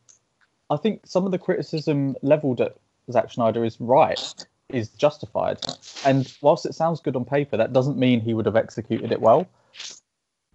[0.71, 2.77] I think some of the criticism leveled at
[3.11, 4.21] Zack Schneider is right,
[4.69, 5.59] is justified.
[6.05, 9.21] And whilst it sounds good on paper, that doesn't mean he would have executed it
[9.21, 9.49] well.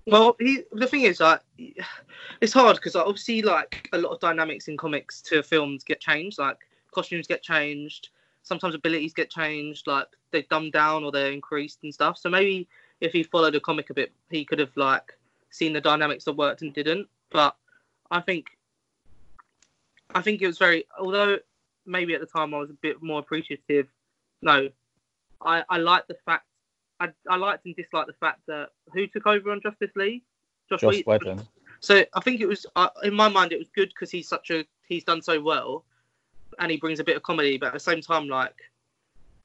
[0.05, 1.41] Well, he, the thing is, like,
[2.41, 6.38] it's hard because obviously, like, a lot of dynamics in comics to films get changed.
[6.38, 6.57] Like,
[6.91, 8.09] costumes get changed.
[8.43, 9.88] Sometimes abilities get changed.
[9.88, 12.18] Like, they dumb down or they're increased and stuff.
[12.18, 12.68] So maybe
[12.99, 15.14] if he followed the comic a bit, he could have like
[15.49, 17.07] seen the dynamics that worked and didn't.
[17.30, 17.55] But
[18.11, 18.57] I think
[20.14, 21.38] I think it was very, although
[21.86, 23.88] maybe at the time I was a bit more appreciative.
[24.44, 24.70] No,
[25.41, 26.46] I I like the fact
[27.00, 30.24] I I liked and disliked the fact that who took over on Justice League,
[30.70, 31.04] Josh Whedon.
[31.08, 31.48] Whedon.
[31.80, 34.52] So I think it was uh, in my mind it was good because he's such
[34.52, 35.86] a he's done so well,
[36.60, 37.58] and he brings a bit of comedy.
[37.58, 38.56] But at the same time, like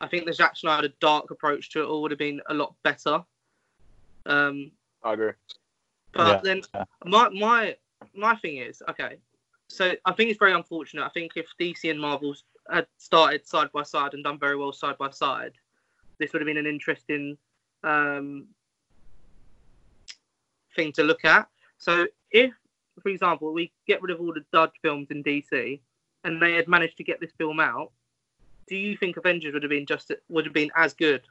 [0.01, 2.75] I think the Zack Snyder dark approach to it all would have been a lot
[2.83, 3.23] better.
[4.27, 4.71] Um,
[5.03, 5.33] I agree.
[6.13, 6.85] but Yeah, then yeah.
[7.05, 7.77] my my
[8.15, 9.19] my thing is okay.
[9.69, 11.05] So I think it's very unfortunate.
[11.05, 12.35] I think if DC and Marvel
[12.71, 15.53] had started side by side and done very well side by side,
[16.19, 17.37] this would have been an interesting
[17.85, 18.47] um,
[20.77, 21.49] thing to look at.
[21.79, 22.53] So if,
[23.03, 25.81] for example, we get rid of all the dud films in DC
[26.25, 27.93] and they had managed to get this film out,
[28.69, 31.23] do you think Avengers would have been just would have been as good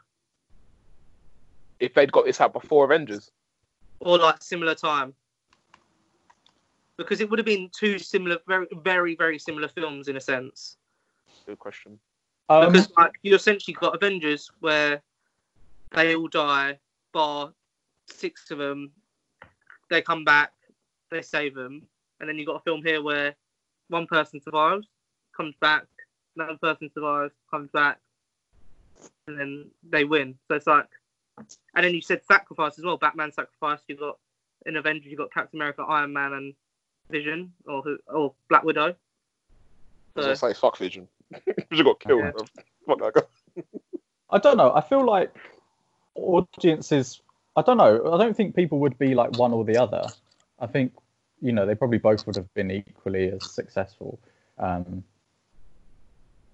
[1.79, 3.31] If they'd got this out before Avengers,
[3.99, 5.13] or like similar time?
[6.97, 10.77] Because it would have been two similar, very, very, very similar films in a sense.
[11.47, 11.99] Good question.
[12.49, 15.01] Um, because like you essentially got Avengers where
[15.91, 16.79] they all die,
[17.13, 17.53] bar
[18.07, 18.91] six of them.
[19.89, 20.51] They come back,
[21.09, 21.87] they save them,
[22.19, 23.35] and then you got a film here where
[23.87, 24.87] one person survives,
[25.35, 25.85] comes back,
[26.35, 27.99] another person survives, comes back,
[29.27, 30.35] and then they win.
[30.47, 30.89] So it's like,
[31.75, 32.97] and then you said sacrifice as well.
[32.97, 33.79] Batman sacrifice.
[33.87, 34.17] You got
[34.65, 36.53] in Avengers, you got Captain America, Iron Man, and
[37.09, 38.87] Vision, or who, or Black Widow.
[38.87, 38.95] I was
[40.15, 41.07] So, gonna say fuck Vision.
[41.69, 42.21] Vision got killed.
[42.21, 42.45] Bro.
[42.85, 43.63] Fuck that guy.
[44.29, 44.73] I don't know.
[44.73, 45.33] I feel like
[46.15, 47.21] audiences.
[47.55, 48.13] I don't know.
[48.13, 50.03] I don't think people would be like one or the other.
[50.59, 50.93] I think
[51.41, 54.19] you know they probably both would have been equally as successful.
[54.57, 55.03] Um,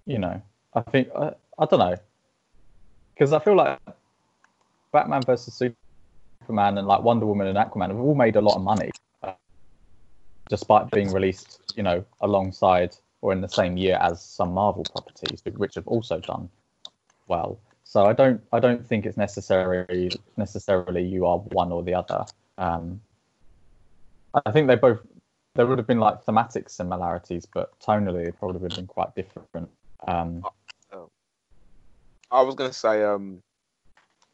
[0.05, 0.41] you know,
[0.74, 1.95] I think I, I don't know
[3.13, 3.80] because I feel like
[4.91, 8.61] Batman versus Superman and like Wonder Woman and Aquaman have all made a lot of
[8.61, 8.91] money,
[9.24, 9.34] uh,
[10.49, 15.41] despite being released, you know, alongside or in the same year as some Marvel properties,
[15.55, 16.49] which have also done
[17.30, 17.57] well.
[17.86, 22.26] So I don't I don't think it's necessarily necessarily you are one or the other.
[22.57, 22.99] Um,
[24.45, 24.99] I think they both
[25.55, 29.15] there would have been like thematic similarities, but tonally they probably would have been quite
[29.15, 29.69] different.
[30.05, 30.43] Um,
[32.30, 33.41] I was gonna say, um,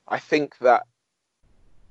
[0.08, 0.88] I think that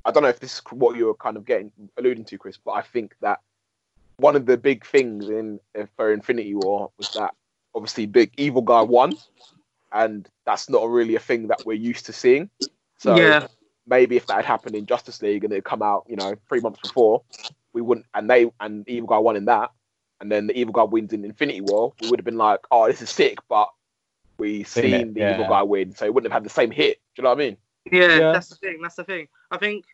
[0.05, 2.59] I don't know if this is what you were kind of getting alluding to, Chris,
[2.59, 3.39] but I think that
[4.19, 7.35] one of the big things in uh, for Infinity War was that
[7.75, 9.15] obviously big evil guy won,
[9.93, 12.51] and that's not really a thing that we're used to seeing.
[12.99, 13.47] So yeah,
[13.87, 16.35] maybe if that had happened in Justice League and it had come out, you know,
[16.49, 17.23] three months before,
[17.73, 19.71] we wouldn't, and they and Evil Guy won in that,
[20.21, 22.89] and then the Evil Guy wins in Infinity War, we would have been like, oh,
[22.89, 23.69] this is sick, but
[24.39, 25.35] we Seen seen the yeah.
[25.35, 26.99] Evil Guy win, so it wouldn't have had the same hit.
[27.15, 27.57] Do you know what I mean?
[27.91, 28.33] Yeah, Yeah.
[28.33, 28.81] that's the thing.
[28.83, 29.29] That's the thing.
[29.51, 29.85] I think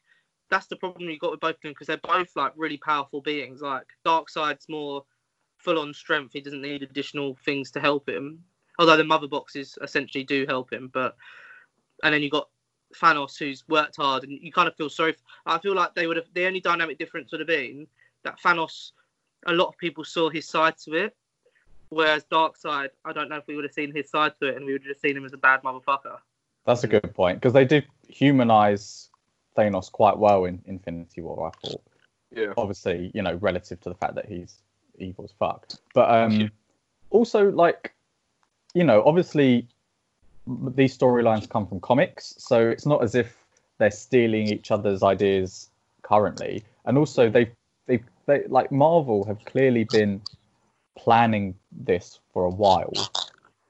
[0.51, 3.21] that's the problem you got with both of them because they're both like really powerful
[3.21, 3.61] beings.
[3.61, 5.05] Like Darkseid's more
[5.59, 6.33] full on strength.
[6.33, 8.45] He doesn't need additional things to help him.
[8.79, 11.17] Although the mother boxes essentially do help him, but
[12.03, 12.49] and then you got
[12.97, 15.15] Thanos who's worked hard, and you kind of feel sorry.
[15.47, 17.87] I feel like they would have the only dynamic difference would have been
[18.25, 18.93] that Thanos.
[19.47, 21.15] A lot of people saw his side to it,
[21.91, 24.65] whereas Darkseid, I don't know if we would have seen his side to it, and
[24.65, 26.17] we would have seen him as a bad motherfucker.
[26.65, 29.11] that's a good point because they did humanize
[29.57, 31.53] Thanos quite well in Infinity War.
[31.53, 31.83] I thought.
[32.35, 32.53] Yeah.
[32.57, 34.57] obviously, you know, relative to the fact that he's
[34.99, 35.69] evil as fuck.
[35.95, 36.51] But um,
[37.11, 37.95] also, like,
[38.75, 39.69] you know, obviously,
[40.47, 43.37] these storylines come from comics, so it's not as if
[43.79, 45.71] they're stealing each other's ideas
[46.03, 46.65] currently.
[46.85, 47.53] And also, they've
[47.87, 50.21] they, they, like, Marvel have clearly been
[50.97, 52.93] planning this for a while,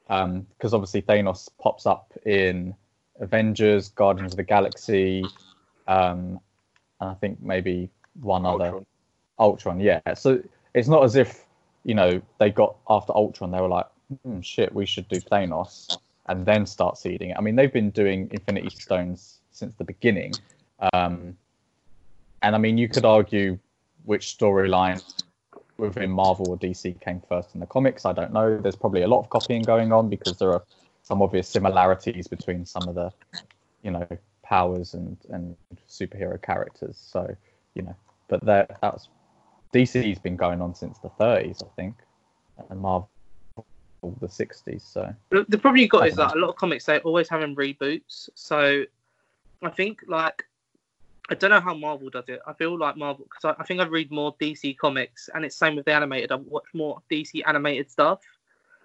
[0.07, 2.75] because obviously Thanos pops up in
[3.21, 5.25] Avengers, Guardians of the Galaxy,
[5.87, 6.41] um,
[7.01, 8.67] and I think maybe one other.
[8.67, 8.87] Ultron.
[9.39, 10.01] Ultron, yeah.
[10.15, 10.43] So
[10.75, 11.45] it's not as if
[11.85, 13.87] you know they got after Ultron, they were like,
[14.23, 17.37] hmm, "Shit, we should do Thanos," and then start seeding it.
[17.37, 20.35] I mean, they've been doing Infinity Stones since the beginning,
[20.93, 21.37] um,
[22.43, 23.59] and I mean, you could argue
[24.05, 25.03] which storyline
[25.77, 28.05] within Marvel or DC came first in the comics.
[28.05, 28.59] I don't know.
[28.59, 30.63] There's probably a lot of copying going on because there are
[31.03, 33.13] some obvious similarities between some of the,
[33.83, 34.07] you know,
[34.45, 35.57] powers and and
[35.89, 36.97] superhero characters.
[36.97, 37.35] So,
[37.75, 37.97] you know,
[38.29, 39.09] but that that's
[39.73, 41.97] DC's been going on since the 30s, I think,
[42.71, 43.11] and Marvel
[44.21, 44.83] the 60s.
[44.83, 47.57] So The, problem you got is that um, a lot of comics they always having
[47.57, 48.29] reboots.
[48.35, 48.85] So
[49.63, 50.45] I think like
[51.31, 52.41] I don't know how Marvel does it.
[52.47, 55.57] I feel like Marvel because I, I think I read more DC comics, and it's
[55.57, 56.33] same with the animated.
[56.33, 58.21] I watch more DC animated stuff,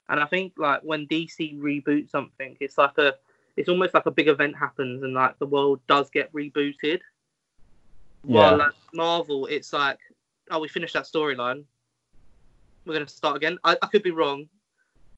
[0.08, 3.16] and I think like when DC reboots something, it's like a
[3.58, 6.76] it's almost like a big event happens, and like the world does get rebooted.
[6.84, 7.00] yeah,
[8.24, 10.00] While like Marvel, it's like,
[10.52, 11.64] oh, we finished that storyline.
[12.86, 13.58] we're going to start again.
[13.64, 14.48] I, I could be wrong.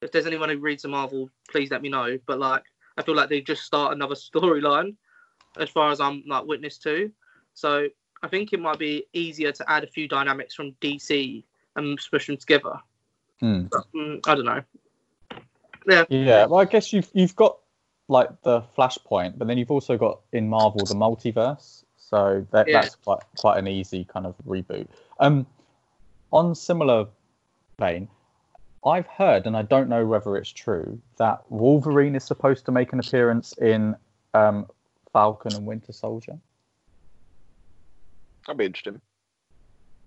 [0.00, 2.18] If there's anyone who reads the Marvel, please let me know.
[2.26, 2.64] But like,
[2.98, 4.96] I feel like they just start another storyline,
[5.58, 7.10] as far as I'm like witness to.
[7.54, 7.88] So
[8.22, 11.44] I think it might be easier to add a few dynamics from DC
[11.76, 12.78] and smush them together.
[13.40, 13.64] Hmm.
[13.70, 14.62] But, mm, I don't know.
[15.88, 17.58] Yeah, Yeah, well, I guess you've you've got
[18.08, 22.80] like the Flashpoint, but then you've also got in Marvel the multiverse, so that Yeah.
[22.82, 24.88] that's quite quite an easy kind of reboot.
[25.20, 25.46] Um,
[26.32, 27.08] on similar
[27.78, 28.08] vein,
[28.84, 32.92] I've heard, and I don't know whether it's true, that Wolverine is supposed to make
[32.92, 33.94] an appearance in
[34.34, 34.66] um,
[35.12, 36.38] Falcon and Winter Soldier.
[38.46, 39.00] That'd be interesting.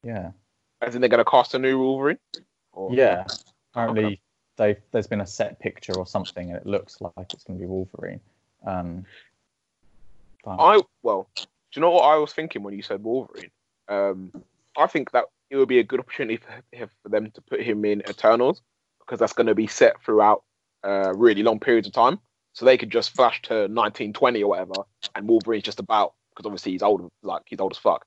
[0.04, 0.32] Yeah,
[0.82, 2.20] As in they're going to cast a new Wolverine?
[2.74, 2.94] Or...
[2.94, 3.26] yeah.
[3.74, 4.22] Apparently,
[4.58, 7.62] they there's been a set picture or something, and it looks like it's going to
[7.62, 8.20] be Wolverine.
[8.66, 9.06] Um,
[10.46, 13.52] I well, do you know what I was thinking when you said Wolverine?
[13.88, 14.32] Um,
[14.78, 17.86] I think that it would be a good opportunity for, for them to put him
[17.86, 18.62] in Eternals
[19.00, 20.44] because that's going to be set throughout
[20.84, 22.20] uh, really long periods of time.
[22.54, 24.74] So they could just flash to 1920 or whatever,
[25.14, 28.06] and Wolverine's just about because obviously he's old, like he's old as fuck.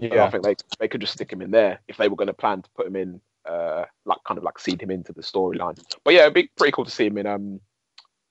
[0.00, 2.28] So I think they they could just stick him in there if they were going
[2.28, 5.22] to plan to put him in, uh, like kind of like seed him into the
[5.22, 5.78] storyline.
[6.04, 7.60] But yeah, it'd be pretty cool to see him in um,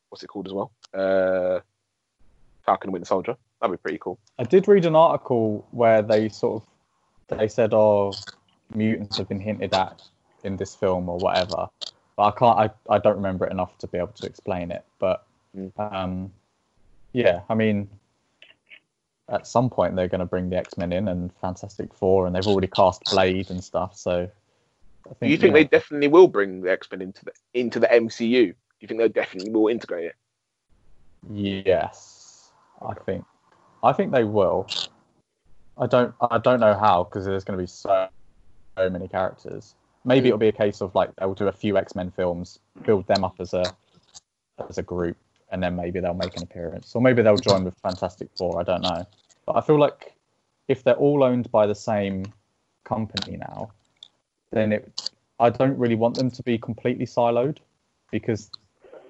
[0.09, 0.71] what's it called as well?
[0.93, 1.59] Uh,
[2.65, 3.35] Falcon Winter Soldier.
[3.61, 4.19] That'd be pretty cool.
[4.39, 6.63] I did read an article where they sort
[7.29, 8.13] of they said, "Oh,
[8.73, 10.01] mutants have been hinted at
[10.43, 11.67] in this film or whatever,"
[12.15, 12.59] but I can't.
[12.89, 14.83] I, I don't remember it enough to be able to explain it.
[14.99, 15.71] But Mm.
[15.93, 16.33] um,
[17.11, 17.87] yeah, I mean,
[19.29, 22.35] at some point they're going to bring the X Men in and Fantastic Four, and
[22.35, 23.95] they've already cast Blade and stuff.
[23.95, 24.29] So
[25.19, 27.87] think you think yeah, they definitely will bring the X Men into the into the
[27.87, 28.47] MCU?
[28.47, 30.15] Do you think they definitely will integrate it?
[31.31, 32.51] Yes,
[32.81, 33.25] I think
[33.83, 34.67] I think they will.
[35.77, 38.07] I don't I don't know how because there's going to be so,
[38.77, 39.75] so many characters.
[40.05, 43.07] Maybe it'll be a case of like they'll do a few X Men films, build
[43.07, 43.63] them up as a
[44.69, 45.17] as a group,
[45.51, 48.59] and then maybe they'll make an appearance, or maybe they'll join with Fantastic Four.
[48.59, 49.05] I don't know,
[49.45, 50.13] but I feel like
[50.67, 52.25] if they're all owned by the same
[52.83, 53.71] company now,
[54.53, 57.57] then it I don't really want them to be completely siloed
[58.11, 58.51] because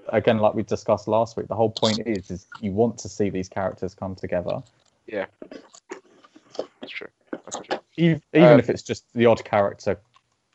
[0.10, 3.30] again, like we discussed last week, the whole point is is you want to see
[3.30, 4.64] these characters come together,
[5.06, 5.26] Yeah,
[6.80, 7.08] That's true.
[7.32, 7.80] That's true.
[7.98, 10.00] even, even Um, if it's just the odd character.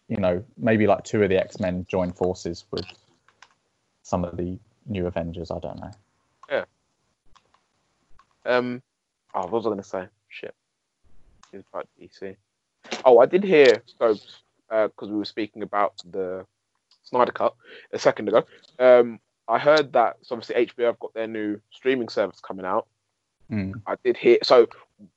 [0.09, 2.87] You know, maybe like two of the X Men join forces with
[4.03, 5.51] some of the new Avengers.
[5.51, 5.91] I don't know.
[6.51, 6.65] Yeah.
[8.47, 8.83] Um,
[9.35, 10.07] oh, what was I going to say?
[10.31, 10.55] Shit.
[11.53, 12.37] It's about DC.
[13.05, 14.17] Oh, I did hear so
[14.71, 16.47] because we were speaking about the
[17.03, 17.55] Snyder Cut
[17.93, 18.45] a second ago.
[18.79, 22.87] Um, I heard that so obviously HBO have got their new streaming service coming out.
[23.51, 23.81] Mm.
[23.87, 24.69] I did hear so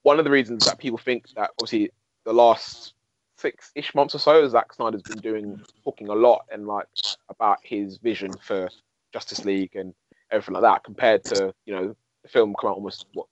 [0.04, 1.92] one of the reasons that people think that obviously
[2.24, 2.94] the last
[3.38, 6.88] six ish months or so Zack Snyder's been doing talking a lot and like
[7.28, 8.70] about his vision for
[9.12, 9.94] Justice League and
[10.32, 13.28] everything like that compared to you know the film come out almost what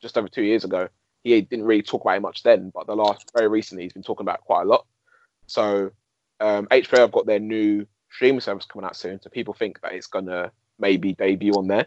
[0.00, 0.88] just over two years ago.
[1.24, 4.04] He didn't really talk about it much then, but the last very recently he's been
[4.04, 4.86] talking about it quite a lot.
[5.48, 5.90] So
[6.40, 9.92] um, HBO have got their new streaming service coming out soon, so people think that
[9.92, 11.86] it's gonna maybe debut on there.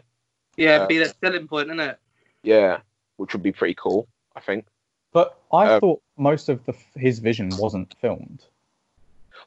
[0.56, 1.98] yeah, Uh, be the selling point, isn't it?
[2.42, 2.80] Yeah,
[3.16, 4.06] which would be pretty cool,
[4.36, 4.66] I think.
[5.12, 8.44] But I Um, thought most of the his vision wasn't filmed.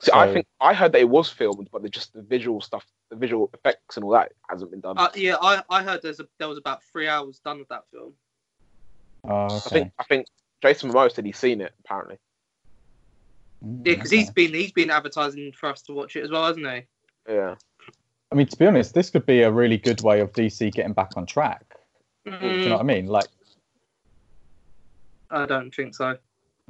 [0.02, 3.16] See, I think I heard that it was filmed, but just the visual stuff, the
[3.16, 4.98] visual effects and all that hasn't been done.
[4.98, 7.84] Uh, yeah, I, I heard there's a, there was about three hours done with that
[7.92, 8.14] film.
[9.24, 10.28] Oh, I think I think
[10.62, 12.18] Jason Momoa said he's seen it apparently.
[13.66, 14.18] Mm, Yeah, because okay.
[14.20, 16.84] he's been he's been advertising for us to watch it as well, hasn't he?
[17.34, 17.56] Yeah,
[18.32, 20.94] I mean, to be honest, this could be a really good way of DC getting
[20.94, 21.64] back on track.
[22.26, 23.08] Do you Mm, know what I mean?
[23.08, 23.28] Like,
[25.30, 26.18] I don't think so.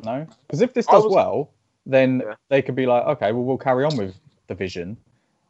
[0.04, 1.54] no, because if this does was- well,
[1.86, 2.36] then Yeah.
[2.50, 4.16] they could be like, okay, well, we'll carry on with
[4.48, 4.98] the vision,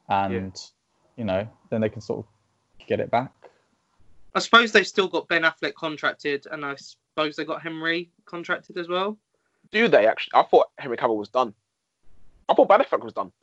[0.09, 0.55] and
[1.17, 3.31] you know, then they can sort of get it back.
[4.33, 8.77] I suppose they've still got Ben Affleck contracted, and I suppose they got Henry contracted
[8.77, 9.17] as well.
[9.75, 10.31] Do they actually?
[10.33, 11.53] I thought Henry Cavill was done.
[12.47, 13.33] I thought Ben Affleck was done.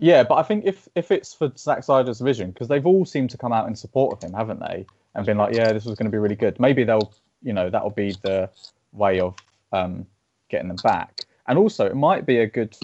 [0.00, 3.30] Yeah, but I think if if it's for Zack Snyder's vision, because they've all seemed
[3.30, 4.86] to come out in support of him, haven't they?
[5.14, 6.58] And been like, yeah, this was going to be really good.
[6.58, 7.12] Maybe they'll,
[7.42, 8.50] you know, that'll be the
[8.92, 9.36] way of
[9.72, 10.04] um,
[10.48, 11.24] getting them back.
[11.46, 12.76] And also, it might be a good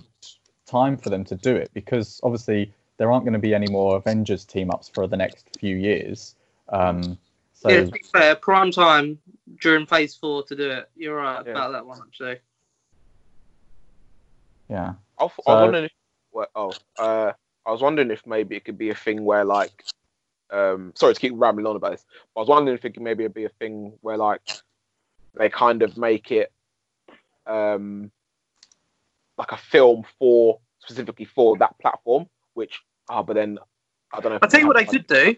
[0.66, 3.96] time for them to do it because obviously there aren't going to be any more
[3.96, 6.36] Avengers team ups for the next few years.
[6.68, 7.18] Um,
[7.54, 9.18] so yeah, to be fair, prime time
[9.60, 10.88] during Phase Four to do it.
[10.96, 11.52] You're right Yeah.
[11.52, 12.38] about that one actually.
[14.68, 15.92] Yeah, I, th- I So- was wondering if,
[16.32, 17.32] well, oh, uh,
[17.66, 19.84] I was wondering if maybe it could be a thing where like,
[20.50, 22.04] um, sorry to keep rambling on about this,
[22.34, 24.42] but I was wondering if it could maybe it'd be a thing where like
[25.34, 26.52] they kind of make it
[27.46, 28.10] um
[29.36, 32.26] like a film for specifically for that platform.
[32.54, 33.58] Which, ah, but then
[34.12, 34.38] I don't know.
[34.42, 35.34] I'll tell you what they could do.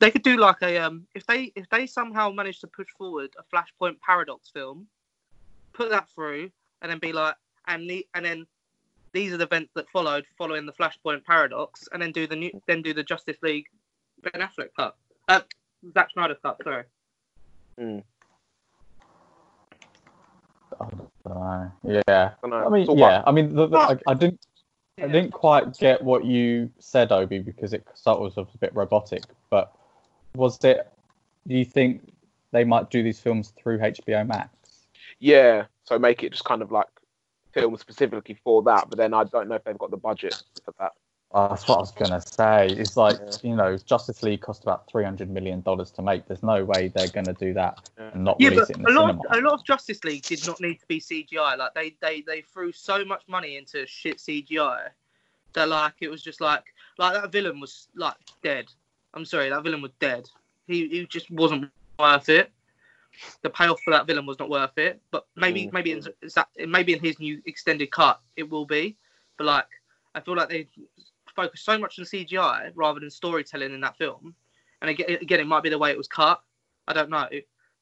[0.00, 3.30] They could do like a um if they if they somehow manage to push forward
[3.38, 4.86] a Flashpoint Paradox film,
[5.72, 6.50] put that through,
[6.82, 7.36] and then be like
[7.68, 8.46] and the, and then
[9.16, 12.50] these are the events that followed following the Flashpoint Paradox, and then do the new
[12.66, 13.64] then do the Justice League
[14.22, 14.94] Ben Affleck cut.
[15.26, 15.40] Uh,
[15.94, 16.60] Zack Snyder cut.
[16.62, 16.84] Sorry.
[17.78, 17.82] I
[20.80, 21.72] don't know.
[21.82, 22.30] Yeah.
[22.44, 22.56] I know.
[22.56, 23.22] I mean, It's all yeah.
[23.26, 24.40] I mean, the, the, I, I didn't.
[24.98, 28.74] I didn't quite get what you said, Obi, because it sort of was a bit
[28.74, 29.24] robotic.
[29.50, 29.74] But
[30.34, 30.90] was it?
[31.46, 32.12] Do you think
[32.50, 34.50] they might do these films through HBO Max?
[35.20, 36.86] Yeah, so make it just kind of like
[37.56, 38.88] film specifically for that.
[38.88, 40.34] But then I don't know if they've got the budget
[40.64, 40.92] for that.
[41.34, 42.68] That's what I was gonna say.
[42.70, 43.36] It's like Yeah.
[43.42, 46.26] you know, Justice League cost about three hundred million dollars to make.
[46.26, 48.10] There's no way they're gonna do that Yeah.
[48.14, 49.28] and not Yeah, release but it in a the lot, cinema.
[49.28, 51.56] of, a lot of Justice League did not need to be CGI.
[51.56, 54.88] Like they, they, they threw so much money into shit CGI
[55.54, 56.64] that like it was just like
[56.98, 58.66] like that villain was like dead.
[59.14, 60.28] I'm sorry, that villain was dead.
[60.66, 62.50] He, he just wasn't worth it.
[63.42, 65.00] The payoff for that villain was not worth it.
[65.10, 65.72] But maybe, Mm.
[65.72, 68.96] maybe in that maybe in his new extended cut it will be.
[69.36, 69.68] But like
[70.14, 70.68] I feel like they
[71.34, 74.34] focus so much on CGI rather than storytelling in that film.
[74.80, 76.42] And again, again, it might be the way it was cut.
[76.88, 77.28] I don't know,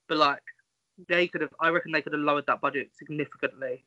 [0.08, 0.42] but like
[1.08, 1.54] they could have.
[1.60, 3.84] I reckon they could have lowered that budget significantly.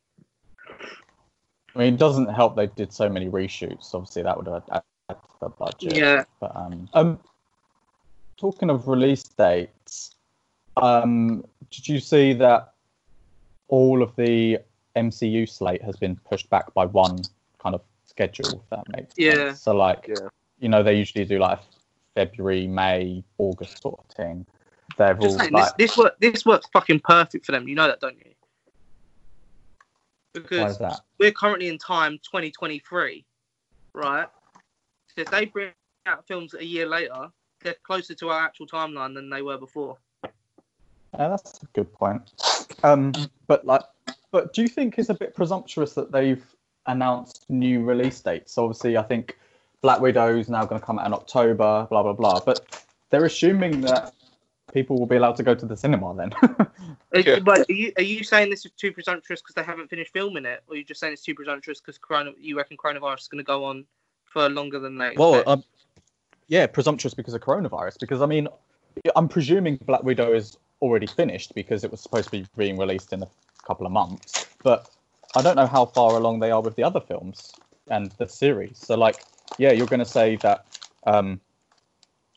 [1.75, 3.93] I mean, it doesn't help they did so many reshoots.
[3.93, 5.95] Obviously, that would have added to the budget.
[5.95, 6.23] Yeah.
[6.39, 7.19] But um, um,
[8.37, 10.15] talking of release dates,
[10.81, 12.73] um, did you see that
[13.67, 14.59] all of the
[14.95, 17.27] MCU slate has been pushed back by one
[17.59, 18.61] kind of schedule?
[18.63, 19.47] If that makes Yeah.
[19.49, 19.61] sense.
[19.61, 20.29] So like, Yeah.
[20.59, 21.59] you know, they usually do like
[22.15, 24.45] February, May, August sort of thing.
[24.97, 27.67] They've all saying, like, this this work this works fucking perfect for them.
[27.67, 28.31] You know that, don't you?
[30.33, 31.01] why Because is that?
[31.19, 33.25] we're currently in time 2023,
[33.93, 34.27] right?
[35.15, 35.71] So if they bring
[36.05, 37.29] out films a year later,
[37.61, 39.97] they're closer to our actual timeline than they were before.
[41.17, 42.21] Yeah, that's a good point.
[42.83, 43.11] Um,
[43.47, 43.81] but like,
[44.31, 46.43] but do you think it's a bit presumptuous that they've
[46.85, 48.53] announced new release dates?
[48.53, 49.37] So obviously, I think
[49.81, 52.39] Black Widow is now going to come out in October, blah blah blah.
[52.45, 54.13] But they're assuming that
[54.73, 56.33] people will be allowed to go to the cinema then.
[57.13, 57.39] Are- Yeah.
[57.39, 60.45] But are you, are you saying this is too presumptuous because they haven't finished filming
[60.45, 63.27] it, or are you just saying it's too presumptuous because corona, you reckon coronavirus is
[63.27, 63.85] going to go on
[64.25, 65.13] for longer than they?
[65.17, 65.63] well, um,
[66.47, 67.97] yeah, presumptuous because of coronavirus.
[67.99, 68.47] Because I mean,
[69.15, 73.13] I'm presuming Black Widow is already finished because it was supposed to be being released
[73.13, 73.27] in a
[73.65, 74.45] couple of months.
[74.63, 74.89] But
[75.35, 77.53] I don't know how far along they are with the other films
[77.89, 78.77] and the series.
[78.77, 79.25] So like,
[79.57, 80.65] yeah, you're going to say that.
[81.05, 81.39] Um,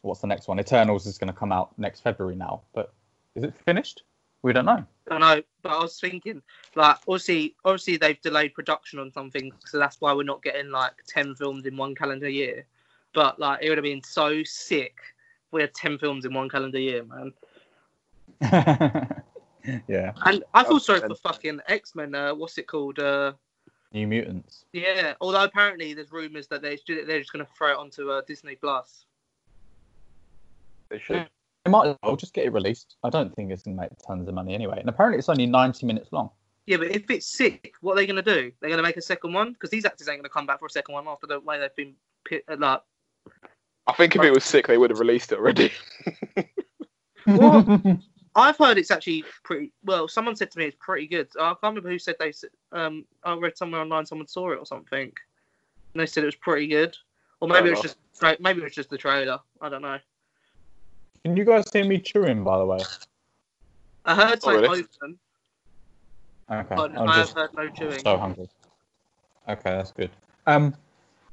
[0.02, 0.60] what's the next one?
[0.60, 2.92] Eternals is going to come out next February now, but
[3.34, 4.02] is it finished?
[4.42, 4.84] We don't know.
[5.10, 6.40] I know, but I was thinking,
[6.76, 10.92] like, obviously, obviously they've delayed production on something, so that's why we're not getting like
[11.06, 12.64] ten films in one calendar year.
[13.12, 14.94] But like, it would have been so sick.
[15.46, 17.32] if We had ten films in one calendar year, man.
[19.86, 22.14] yeah, And I feel sorry for fucking X Men.
[22.14, 22.98] Uh, what's it called?
[22.98, 23.32] Uh,
[23.92, 24.64] New Mutants.
[24.72, 25.14] yeah.
[25.20, 28.54] Although apparently there's rumors that they're they're just going to throw it onto uh, Disney
[28.54, 29.04] Plus.
[30.88, 31.28] They should.
[31.64, 32.96] They might as well just get it released.
[33.04, 34.80] I don't think it's going to make tons of money anyway.
[34.80, 36.30] And apparently, it's only 90 minutes long.
[36.66, 38.52] Yeah, but if it's sick, what are they going to do?
[38.60, 40.60] They're going to make a second one because these actors ain't going to come back
[40.60, 42.80] for a second one after the way they've been pit, uh, like.
[43.86, 45.72] I think if it was sick, they would have released it already.
[47.24, 47.66] What?
[48.36, 50.06] I've heard it's actually pretty well.
[50.08, 51.28] Someone said to me it's pretty good.
[51.38, 52.28] I can't remember who said they.
[52.28, 55.12] s- Um, I read somewhere online someone saw it or something,
[55.94, 56.96] and they said it was pretty good.
[57.40, 59.40] Or maybe it was just tra- maybe it was just the trailer.
[59.60, 59.98] I don't know.
[61.24, 62.78] Can you guys hear me chewing, by the way?
[64.04, 64.84] I heard Oh, something really?
[65.02, 65.18] open,
[66.50, 68.00] Okay, but I'm I have just heard no chewing.
[68.04, 68.48] so hungry.
[69.48, 70.10] Okay, that's good.
[70.46, 70.74] Um,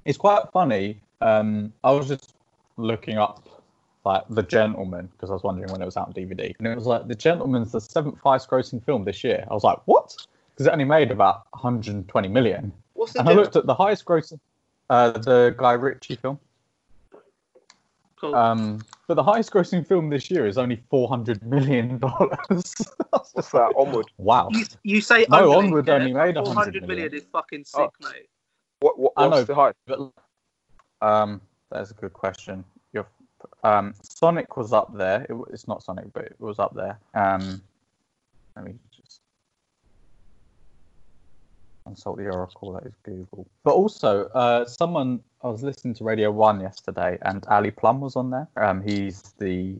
[0.06, 1.02] it's quite funny.
[1.22, 2.34] Um, I was just
[2.78, 3.48] looking up
[4.08, 6.76] like The Gentlemen because I was wondering when it was out on DVD, and it
[6.76, 9.45] was like The Gentlemen's the seventh highest grossing film this year.
[9.49, 10.16] I was like, what?
[10.53, 12.72] Because it only made about 120 million.
[12.93, 14.39] What's the And I looked at the highest grossing,
[14.89, 16.39] uh, the Guy Ritchie film.
[18.20, 18.34] Cool.
[18.34, 22.74] Um, but the highest grossing film this year is only 400 million dollars.
[23.12, 23.74] What's that?
[23.78, 24.08] Onward.
[24.18, 24.49] wow.
[24.51, 27.14] you, you say No, only, Onward yeah, only made 400 100 million million.
[27.14, 28.08] is fucking sick, Oh.
[28.10, 28.28] mate.
[28.80, 28.97] What?
[28.97, 29.43] what I what's know.
[29.43, 29.76] the hype?
[29.86, 29.99] But
[31.08, 32.64] um, that's a good question.
[33.64, 35.26] Um, Sonic was up there.
[35.30, 37.00] It, it's not Sonic, but it was up there.
[37.14, 37.62] Um,
[38.56, 39.22] let me just
[41.86, 42.74] consult the Oracle.
[42.74, 43.48] That is Google.
[43.64, 48.16] But also, uh, someone I was listening to Radio One yesterday, and Ali Plumb was
[48.16, 48.48] on there.
[48.58, 49.80] Um, he's the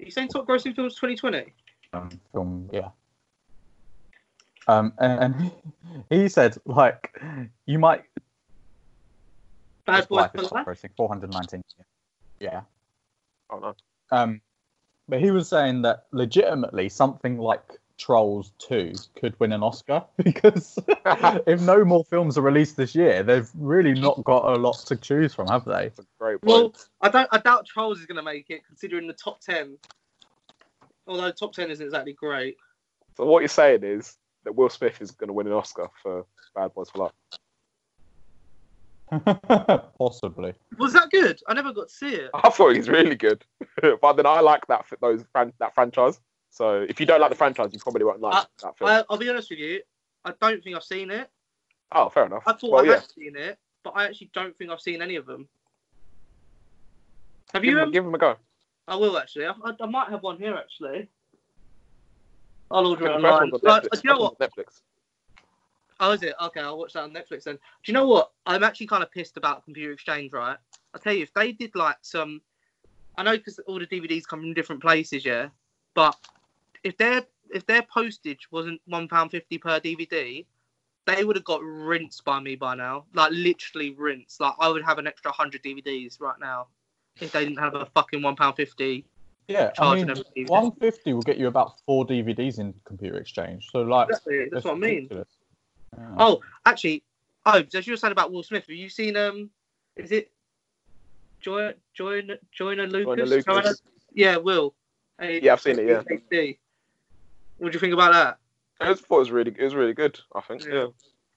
[0.00, 1.52] Are you saying top grossing films 2020?
[1.92, 2.88] um, film, yeah.
[4.68, 5.52] Um, and, and
[6.10, 7.20] he said like
[7.66, 8.04] you might
[9.86, 10.60] Bad boy life for is life.
[10.60, 11.62] operating 419.
[12.38, 12.62] Yeah.
[13.50, 13.74] Oh no.
[14.12, 14.40] Um,
[15.08, 17.62] but he was saying that legitimately something like
[17.98, 23.22] Trolls 2 could win an Oscar because if no more films are released this year,
[23.22, 25.88] they've really not got a lot to choose from, have they?
[25.88, 26.74] That's a great Well.
[27.02, 27.28] I don't.
[27.30, 29.76] I doubt Trolls is going to make it, considering the top ten.
[31.06, 32.56] Although the top ten isn't exactly great.
[33.16, 36.24] So what you're saying is that Will Smith is going to win an Oscar for
[36.54, 37.12] Bad Boys for Life.
[39.98, 40.54] Possibly.
[40.78, 41.40] Was that good?
[41.48, 42.30] I never got to see it.
[42.34, 43.44] I thought he's really good,
[44.00, 46.20] but then I like that those fran- that franchise.
[46.50, 48.90] So if you don't like the franchise, you probably won't like Uh, that film.
[48.90, 49.80] I, I'll be honest with you.
[50.24, 51.28] I don't think I've seen it.
[51.92, 52.42] oh, fair enough.
[52.46, 52.94] I thought well, I yeah.
[52.94, 55.48] had seen it, but I actually don't think I've seen any of them.
[57.52, 57.78] Have Give you?
[57.78, 58.36] him, Um, give them a go.
[58.88, 59.46] I will actually.
[59.46, 61.08] I, I, I might have one here actually.
[62.70, 63.50] I'll order it first online.
[63.50, 63.76] one's on Netflix.
[63.76, 64.38] uh, do you know what?
[64.38, 64.80] Netflix.
[66.00, 66.34] Oh, is it?
[66.42, 67.56] Okay, I'll watch that on Netflix then.
[67.56, 68.32] Do you know what?
[68.46, 70.56] I'm actually kind of pissed about Computer Exchange, right?
[70.94, 72.40] I'll tell you, if they did like some.
[73.18, 75.48] I know because all the DVDs come from different places, yeah?
[75.94, 76.16] But
[76.84, 77.22] if their
[77.52, 80.46] if their postage wasn't £1.50 per DVD,
[81.06, 83.04] they would have got rinsed by me by now.
[83.14, 84.40] Like, literally rinsed.
[84.40, 86.68] Like, I would have an extra 100 DVDs right now
[87.20, 89.04] if they didn't have a fucking £1.50
[89.48, 93.68] Yeah, I mean, 150 will get you about four DVDs in Computer Exchange.
[93.72, 95.10] So, like, Exactly, that's what I mean.
[95.92, 96.16] Ridiculous.
[96.18, 96.24] Yeah.
[96.26, 97.02] Oh, actually,
[97.46, 99.50] oh, as you were saying about Will Smith, have you seen um,
[99.96, 100.30] is it
[101.40, 103.06] Joy Joyner Joyner Lucas?
[103.06, 103.44] Joyner Lucas.
[103.44, 103.76] Joyner-
[104.14, 104.74] Yeah, Will.
[105.18, 105.86] Hey, Yeah, I've seen it.
[105.86, 106.58] Yeah, HD.
[107.58, 108.38] What do you think about that?
[108.80, 110.18] I just thought it was really, it was really good.
[110.34, 110.64] I think.
[110.64, 110.72] Yeah.
[110.74, 110.86] Yeah.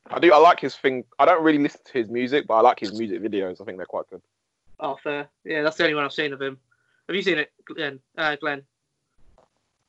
[0.08, 0.34] I do.
[0.34, 1.04] I like his thing.
[1.20, 3.62] I don't really listen to his music, but I like his music videos.
[3.62, 4.22] I think they're quite good.
[4.80, 5.28] Oh, fair.
[5.46, 6.58] Yeah, that's the only one I've seen of him.
[7.08, 8.00] Have you seen it, Glenn?
[8.18, 8.64] Uh, Glenn.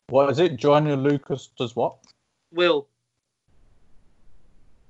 [0.09, 0.57] What is it?
[0.57, 1.97] Joyner Lucas does what?
[2.53, 2.87] Will.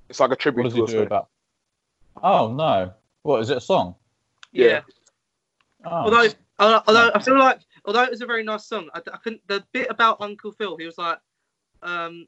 [0.09, 0.63] It's like a tribute.
[0.63, 1.29] What tribute does to he do about?
[2.21, 2.93] Oh no!
[3.23, 3.57] What is it?
[3.57, 3.95] A song?
[4.51, 4.67] Yeah.
[4.67, 4.81] Yeah.
[5.85, 5.91] Oh.
[5.91, 6.29] Although,
[6.59, 9.41] although, although I feel like, although it was a very nice song, I, I couldn't.
[9.47, 11.19] The bit about Uncle Phil, he was like,
[11.83, 12.27] um,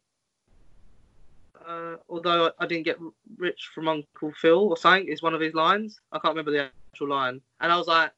[1.67, 2.97] uh, although I didn't get
[3.37, 5.99] rich from Uncle Phil or something, is one of his lines.
[6.11, 8.11] I can't remember the actual line, and I was like,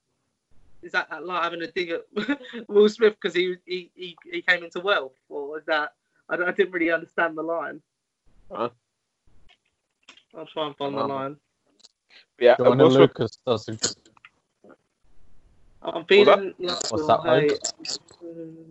[0.82, 2.02] is that like having a dig at
[2.68, 5.94] Will Smith because he, he he he came into wealth, or is that?
[6.30, 7.82] I, I didn't really understand the line.
[8.52, 8.70] Huh?
[10.38, 11.38] I'll try and find the Um, line.
[12.40, 13.68] Yeah, and Joyner Will Lucas does.
[13.70, 13.78] a-
[15.82, 16.54] I'm feeling.
[16.58, 17.60] What's that,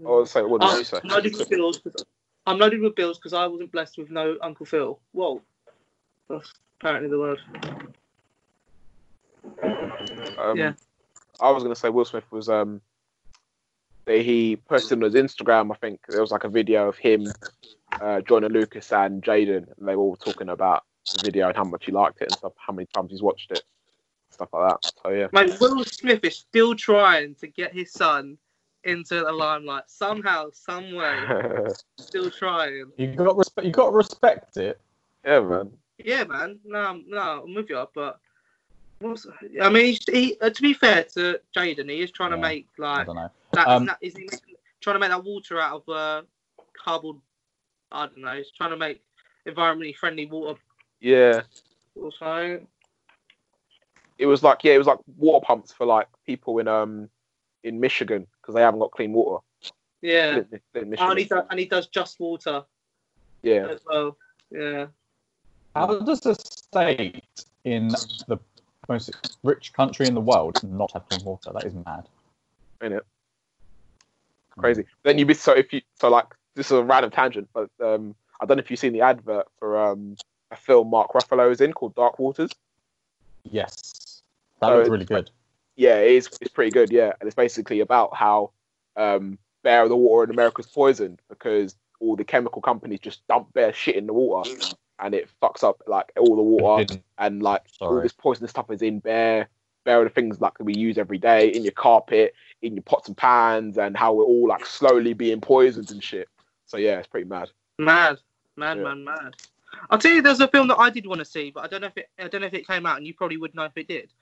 [0.05, 1.01] Oh, say what did Oh, you say?
[1.03, 1.79] I'm loaded with bills.
[1.79, 2.05] 'cause-
[2.47, 4.99] I'm loaded with bills because I wasn't blessed with no Uncle Phil.
[5.13, 5.43] Whoa,
[6.29, 7.41] that's apparently the word.
[10.39, 10.73] Um, Yeah.
[11.41, 12.81] I was gonna say Will Smith was um.
[14.07, 15.71] He posted on his Instagram.
[15.71, 17.27] I think there was like a video of him,
[18.01, 21.65] uh, Joyner Lucas and Jaden, and they were all talking about the video and how
[21.65, 23.65] much he liked it and stuff, how many times he's watched it,
[24.31, 24.93] stuff like that.
[25.03, 25.27] So yeah.
[25.33, 28.39] Mate, Will Smith is still trying to get his son
[28.85, 31.19] into the limelight somehow, some way.
[31.99, 32.91] Still trying.
[32.97, 33.67] You got respect.
[33.67, 34.81] You got to respect it.
[35.25, 35.71] yeah, man.
[36.03, 36.59] Yeah, man.
[36.65, 38.21] No, I'm- no, I'm with you, but.
[39.61, 42.41] I mean, he's, he, uh, to be fair to Jaden, he is trying to Yeah.
[42.43, 43.31] make I like don't know.
[43.53, 43.67] that.
[43.69, 46.23] Um, isn't that is he making, trying to make that water out of uh,
[46.73, 47.17] cardboard?
[47.93, 48.37] I don't know.
[48.37, 49.01] He's trying to make
[49.47, 50.59] environmentally friendly water
[51.01, 51.43] Yeah.
[51.95, 52.67] or something.
[54.19, 57.09] It was like yeah, it was like water pumps for like people in um
[57.65, 59.45] in Michigan because they haven't got clean water.
[60.03, 60.39] Yeah.
[60.39, 61.29] In- in and he Michigan.
[61.29, 62.65] does, and he does just water
[63.43, 63.69] Yeah.
[63.69, 64.17] as well.
[64.51, 64.87] Yeah.
[65.75, 67.23] How does a state
[67.65, 67.89] in
[68.27, 68.39] the
[68.89, 69.11] most
[69.45, 71.51] rich country in the world not have clean water?
[71.53, 72.09] That is mad.
[72.81, 73.05] in it.
[74.57, 74.85] Crazy.
[75.05, 76.27] Then you be so if you so like
[76.57, 79.47] this is a random tangent, but um I don't know if you've seen the advert
[79.61, 80.17] for um
[80.51, 82.51] a film Mark Ruffalo is in called Dark Waters.
[83.45, 84.23] Yes,
[84.61, 85.31] that Oh, looks really good.
[85.77, 86.29] Yeah, it is.
[86.41, 86.91] It's pretty good.
[86.91, 88.51] Yeah, and it's basically about how
[88.97, 93.27] um Bear of the Water in America is poisoned because all the chemical companies just
[93.29, 94.51] dump their shit in the water,
[94.99, 96.87] and it fucks up like all the water
[97.19, 99.49] and like all this poisonous stuff is in bear.
[99.85, 102.83] Bear are the things like that we use every day in your carpet, in your
[102.83, 106.29] pots and pans, and how we're all like slowly being poisoned and shit.
[106.67, 107.49] So yeah, it's pretty mad.
[107.79, 108.19] Mad,
[108.57, 108.83] mad, Yeah.
[108.83, 109.35] man, mad.
[109.91, 111.81] I'll tell you, there's a film that I did want to see, but I don't
[111.81, 112.09] know if it.
[112.19, 114.13] I don't know if it came out, and you probably would know if it did.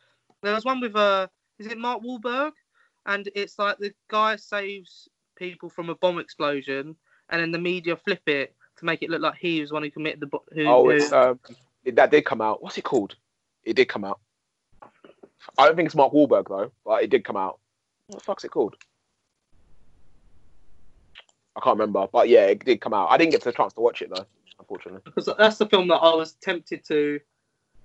[0.42, 1.28] There was one with uh,
[1.58, 2.52] is it Mark Wahlberg?
[3.06, 6.96] And it's like the guy saves people from a bomb explosion,
[7.30, 9.90] and then the media flip it to make it look like he was one who
[9.90, 10.26] committed the.
[10.26, 11.38] Bo- who, Oh, who- it's um,
[11.84, 12.62] it, that did come out.
[12.62, 13.14] What's it called?
[13.64, 14.20] It did come out.
[15.58, 17.58] I don't think it's Mark Wahlberg though, but it did come out.
[18.08, 18.76] What the fuck's it called?
[21.56, 23.08] I can't remember, but yeah, it did come out.
[23.10, 24.26] I didn't get the chance to watch it though.
[24.58, 25.00] Unfortunately.
[25.04, 27.20] because that's the film that I was tempted to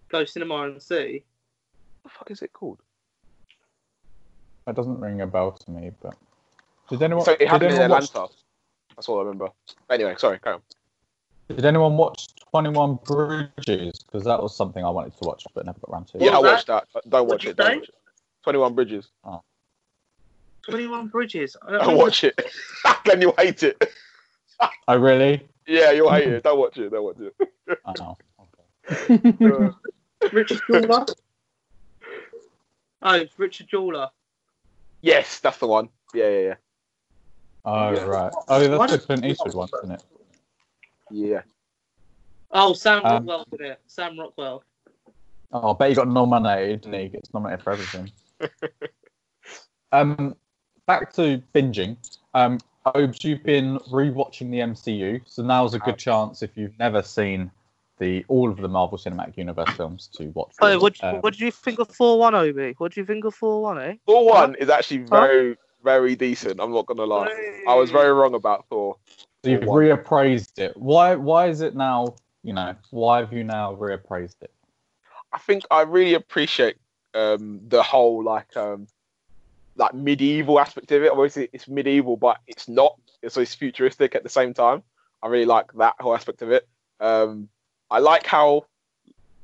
[0.10, 1.24] go cinema and see.
[2.02, 2.80] What the fuck is it called?
[4.66, 6.16] That doesn't ring a bell to me, but
[6.90, 7.26] did anyone?
[7.26, 8.34] So it did happened in anyone watch, Atlanta.
[8.96, 9.50] That's all I remember.
[9.90, 10.62] Anyway, sorry, carry on.
[11.50, 14.04] Did anyone watch Twenty One Bridges?
[14.04, 16.18] Because that was something I wanted to watch but never got around to.
[16.20, 16.88] Yeah, I watched that.
[16.94, 17.58] but Don't watch it.
[17.58, 17.96] Don't watch it.
[18.44, 19.10] Twenty One Bridges.
[19.24, 19.42] Oh.
[20.64, 21.56] Twenty One Bridges.
[21.68, 22.40] I Don't watch it.
[23.06, 23.82] then you'll hate it.
[24.88, 25.48] Oh really?
[25.68, 26.44] Yeah, you'll hate it.
[26.44, 26.90] Don't watch it.
[26.90, 27.80] Don't watch it.
[28.00, 28.18] Oh,
[29.00, 29.46] okay.
[29.46, 29.72] Uh,
[30.32, 31.06] Richard Jewell.
[33.02, 34.12] oh, it's Richard Jewell.
[35.02, 35.90] yes, that's the one.
[36.14, 36.54] Yeah, yeah, yeah.
[37.66, 38.04] Oh Yeah.
[38.06, 38.34] right.
[38.48, 40.04] Oh, Why that's the did- Clint Eastwood one, isn't it?
[41.12, 41.42] Yeah.
[42.52, 43.80] Oh, Sam Um, Rockwell did it.
[43.88, 44.64] Sam Rockwell.
[45.54, 47.04] Oh, I bet he got nominated, didn't he?
[47.04, 48.12] He gets nominated for everything.
[49.92, 50.36] um,
[50.86, 51.98] back to binging.
[52.34, 57.04] Um, Obes, you've been rewatching the MCU, so now's a good chance if you've never
[57.04, 57.52] seen
[58.00, 60.54] the all of the Marvel Cinematic Universe films to watch.
[60.60, 62.74] Oh, what, Um, what did you think of Thor 1, Obi?
[62.80, 63.96] What do you think of Thor 1, eh?
[64.08, 66.60] Thor one is actually very, very decent.
[66.60, 67.30] I'm not gonna lie.
[67.68, 68.98] I was very wrong about Thor.
[69.44, 69.84] so you've one.
[69.84, 70.76] reappraised it.
[70.76, 71.16] Why?
[71.16, 72.16] Why is it now?
[72.44, 74.52] You know, why have you now reappraised it?
[75.32, 76.78] I think I really appreciate
[77.14, 78.88] um, the whole like um,
[79.82, 81.12] like medieval aspect of it.
[81.12, 82.96] Obviously, it's medieval, but it's not.
[83.24, 84.84] It's, it's futuristic at the same time.
[85.24, 86.68] I really like that whole aspect of it.
[87.00, 87.50] Um,
[87.90, 88.66] I like how,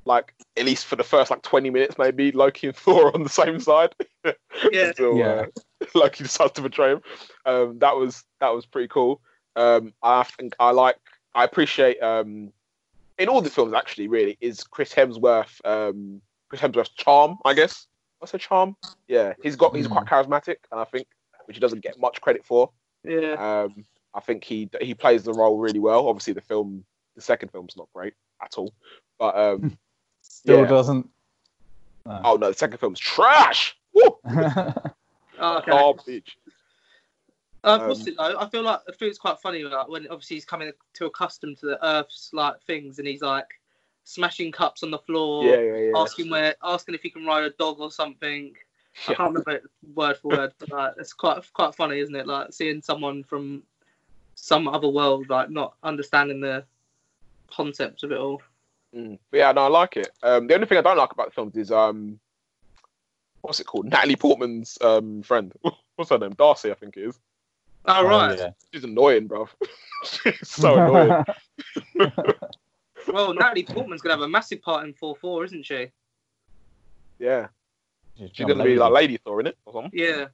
[0.05, 3.23] like, at least for the first like twenty minutes, maybe Loki and Thor are on
[3.23, 3.93] the same side.
[4.71, 4.87] Yeah.
[4.87, 5.45] Until, Yeah.
[5.45, 7.01] uh, Loki decides to betray him.
[7.45, 9.21] Um, that was that was pretty cool.
[9.55, 10.97] Um, I think I like.
[11.35, 12.01] I appreciate.
[12.01, 12.51] Um,
[13.19, 15.59] in all the films, actually, really, is Chris Hemsworth.
[15.65, 17.87] Um, Chris Hemsworth's charm, I guess.
[18.19, 18.75] What's a charm?
[19.07, 19.75] Yeah, he's got.
[19.75, 19.93] He's Hmm.
[19.93, 21.07] quite charismatic, and I think
[21.45, 22.71] which he doesn't get much credit for.
[23.03, 23.33] Yeah.
[23.63, 26.07] Um, I think he he plays the role really well.
[26.07, 26.83] Obviously, the film,
[27.15, 28.73] the second film's not great at all,
[29.19, 29.77] but um,
[30.21, 30.67] Still Yeah.
[30.67, 31.09] doesn't.
[32.05, 32.21] No.
[32.23, 33.77] oh no, the second film's trash.
[33.93, 34.17] Woo!
[35.39, 35.69] Oh, okay.
[35.71, 36.37] Garbage.
[37.63, 38.39] Uh, Um, what's it though?
[38.39, 41.59] I feel like I feel it's quite funny like, when obviously he's coming to accustomed
[41.59, 43.45] to the Earth's like things, and he's like
[44.07, 45.91] smashing cups on the floor, Yeah, yeah, yeah.
[45.97, 48.55] asking where, asking if he can ride a dog or something.
[49.07, 52.25] I can't remember it word for word, but like, it's quite quite funny, isn't it?
[52.25, 53.63] Like seeing someone from
[54.33, 56.63] some other world, like not understanding the
[57.51, 58.41] concept of it all.
[58.95, 59.19] Mm.
[59.29, 60.09] But yeah, no, I like it.
[60.23, 62.17] Um, the only thing I don't like about the films is um,
[63.41, 63.85] what's it called?
[63.85, 65.53] Natalie Portman's um friend.
[65.97, 66.33] What's her name?
[66.33, 67.19] Darcy, I think it is.
[67.85, 68.37] Oh, right.
[68.37, 68.49] yeah.
[68.71, 69.49] She's annoying, bro.
[70.03, 71.25] She's so annoying.
[73.07, 75.91] Well, Natalie Portman's gonna have a massive part in Thor four, isn't she?
[77.19, 77.47] Yeah,
[78.17, 79.91] She's she's gonna be like Lady Thor in it or something.
[79.93, 80.25] Yeah.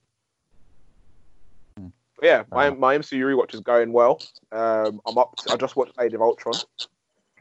[1.75, 4.21] But yeah, my my MCU rewatch is going well.
[4.51, 5.35] Um, I'm up.
[5.37, 6.55] To, I just watched Age of Ultron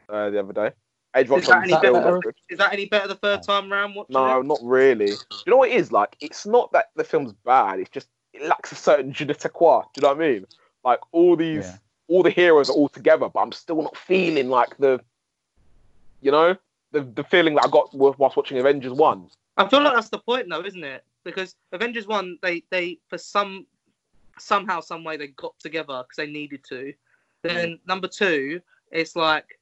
[0.09, 0.71] uh, the other day.
[1.15, 2.19] Age of Is that Ultron any still better?
[2.19, 2.35] good.
[2.49, 3.95] Is that any better the third time round?
[4.09, 4.45] No, it?
[4.45, 5.11] not really.
[5.11, 5.17] You
[5.47, 6.15] know what it is like?
[6.19, 7.79] It's not that the film's bad.
[7.79, 9.81] It's just it lacks a certain je ne sais quoi.
[9.81, 10.45] Do you know what I mean?
[10.83, 11.77] Like all these, Yeah.
[12.07, 14.99] all the heroes are all together, but I'm still not feeling like the,
[16.23, 16.55] you know,
[16.91, 19.29] the the feeling that I got whilst watching Avengers One.
[19.57, 21.03] I feel like that's the point, though, isn't it?
[21.23, 23.67] Because Avengers One, they they for some
[24.39, 26.93] somehow, some way, they got together because they needed to.
[27.43, 27.79] Then mm.
[27.87, 28.61] number two,
[28.91, 29.59] it's like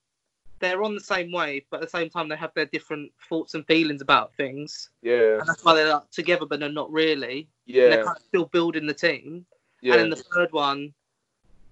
[0.59, 3.55] they're on the same wave, but at the same time, they have their different thoughts
[3.55, 7.47] and feelings about things, Yeah, and that's why they're like, together, but they're not really.
[7.67, 9.45] And yeah, they're kind of still building the team.
[9.81, 9.93] yeah.
[9.93, 10.93] And then the third one,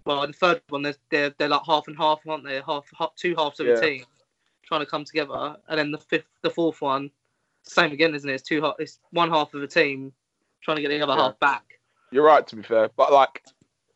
[0.06, 2.62] well, in the third one, they're they're, they're like half and half, aren't they?
[2.66, 3.74] Half, half two halves of Yeah.
[3.78, 4.06] a team
[4.70, 5.58] trying to come together.
[5.68, 7.10] And then the fifth, the fourth one,
[7.64, 8.34] same again, isn't it?
[8.36, 10.14] It's two, it's one half of a team
[10.62, 11.24] trying to get the other Yeah.
[11.24, 11.80] half back.
[12.12, 13.44] You're right, to be fair, but like,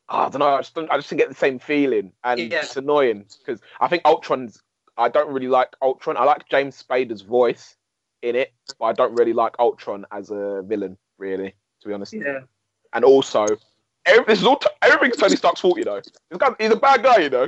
[0.10, 0.48] I don't know.
[0.48, 2.62] I just don't, I just didn't get the same feeling, and Yeah.
[2.64, 4.62] it's annoying because I think Ultron's.
[4.98, 6.18] I don't really like Ultron.
[6.18, 7.78] I like James Spader's voice
[8.22, 12.14] in it, but I don't really like Ultron as a villain, really, to be honest.
[12.14, 12.42] Yeah,
[12.94, 13.48] And also,
[14.06, 16.00] every, this is all t- everything's Tony Stark's fault, you know.
[16.00, 17.48] This guy, he's a bad guy, you know.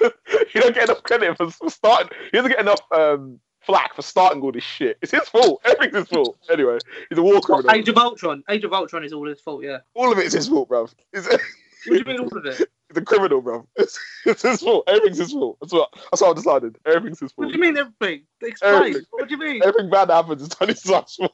[0.52, 2.08] he don't get enough credit for, for starting.
[2.30, 4.98] He doesn't get enough um, flack for starting all this shit.
[5.02, 5.60] It's his fault.
[5.64, 6.38] Everything's his fault.
[6.50, 6.78] Anyway,
[7.08, 7.70] he's a war criminal.
[7.70, 8.42] Age of Ultron.
[8.48, 9.62] Age of Ultron is all his fault.
[9.62, 9.78] Yeah.
[9.94, 10.92] all of it's his fault, bruv.
[11.12, 11.26] He's,
[11.86, 12.56] What do you mean all of it?
[12.58, 13.66] he's a criminal, bruv.
[13.76, 14.84] It's, it's his fault.
[14.86, 15.56] Everything's his fault.
[15.60, 15.88] That's what.
[16.10, 16.78] That's what I decided.
[16.84, 17.46] Everything's his fault.
[17.46, 18.24] What do you mean everything?
[18.42, 18.74] Explain.
[18.74, 19.02] Everything.
[19.10, 19.62] What do you mean?
[19.62, 21.32] Everything bad that happens is Tony Stark's fault.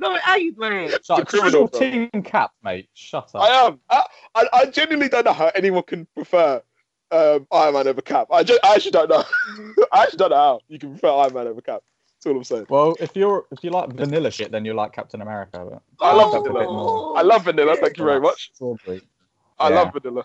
[0.00, 0.90] No, it ain't, man.
[1.04, 2.88] Shut a criminal, You're Team Cap, mate.
[2.94, 3.42] Shut up.
[3.42, 3.80] I am.
[3.90, 4.02] I,
[4.34, 6.62] I, I genuinely don't know how anyone can prefer
[7.10, 8.28] um, Iron Man over Cap.
[8.32, 9.24] I, just, I actually don't know.
[9.92, 11.82] I actually don't know how you can prefer Iron Man over Cap.
[12.16, 12.66] That's all I'm saying.
[12.68, 15.80] Well, if you're if you like vanilla shit, then you like Captain America.
[15.98, 17.14] But I love That's a vanilla.
[17.14, 17.76] I love vanilla.
[17.76, 18.50] Thank you very much.
[18.54, 19.02] Strawberry.
[19.58, 19.74] I Yeah.
[19.74, 20.24] love vanilla.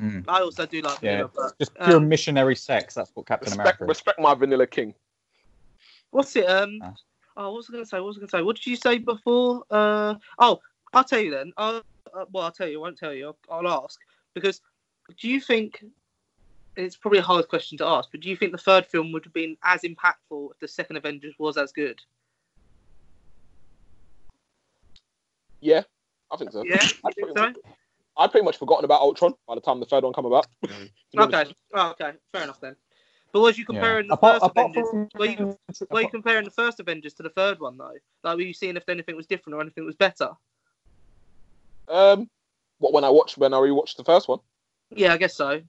[0.00, 0.24] Mm.
[0.28, 2.94] I also do like Yeah, vanilla, but Just pure Um, missionary sex.
[2.94, 3.88] That's what Captain Respect, America is.
[3.88, 4.94] respect my Vanilla King.
[6.10, 6.48] what's it?
[6.48, 6.94] Um, Ah.
[7.38, 7.98] Oh, what was I going to say?
[7.98, 8.42] What was I going to say?
[8.42, 9.62] What did you say before?
[9.70, 10.60] Uh, oh,
[10.92, 11.52] I'll tell you then.
[11.56, 11.82] I'll,
[12.12, 12.78] uh, well, I'll tell you.
[12.78, 13.28] I won't tell you.
[13.48, 13.98] I'll, I'll ask
[14.34, 14.60] because
[15.18, 15.84] do you think
[16.76, 19.24] it's probably a hard question to ask, but do you think the third film would
[19.24, 21.98] have been as impactful if the second Avengers was as good?
[25.60, 25.82] Yeah,
[26.30, 26.62] I think so.
[26.64, 27.52] Yeah, I think so.
[28.16, 30.46] I'd pretty much forgotten about Ultron by the time the third one come about.
[31.18, 32.76] Okay, oh, okay, fair enough then.
[33.32, 33.66] But was you Yeah.
[33.74, 34.90] comparing the Apart, first apart Avengers?
[34.90, 35.58] from, were you-
[35.90, 37.94] Were you comparing the first Avengers to the third one though?
[38.24, 40.30] Like, were you seeing if anything was different or anything was better?
[41.88, 42.28] Um,
[42.78, 44.38] what when I watched when I rewatched the first one?
[44.90, 45.60] Yeah, I guess so.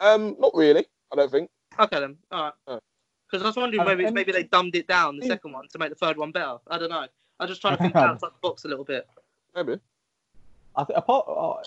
[0.00, 0.86] Um, not really.
[1.12, 1.50] I don't think.
[1.78, 2.16] Okay then.
[2.30, 2.52] All right.
[2.68, 2.80] Oh.
[3.30, 5.68] Because I was wondering Uh, maybe and- maybe they dumbed it down the second one
[5.68, 6.58] to make the third one better.
[6.68, 7.06] I don't know.
[7.40, 9.08] I'm just trying to think outside the box a little bit.
[9.54, 9.78] Maybe.
[10.76, 11.62] I th- apart uh,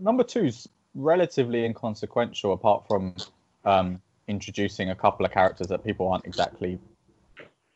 [0.00, 3.14] number two's relatively inconsequential apart from
[3.64, 6.78] um, introducing a couple of characters that people aren't exactly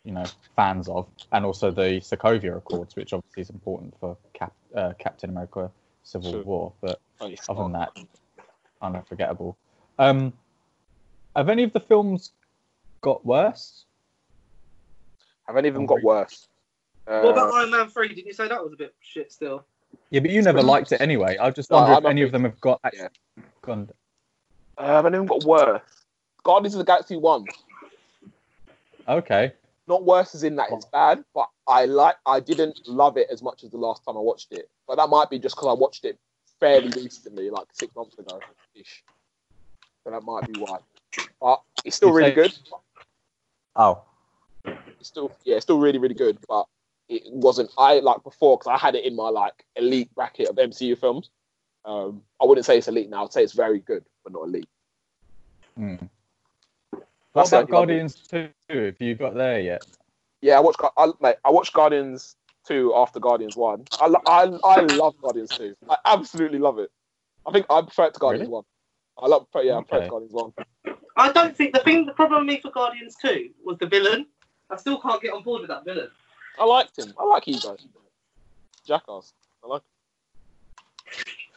[0.04, 4.52] you know fans of and also the Sokovia Accords which obviously is important for Cap-
[4.76, 5.70] uh, Captain America
[6.02, 6.42] Civil Sure.
[6.42, 7.94] War but Oh, it's other than not.
[7.94, 8.04] that
[8.82, 9.56] unforgettable
[9.98, 10.32] um,
[11.34, 12.32] have any of the films
[13.00, 13.86] got worse
[15.46, 16.48] Have any of them got worse?
[17.06, 18.08] Uh, what about Iron Man three?
[18.08, 19.64] Didn't you say that was a bit shit still?
[20.10, 22.44] yeah but you never liked it anyway I just wonder I'm if any of them
[22.44, 23.08] have got Yeah.
[23.62, 23.88] gone
[24.76, 26.03] uh, have any of them got worse?
[26.44, 27.44] Guardians of the Galaxy one.
[29.08, 29.52] okay
[29.88, 32.16] Not worse as in that it's bad, but I like.
[32.26, 34.68] I didn't love it as much as the last time I watched it.
[34.86, 36.18] But that might be just because I watched it
[36.60, 38.38] fairly recently, like six months ago,
[38.74, 39.02] ish.
[40.04, 40.78] So that might be why.
[41.40, 42.58] But it's still You really say- good.
[43.76, 44.02] oh
[45.00, 46.38] It's still yeah, it's still really really good.
[46.48, 46.66] But
[47.08, 47.70] it wasn't.
[47.78, 51.30] I like before because I had it in my like elite bracket of MCU films.
[51.86, 53.24] Um, I wouldn't say it's elite now.
[53.24, 54.68] I'd say it's very good, but not elite.
[55.76, 55.96] Hmm.
[57.34, 58.48] That's What about Guardians 2?
[58.70, 59.84] Have you got there yet?
[60.40, 60.80] Yeah, I watched.
[60.96, 62.36] I, mate, I watched Guardians
[62.66, 63.86] two after Guardians one.
[64.00, 65.74] I, I, I love Guardians two.
[65.88, 66.90] I absolutely love it.
[67.46, 68.52] I think I prefer it to Guardians Really?
[68.52, 68.64] one.
[69.18, 69.46] I love.
[69.56, 70.04] Yeah, I prefer it Okay.
[70.06, 70.52] to Guardians one.
[71.16, 72.06] I don't think the thing.
[72.06, 74.26] The problem with me for Guardians two was the villain.
[74.70, 76.10] I still can't get on board with that villain.
[76.58, 77.12] I liked him.
[77.18, 77.76] I like Ego.
[78.86, 79.32] Jackass.
[79.64, 79.82] I like.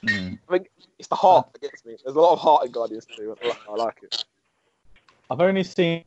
[0.01, 0.33] Hmm.
[0.47, 1.97] I think It's the heart that gets me.
[2.03, 3.35] There's a lot of heart in Guardians two.
[3.43, 4.13] I like, I like it.
[5.29, 6.03] I've only seen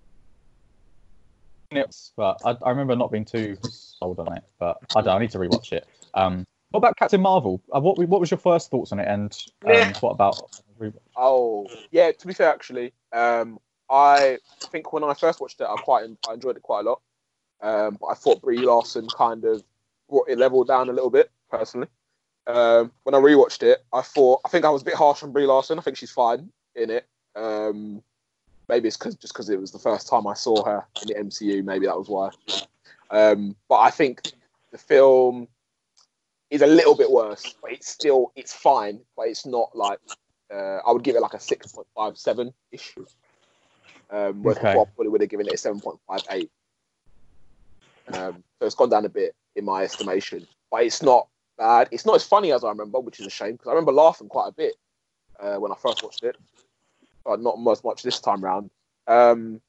[1.71, 4.45] it, but I, I remember not being too sold on it.
[4.59, 5.17] But I don't.
[5.17, 5.87] I need to rewatch it.
[6.15, 7.61] Um, what about Captain Marvel?
[7.75, 9.09] Uh, what what was your first thoughts on it?
[9.09, 9.37] And
[9.67, 9.93] um, Yeah.
[10.01, 10.51] what about?
[11.17, 12.13] Oh yeah.
[12.13, 13.59] To be fair, actually, um,
[13.91, 14.39] I
[14.71, 17.01] think when I first watched it, I quite I enjoyed it quite a lot.
[17.61, 19.63] Um, but I thought Brie Larson kind of
[20.09, 21.89] brought it level down a little bit personally.
[22.47, 25.33] Um, when I rewatched it, I thought I think I was a bit harsh on
[25.33, 25.79] Brie Larson.
[25.79, 27.07] I think she's fine in it.
[27.37, 28.03] Um,
[28.71, 31.15] maybe it's cause, just because it was the first time I saw her in the
[31.15, 31.63] MCU.
[31.63, 32.31] Maybe that was why.
[33.11, 34.23] Um, but I think
[34.71, 35.49] the film
[36.51, 39.01] is a little bit worse, but it's still it's fine.
[39.17, 39.99] But it's not like
[40.53, 42.97] uh, I would give it like a six point five seven ish.
[44.11, 44.69] Um, whereas Okay.
[44.69, 46.51] before I probably would have given it a seven point five eight.
[48.13, 51.29] Um, so it's gone down a bit in my estimation, but it's not
[51.59, 51.89] bad.
[51.93, 54.29] It's not as funny as I remember, which is a shame because I remember laughing
[54.29, 54.75] quite a bit
[55.39, 56.37] uh, when I first watched it,
[57.25, 58.71] but not as much this time round.
[59.07, 59.61] Um,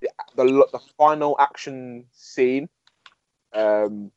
[0.00, 2.68] the, the the final action scene
[3.54, 4.10] um,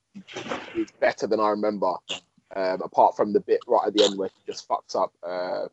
[0.76, 1.94] is better than I remember.
[2.56, 5.14] Um, apart from the bit right at the end where he just fucks up.
[5.22, 5.68] Uh,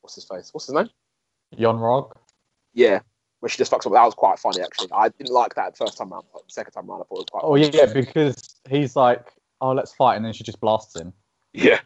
[0.00, 0.50] what's his face?
[0.52, 0.88] What's his name?
[1.56, 2.12] Yon-Rogg.
[2.72, 3.00] Yeah,
[3.40, 3.92] where she just fucks up.
[3.92, 4.88] That was quite funny actually.
[4.92, 7.18] I didn't like that the first time round, but the second time round I thought
[7.18, 7.42] it was quite.
[7.44, 8.36] Oh yeah, because
[8.70, 11.12] he's like, oh, let's fight, and then she just blasts him.
[11.52, 11.80] yeah,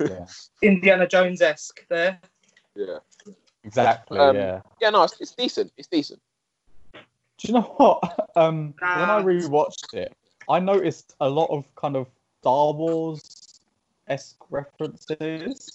[0.00, 0.26] Yeah,
[0.62, 2.20] Indiana Jones esque there.
[2.74, 2.98] yeah,
[3.64, 4.18] exactly.
[4.18, 4.60] Um, yeah.
[4.80, 4.90] yeah.
[4.90, 5.72] No, it's, it's decent.
[5.76, 6.20] It's decent.
[6.94, 8.02] Do you know what?
[8.36, 9.22] Um, when I Ah.
[9.22, 10.12] rewatched it,
[10.48, 12.08] I noticed a lot of kind of
[12.40, 13.60] Star Wars
[14.08, 15.70] esque references.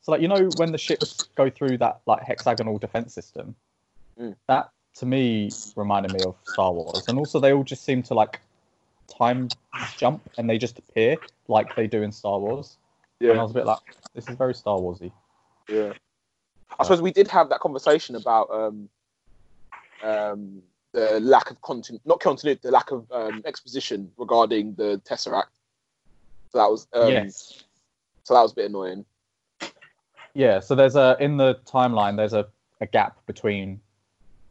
[0.00, 3.54] So, like, you know, when the ships go through that like hexagonal defense system,
[4.18, 4.34] Mm.
[4.48, 8.14] that to me reminded me of Star Wars, and also they all just seem to
[8.14, 8.40] like
[9.06, 9.48] time
[9.96, 11.16] jump and they just appear
[11.46, 12.76] like they do in Star Wars.
[13.20, 13.78] And I Yeah, was a bit like,
[14.14, 15.12] this is very Star Warsy.
[15.68, 15.92] yeah.
[16.78, 18.88] I suppose we did have that conversation about um,
[20.02, 20.62] um,
[20.92, 25.54] the lack of content, not continuity, the lack of um, exposition regarding the Tesseract.
[26.50, 27.64] So that was um, yes.
[28.24, 29.04] so that was a bit annoying.
[30.34, 32.46] Yeah, so there's a in the timeline there's a,
[32.80, 33.80] a gap between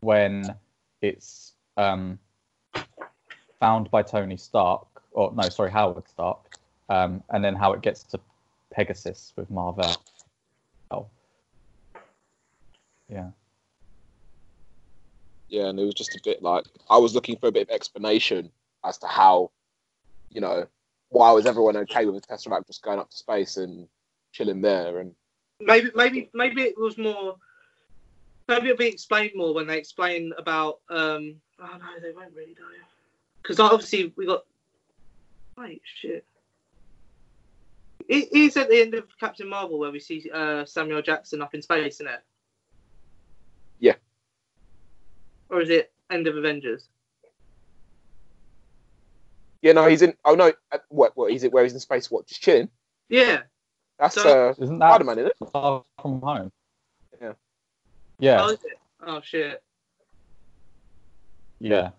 [0.02, 0.56] when
[1.02, 2.20] it's um,
[3.60, 6.58] found by Tony Stark, or no, sorry, Howard Stark,
[6.90, 8.20] um, and then how it gets to
[8.72, 9.96] Pegasus with Mar-Vell.
[13.10, 13.30] Yeah.
[15.50, 17.74] Yeah, and it was just a bit like I was looking for a bit of
[17.74, 18.52] explanation
[18.84, 19.52] as to how,
[20.30, 20.68] you know,
[21.10, 23.88] why was everyone okay with the Tesseract just going up to space and
[24.34, 25.00] chilling there?
[25.00, 25.14] And
[25.60, 27.38] Maybe, maybe, maybe it was more.
[28.48, 30.80] Maybe it'll be explained more when they explain about.
[30.90, 32.66] um Oh no, they won't really though.
[33.42, 34.44] Because obviously we got.
[35.58, 36.26] Wait, shit.
[38.08, 41.54] It is at the end of Captain Marvel where we see uh, Samuel Jackson up
[41.56, 42.22] in space, isn't it?
[43.80, 43.96] Yeah.
[45.50, 46.88] Or is it end of Avengers?
[49.62, 50.14] yeah, no, he's in.
[50.26, 50.52] Oh no,
[50.90, 51.16] what?
[51.16, 51.32] What?
[51.32, 52.12] He's in, where he's in space?
[52.12, 52.28] What?
[52.28, 52.70] Just chilling?
[53.10, 53.42] Yeah.
[54.00, 55.50] That's So- uh, Isn't that Spider Man, isn't it?
[55.52, 56.52] Far from home?
[57.22, 57.34] Yeah.
[58.20, 58.44] Yeah.
[58.44, 58.80] Oh, is it?
[59.06, 59.64] Oh shit.
[61.60, 61.90] Yeah.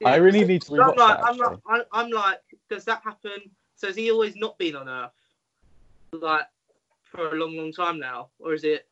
[0.00, 1.24] Yeah, I really need to So I'm like, that.
[1.24, 1.62] I'm like, Actually.
[1.68, 3.38] I'm, I'm like, does that happen?
[3.76, 5.12] So has he always not been on Earth,
[6.12, 6.46] like
[7.04, 8.88] for a long, long time now, or is it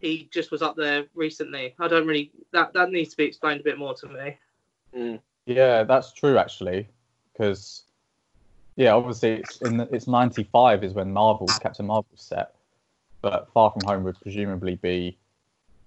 [0.00, 1.74] he just was up there recently?
[1.78, 2.30] I don't really.
[2.52, 4.38] That that needs to be explained a bit more to me.
[4.94, 5.20] Mm.
[5.46, 6.88] Yeah, that's true actually,
[7.32, 7.84] because
[8.76, 12.54] yeah, obviously it's in the, it's ninety five is when Marvel's Captain Marvel's set,
[13.22, 15.16] but Far From Home would presumably be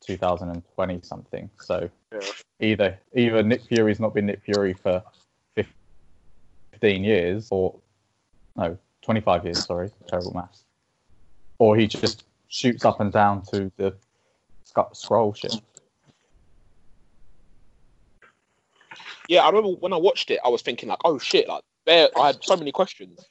[0.01, 1.49] two thousand and twenty something.
[1.59, 2.19] So Yeah.
[2.59, 5.03] either either Nick Fury's not been Nick Fury for
[6.71, 7.75] fifteen years, or
[8.55, 9.65] no, twenty five years.
[9.65, 10.63] Sorry, terrible maths.
[11.57, 13.95] Or he just shoots up and down to the
[14.63, 15.55] sc- Skrull shit.
[19.27, 22.09] Yeah, I remember when I watched it, I was thinking like, oh shit, like there,
[22.19, 23.29] I had so many questions,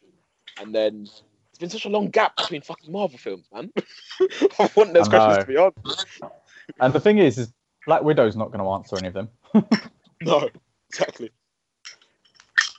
[0.60, 1.02] and then
[1.50, 3.72] it's been such a long gap between fucking Marvel films, man.
[4.58, 6.30] I want those I questions to be answered.
[6.80, 7.52] And the thing is, is
[7.84, 9.28] Black Widow's not going to answer any of them.
[10.20, 10.48] No,
[10.90, 11.30] exactly.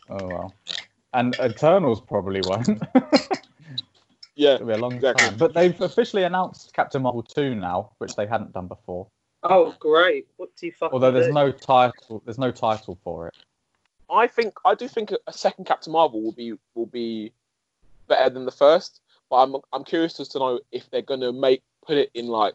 [0.10, 0.54] Oh well.
[1.14, 2.84] And Eternals probably won't.
[4.40, 5.22] Yeah, It'll be a long Exactly.
[5.22, 5.38] time.
[5.38, 9.06] But they've officially announced Captain Marvel 2 now, which they hadn't done before.
[9.44, 10.28] Oh, great!
[10.38, 11.34] What do you fucking Although there's do?
[11.34, 13.34] no title there's no title for it.
[14.10, 17.34] I think I do think a second Captain Marvel will be will be
[18.08, 21.62] better than the first, but I'm I'm curious as to know if they're gonna make
[21.86, 22.54] put it in like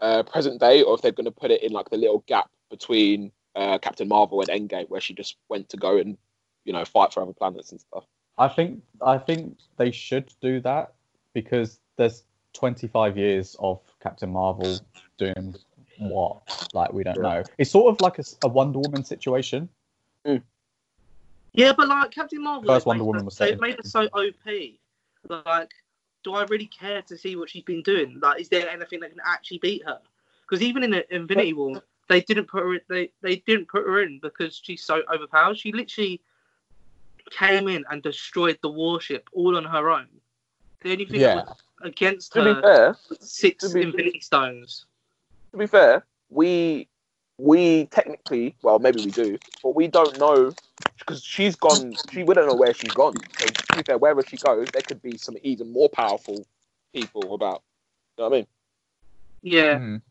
[0.00, 3.30] uh, present day or if they're gonna put it in like the little gap between
[3.56, 6.16] uh, Captain Marvel and Endgame where she just went to go and
[6.64, 8.04] you know fight for other planets and stuff.
[8.38, 10.94] I think I think they should do that
[11.34, 12.24] because there's
[12.54, 14.80] 25 years of Captain Marvel
[15.18, 15.54] doing
[15.98, 16.42] what?
[16.72, 17.22] Like we don't Yeah.
[17.22, 17.42] know.
[17.58, 19.68] It's sort of like a Wonder Woman situation.
[20.26, 20.38] Hmm.
[21.52, 23.82] Yeah, but like Captain Marvel, First they've Wonder made Woman was set they've made her
[23.88, 24.80] so OP.
[25.28, 25.70] Like,
[26.24, 28.18] do I really care to see what she's been doing?
[28.20, 30.00] Like, is there anything that can actually beat her?
[30.42, 32.80] Because even in the Infinity War, they didn't put her.
[32.88, 35.58] They they didn't put her in because she's so overpowered.
[35.58, 36.20] She literally
[37.30, 40.08] came in and destroyed the warship all on her own.
[40.82, 41.44] The only thing that Yeah.
[41.46, 44.86] was against To be her fair, was six to be- Infinity Stones.
[45.52, 46.88] to be fair, we
[47.38, 50.52] we technically, well, maybe we do, but we don't know
[50.98, 51.94] because she's gone.
[52.12, 53.14] She we don't know where she's gone.
[53.38, 56.46] So to be fair, wherever she goes, there could be some even more powerful
[56.92, 57.62] people about.
[58.16, 58.46] You know what I mean?
[59.42, 60.02] Yeah, Mhm.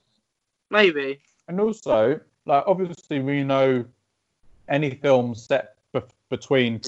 [0.69, 1.21] maybe.
[1.47, 3.85] And also, like obviously, we know
[4.67, 6.81] any film set be- between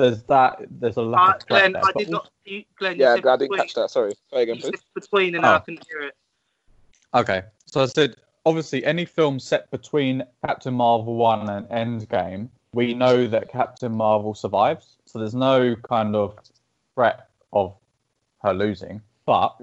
[0.00, 1.28] there's that there's a lot.
[1.30, 2.30] Uh, of Glenn, there, I did also- not.
[2.44, 3.90] You, Glenn, Yeah, said I didn't between- catch that.
[3.90, 4.12] Sorry.
[4.32, 4.80] Say again, please.
[4.94, 5.60] between, and I Oh.
[5.60, 6.14] couldn't hear it.
[7.14, 8.16] Okay, so I said
[8.46, 14.32] obviously any film set between Captain Marvel one and Endgame, we know that Captain Marvel
[14.34, 16.38] survives, so there's no kind of
[16.94, 17.74] threat of
[18.42, 19.00] her losing.
[19.26, 19.56] But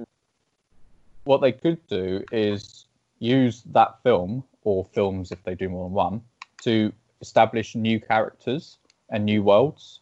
[1.23, 2.85] what they could do is
[3.19, 6.21] use that film or films if they do more than one
[6.63, 6.91] to
[7.21, 8.77] establish new characters
[9.09, 10.01] and new worlds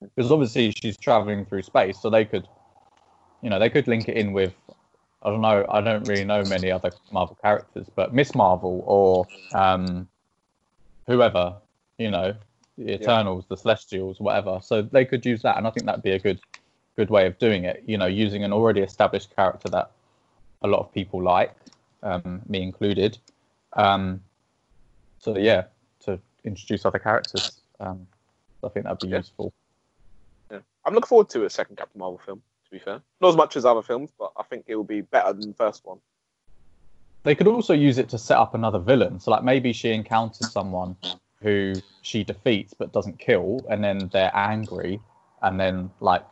[0.00, 2.46] because obviously she's traveling through space so they could
[3.42, 4.54] you know they could link it in with
[5.22, 9.26] i don't know i don't really know many other marvel characters but miss marvel or
[9.58, 10.08] um
[11.06, 11.54] whoever
[11.98, 12.34] you know
[12.78, 16.10] the eternals the celestials whatever so they could use that and i think that'd be
[16.12, 16.40] a good
[16.96, 19.90] good way of doing it you know using an already established character that
[20.62, 21.54] a lot of people like
[22.02, 23.18] um me included
[23.74, 24.20] um
[25.18, 25.64] so yeah
[26.00, 28.06] to introduce other characters um
[28.64, 29.18] i think that'd be Yeah.
[29.18, 29.65] useful Yeah.
[30.86, 32.40] I'm looking forward to a second Captain Marvel film.
[32.64, 35.00] To be fair, not as much as other films, but I think it will be
[35.00, 35.98] better than the first one.
[37.24, 39.18] they could also use it to set up another villain.
[39.18, 40.96] So like maybe she encounters someone
[41.42, 45.00] who she defeats but doesn't kill, and then they're angry,
[45.42, 46.24] and then like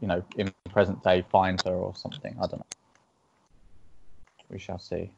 [0.00, 2.34] you know in present day find her or something.
[2.36, 2.66] I don't know.
[4.50, 5.10] We shall see.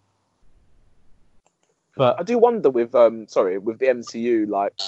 [1.96, 4.80] But I do wonder with um sorry with the MCU like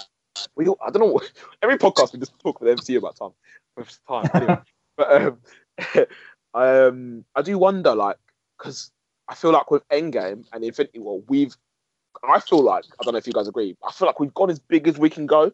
[0.54, 1.20] we all- I don't know
[1.62, 3.32] every podcast we just talk with the MCU about time
[3.78, 4.28] with time.
[4.34, 4.59] Anyway,
[4.96, 5.38] but um,
[6.55, 8.18] um, I do wonder, like,
[8.56, 8.90] because
[9.28, 11.56] I feel like with Endgame and Infinity War, we've,
[12.28, 14.50] I feel like, I don't know if you guys agree, I feel like we've gone
[14.50, 15.52] as big as we can go.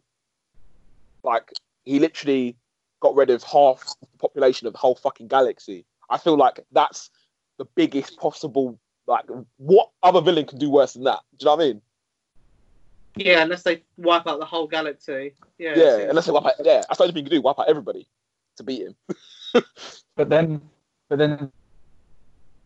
[1.23, 1.51] Like,
[1.83, 2.55] he literally
[3.01, 5.85] got rid of half the population of the whole fucking galaxy.
[6.09, 7.09] I feel like that's
[7.57, 8.79] the biggest possible.
[9.07, 9.25] Like,
[9.57, 11.19] what other villain can do worse than that?
[11.37, 11.81] Do you know what I mean?
[13.17, 15.33] Yeah, unless they wipe out the whole galaxy.
[15.57, 15.73] Yeah.
[15.75, 16.53] Yeah, unless they wipe out.
[16.63, 17.41] Yeah, that's the only thing you can do.
[17.41, 18.07] Wipe out everybody
[18.57, 18.95] to beat him.
[20.17, 20.61] But then,
[21.09, 21.51] but then,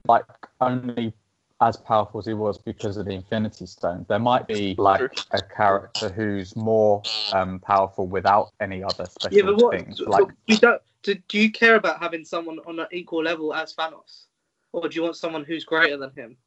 [0.08, 0.24] like
[0.62, 1.14] only
[1.62, 4.06] as powerful as he was because of the Infinity Stones.
[4.08, 5.02] There might be like
[5.32, 7.02] a character who's more
[7.34, 9.72] um, powerful without any other special Yeah, but what?
[9.72, 10.00] things.
[10.00, 13.76] Like, you don't, do, do you care about having someone on an equal level as
[13.76, 14.26] Thanos,
[14.72, 16.38] or do you want someone who's greater than him?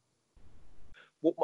[1.23, 1.35] what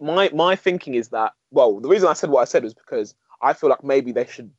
[0.00, 3.14] my my thinking is that well the reason i said what i said was because
[3.40, 4.50] i feel like maybe they should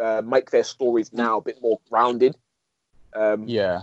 [0.00, 2.36] uh, make their stories now a bit more grounded
[3.14, 3.82] um yeah,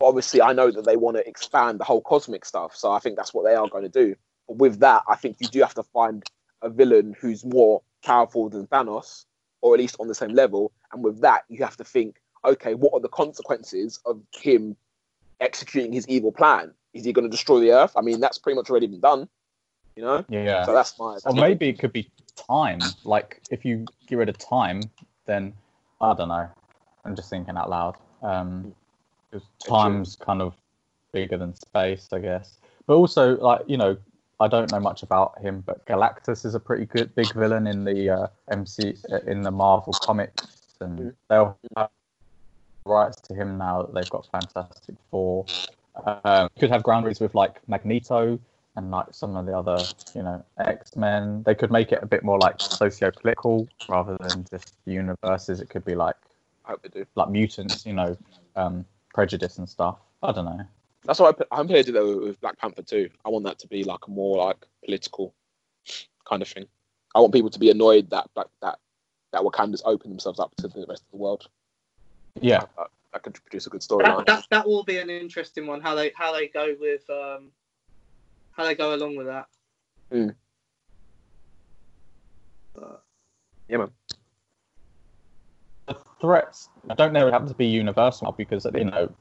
[0.00, 3.16] obviously i know that they want to expand the whole cosmic stuff so i think
[3.16, 4.14] that's what they are going to do
[4.46, 6.24] but with that i think you do have to find
[6.62, 9.24] a villain who's more powerful than thanos
[9.60, 12.74] or at least on the same level and with that you have to think okay
[12.74, 14.76] what are the consequences of him
[15.40, 18.56] executing his evil plan is he going to destroy the earth i mean that's pretty
[18.56, 19.28] much already been done
[19.96, 20.64] you know yeah.
[20.64, 21.14] so that's my.
[21.14, 22.80] That's Or maybe it could be time.
[23.04, 24.82] Like if you get rid of time,
[25.26, 25.52] then
[26.00, 26.48] I don't know.
[27.04, 27.96] I'm just thinking out loud.
[28.22, 28.74] Um,
[29.68, 30.54] time's kind of
[31.12, 32.58] bigger than space, I guess.
[32.86, 33.96] But also, like you know,
[34.40, 37.84] I don't know much about him, but Galactus is a pretty good big villain in
[37.84, 41.14] the uh, MC uh, in the Marvel comics, and Mhm.
[41.28, 41.90] they'll have
[42.84, 45.46] rights to him now that they've got Fantastic Four.
[46.24, 48.38] Um, could have groundings with like Magneto
[48.76, 49.78] and like some of the other,
[50.14, 51.42] you know, X Men.
[51.42, 55.60] They could make it a bit more like socio-political rather than just universes.
[55.60, 56.16] It could be like
[56.64, 57.06] I hope they do.
[57.14, 58.16] like mutants, you know,
[58.56, 59.98] um, prejudice and stuff.
[60.22, 60.60] I don't know.
[61.04, 63.10] That's what I put, I'm here to do with Black Panther too.
[63.24, 65.34] I want that to be like a more like political
[66.24, 66.66] kind of thing.
[67.14, 68.78] I want people to be annoyed that that that,
[69.32, 71.48] that Wakanda's open themselves up to the rest of the world.
[72.40, 75.80] Yeah, That, that could produce a good That, that that will be an interesting one.
[75.80, 77.50] How they how they go with um,
[78.52, 79.46] how they go along with that.
[80.10, 80.28] Hmm.
[82.74, 83.04] But,
[83.68, 83.90] Yeah, man.
[85.88, 89.12] the threats I don't know have to be universal because you know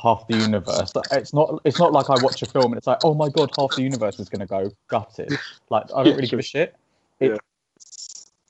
[0.00, 0.92] half the universe.
[1.12, 1.60] It's not.
[1.64, 3.82] It's not like I watch a film and it's like, oh my god, half the
[3.82, 5.38] universe is going to go gutted.
[5.70, 6.74] Like I don't really give a shit.
[7.20, 7.40] It,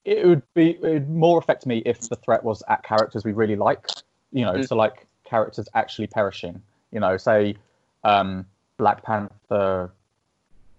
[0.05, 3.33] it would be it would more affect me if the threat was at characters we
[3.33, 3.87] really like.
[4.33, 4.67] You know, Mm.
[4.69, 6.63] so like characters actually perishing.
[6.91, 7.57] You know, say
[8.05, 8.47] um,
[8.79, 9.93] Black Panther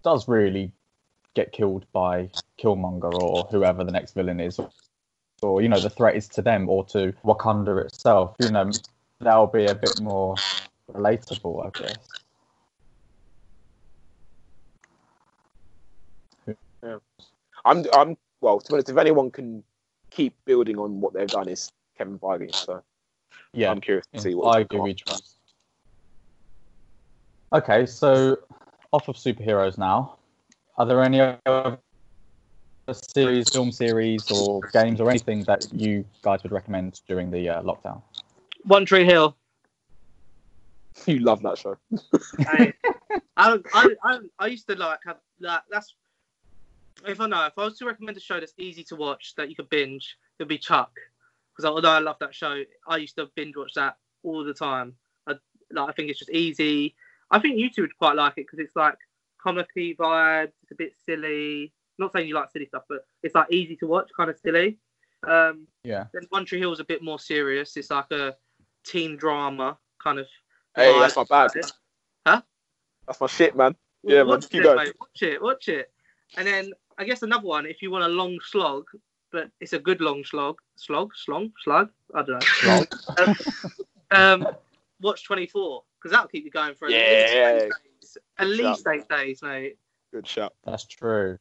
[0.04, 0.72] does really
[1.34, 2.30] get killed by
[2.62, 4.60] Killmonger or whoever the next villain is,
[5.42, 8.36] or you know the threat is to them or to Wakanda itself.
[8.40, 8.72] You know,
[9.20, 10.36] that'll be a bit more
[10.92, 11.98] relatable, I guess.
[16.84, 16.98] Yeah.
[17.66, 18.60] I'm I'm well.
[18.60, 19.64] To be honest, if anyone can
[20.10, 22.54] keep building on what they've done, is Kevin Feige.
[22.54, 22.84] So
[23.54, 24.70] Yeah, I'm curious to see what.
[24.70, 25.33] Feige we trust.
[27.54, 28.38] Okay, so
[28.92, 30.18] off of superheroes now.
[30.78, 31.78] Are there any other
[32.92, 37.62] series, film series, or games, or anything that you guys would recommend during the uh,
[37.62, 38.02] lockdown?
[38.64, 39.36] One Tree Hill.
[41.08, 41.76] You love that show.
[42.42, 42.72] I,
[43.36, 45.64] I, I, I, I used to like have that.
[45.72, 45.96] That's
[47.08, 49.50] if I know if I was to recommend a show that's easy to watch that
[49.50, 50.92] you could binge, it'd be Chuck.
[51.52, 54.94] Because although I love that show, I used to binge watch that all the time.
[55.26, 55.34] I,
[55.72, 56.96] like, I think it's just easy.
[57.32, 58.96] I think you two would quite like it because it's like
[59.42, 60.52] comedy vibes.
[60.64, 61.74] It's a bit silly.
[62.00, 64.78] Not saying you like silly stuff, but it's like easy to watch, kind of silly.
[65.28, 66.06] Um, Yeah.
[66.14, 67.78] then One Tree Hill is a bit more serious.
[67.78, 68.36] It's like a
[68.86, 70.28] teen drama kind of.
[70.76, 71.00] Hey, vibe.
[71.02, 71.52] that's my bad.
[72.26, 72.42] Huh?
[73.08, 73.76] That's my shit, man.
[74.04, 74.78] Yeah, man, watch keep it, going.
[74.78, 75.92] mate, Watch it, watch it.
[76.36, 78.86] And then I guess another one, if you want a long slog,
[79.32, 81.90] but it's a good long slog, slog, slong, slug.
[82.16, 82.86] I don't know.
[83.18, 83.36] Lol.
[84.12, 84.48] Um,
[85.02, 88.18] watch 24 because that'll keep you going for at least eight days.
[88.38, 89.78] At least eight days, mate.
[90.12, 90.54] Good shot.
[90.66, 91.40] That's true.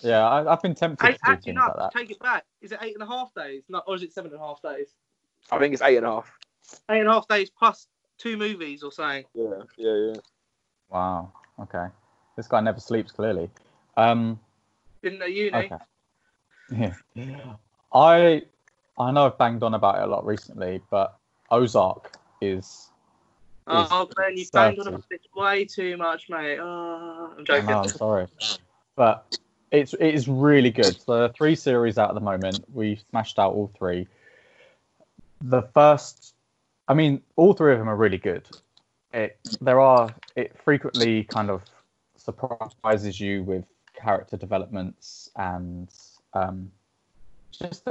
[0.00, 1.92] Yeah, I, I've been tempted Eight, to do actually, no, like that.
[1.92, 2.44] take it back.
[2.60, 3.64] Is it eight and a half days?
[3.68, 4.94] No, or is it seven and a half days?
[5.50, 6.32] I think it's eight and a half.
[6.90, 7.88] Eight and a half days plus
[8.18, 9.24] two movies or something.
[9.34, 10.20] Yeah, yeah, yeah.
[10.90, 11.32] Wow.
[11.60, 11.86] Okay.
[12.36, 13.12] This guy never sleeps.
[13.12, 13.50] Clearly.
[13.96, 14.38] Um.
[15.02, 15.56] Didn't know uni.
[15.56, 15.76] Okay.
[16.72, 16.94] Yeah.
[17.92, 18.42] I
[18.98, 21.16] I know I've banged on about it a lot recently, but
[21.50, 22.89] Ozark is.
[23.72, 26.58] Oh, Ben, you banged on about this way too much, mate.
[26.60, 27.68] Oh, I'm joking.
[27.68, 28.26] I'm sorry,
[28.96, 29.26] but
[29.70, 31.00] it's it is really good.
[31.00, 32.64] So there three series out at the moment.
[32.72, 34.08] We smashed out all three.
[35.42, 36.34] The first
[36.90, 38.48] I mean, all three of them are really good.
[39.14, 41.62] It there are it frequently kind of
[42.16, 43.64] surprises you with
[43.94, 45.88] character developments and
[46.34, 46.70] um,
[47.52, 47.88] just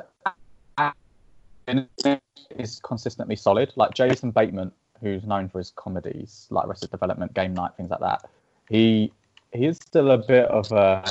[2.57, 3.71] is consistently solid.
[3.77, 7.99] Like Jason Bateman, who's known for his comedies like Arrested Development, Game Night, things like
[7.99, 8.29] that.
[8.69, 9.11] He
[9.53, 11.03] he is still a bit of a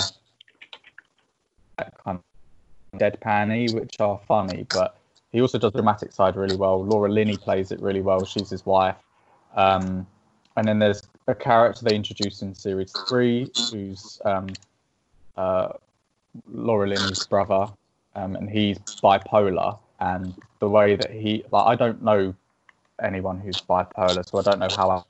[2.04, 4.96] kind of deadpan which are funny, but
[5.32, 6.84] he also does the dramatic side really well.
[6.84, 8.24] Laura Linney plays it really well.
[8.24, 8.96] She's his wife.
[9.56, 10.06] Um,
[10.56, 14.48] and then there's a character they introduced in series three, who's um,
[15.36, 15.68] uh,
[16.50, 17.72] Laura Linney's brother,
[18.14, 19.78] um, and he's bipolar.
[20.00, 22.34] And the way that he, like, I don't know
[23.02, 25.04] anyone who's bipolar, so I don't know how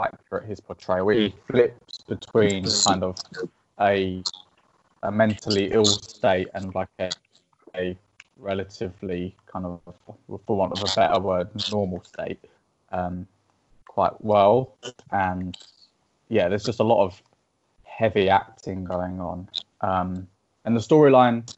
[0.00, 1.08] accurate his portrayal.
[1.08, 3.16] He flips between kind of
[3.80, 4.22] a
[5.02, 7.10] a mentally ill state and like a,
[7.76, 7.96] a
[8.38, 9.80] relatively kind of,
[10.46, 12.38] for want of a better word, normal state
[12.92, 13.26] um,
[13.86, 14.76] quite well.
[15.12, 15.56] And
[16.28, 17.22] yeah, there's just a lot of
[17.84, 19.48] heavy acting going on.
[19.80, 20.26] Um,
[20.64, 21.54] and the storyline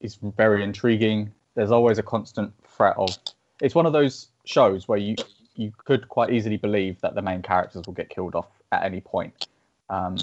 [0.00, 1.32] is very intriguing.
[1.54, 3.16] There's always a constant threat of.
[3.60, 5.14] It's one of those shows where you
[5.54, 9.00] you could quite easily believe that the main characters will get killed off at any
[9.00, 9.46] point.
[9.90, 10.16] Um,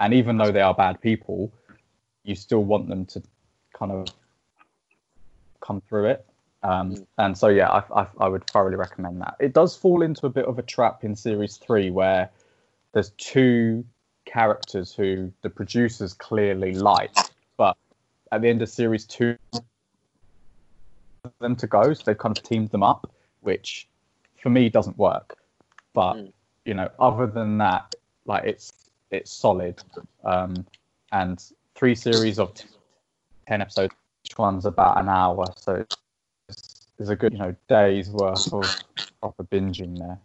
[0.00, 1.52] and even though they are bad people,
[2.24, 3.22] you still want them to
[3.78, 4.08] kind of
[5.60, 6.26] come through it.
[6.62, 7.06] Um, Mm.
[7.18, 9.36] and so, yeah, I, I, I would thoroughly recommend that.
[9.38, 12.30] It does fall into a bit of a trap in series three where
[12.92, 13.84] there's two
[14.24, 17.12] characters who the producers clearly like,
[17.58, 17.76] but
[18.32, 19.36] at the end of series two,
[21.40, 23.10] them to go, so they've kind of teamed them up,
[23.44, 23.86] which
[24.42, 25.38] for me doesn't work.
[25.92, 26.32] But Mm.
[26.64, 27.94] you know, other than that,
[28.24, 28.72] like it's
[29.10, 29.82] it's solid.
[30.24, 30.66] Um,
[31.12, 31.42] and
[31.74, 32.64] three series of t-
[33.46, 33.94] ten episodes,
[34.24, 35.84] each one's about an hour, so
[36.48, 38.64] it's, there's a good you know day's worth of
[39.20, 40.18] proper binging there.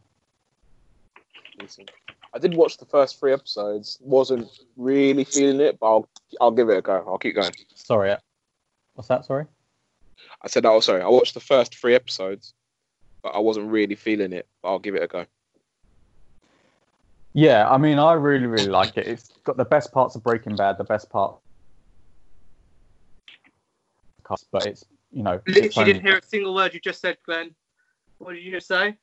[2.34, 3.98] I did watch the first three episodes.
[4.02, 4.48] Wasn't
[4.78, 6.10] really feeling it, but I'll
[6.40, 7.04] I'll give it a go.
[7.06, 7.54] I'll keep going.
[7.76, 8.18] Sorry, uh,
[8.94, 9.26] what's that?
[9.26, 9.46] Sorry.
[10.42, 11.02] I said, oh, sorry.
[11.02, 12.54] I watched the first three episodes,
[13.22, 14.48] but I wasn't really feeling it.
[14.62, 15.26] But I'll give it a go.
[17.34, 19.08] Yeah, I mean, I really, really like it.
[19.08, 21.40] It's got the best parts of Breaking Bad, the best part,
[24.52, 27.18] but it's you know, it's Literally only- didn't hear a single word you just said,
[27.26, 27.56] Glenn.
[28.18, 28.98] What did you just say?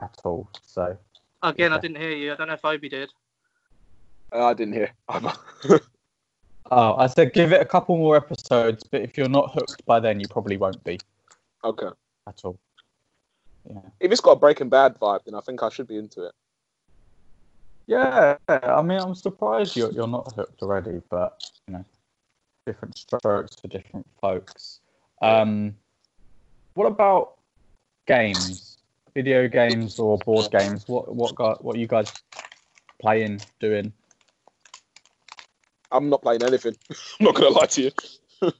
[0.00, 0.48] at all.
[0.62, 0.96] So
[1.42, 2.32] Again, I didn't hear you.
[2.32, 3.10] I don't know if Obi did.
[4.32, 4.92] Uh, I didn't hear.
[6.70, 10.00] Oh, I said give it a couple more episodes, but if you're not hooked by
[10.00, 10.98] then, you probably won't be
[11.64, 11.88] okay.
[12.26, 12.58] at all.
[13.68, 13.80] Yeah.
[14.00, 16.34] If it's got a Breaking Bad vibe, then I think I should be into it.
[17.86, 21.84] Yeah, I mean, I'm surprised you're, you're not hooked already, but you know,
[22.66, 24.80] different strokes for different folks.
[25.22, 25.76] Um,
[26.74, 27.34] what about
[28.06, 28.78] games,
[29.14, 30.88] video games or board games?
[30.88, 32.12] What what got what you guys
[33.00, 33.92] playing, doing?
[35.90, 36.76] I'm not playing anything.
[36.90, 37.90] I'm not gonna lie to you.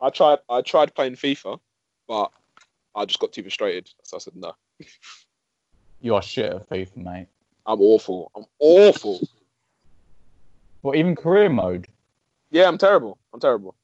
[0.00, 0.38] I tried.
[0.48, 1.58] I tried playing FIFA,
[2.08, 2.30] but
[2.94, 4.54] I just got too frustrated, so I said no.
[6.00, 7.26] You are shit at FIFA, mate.
[7.66, 8.30] I'm awful.
[8.36, 9.20] I'm awful.
[10.82, 11.88] Well, even career mode.
[12.50, 13.18] Yeah, I'm terrible.
[13.32, 13.74] I'm terrible.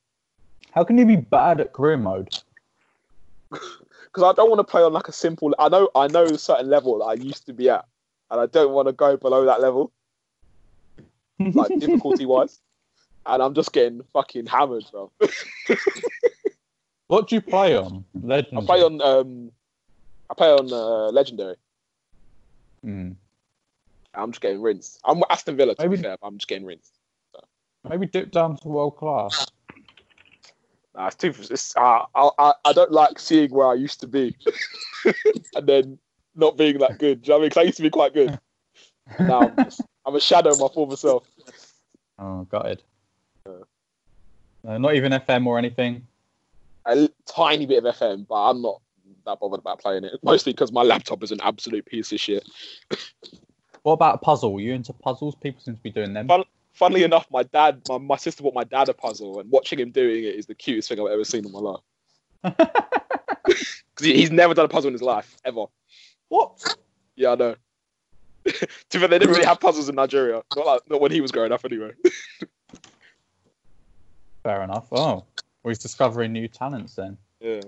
[0.72, 2.38] How can you be bad at career mode?
[4.12, 5.54] Because I don't want to play on like a simple.
[5.56, 5.88] I know.
[5.94, 7.84] I know a certain level that I used to be at,
[8.28, 9.92] and I don't want to go below that level,
[11.54, 12.60] like difficulty wise.
[13.26, 15.10] And I'm just getting fucking hammered, bro.
[17.08, 18.04] What do you play on?
[18.22, 18.58] Legend.
[18.58, 19.00] I play on.
[19.02, 19.50] Um,
[20.30, 21.56] I play on uh, legendary.
[22.84, 23.10] Hmm.
[24.14, 25.00] I'm just getting rinsed.
[25.04, 26.16] I'm Aston Villa to Maybe- be fair.
[26.20, 26.92] But I'm just getting rinsed.
[27.88, 29.46] Maybe dip down to world class.
[30.94, 31.32] Nah, it's too.
[31.50, 34.36] It's, uh, I, I I don't like seeing where I used to be,
[35.54, 35.98] and then
[36.36, 37.22] not being that good.
[37.22, 37.50] Do you know what I mean?
[37.50, 38.38] 'Cause I used to be quite good.
[39.18, 41.26] Now I'm, just- I'm a shadow of my former self.
[42.20, 42.82] Oh, gutted.
[43.46, 43.52] Yeah.
[44.62, 46.06] No, not even FM or anything.
[46.86, 48.80] A l- tiny bit of FM, but I'm not
[49.26, 50.12] that bothered about playing it.
[50.22, 52.46] Mostly because my laptop is an absolute piece of shit.
[53.82, 54.60] What about a puzzle?
[54.60, 55.34] You into puzzles?
[55.36, 56.28] People seem to be doing them.
[56.28, 56.44] Fun-
[56.74, 59.90] Funnily enough, my dad, my, my sister bought my dad a puzzle, and watching him
[59.90, 61.80] doing it is the cutest thing I've ever seen in my life.
[63.44, 65.64] Because he, he's never done a puzzle in his life ever.
[66.28, 66.76] what?
[67.16, 67.54] Yeah, I know.
[68.44, 68.52] To
[68.92, 70.42] be fair, they didn't really have puzzles in Nigeria.
[70.56, 71.92] Not like, not when he was growing up, anyway.
[74.42, 74.86] Fair enough.
[74.92, 75.24] Oh,
[75.62, 77.16] well, he's discovering new talents then.
[77.40, 77.60] yeah,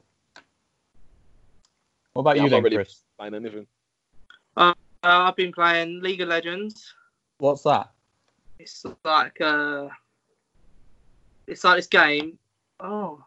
[2.15, 3.03] What about Yeah, you I'm not then, really- Chris?
[3.19, 3.67] playing anything.
[4.57, 6.95] Uh, I've been playing League of Legends.
[7.39, 7.91] What's that?
[8.59, 9.89] It's like uh,
[11.49, 12.39] it's like this game.
[12.79, 13.25] Oh.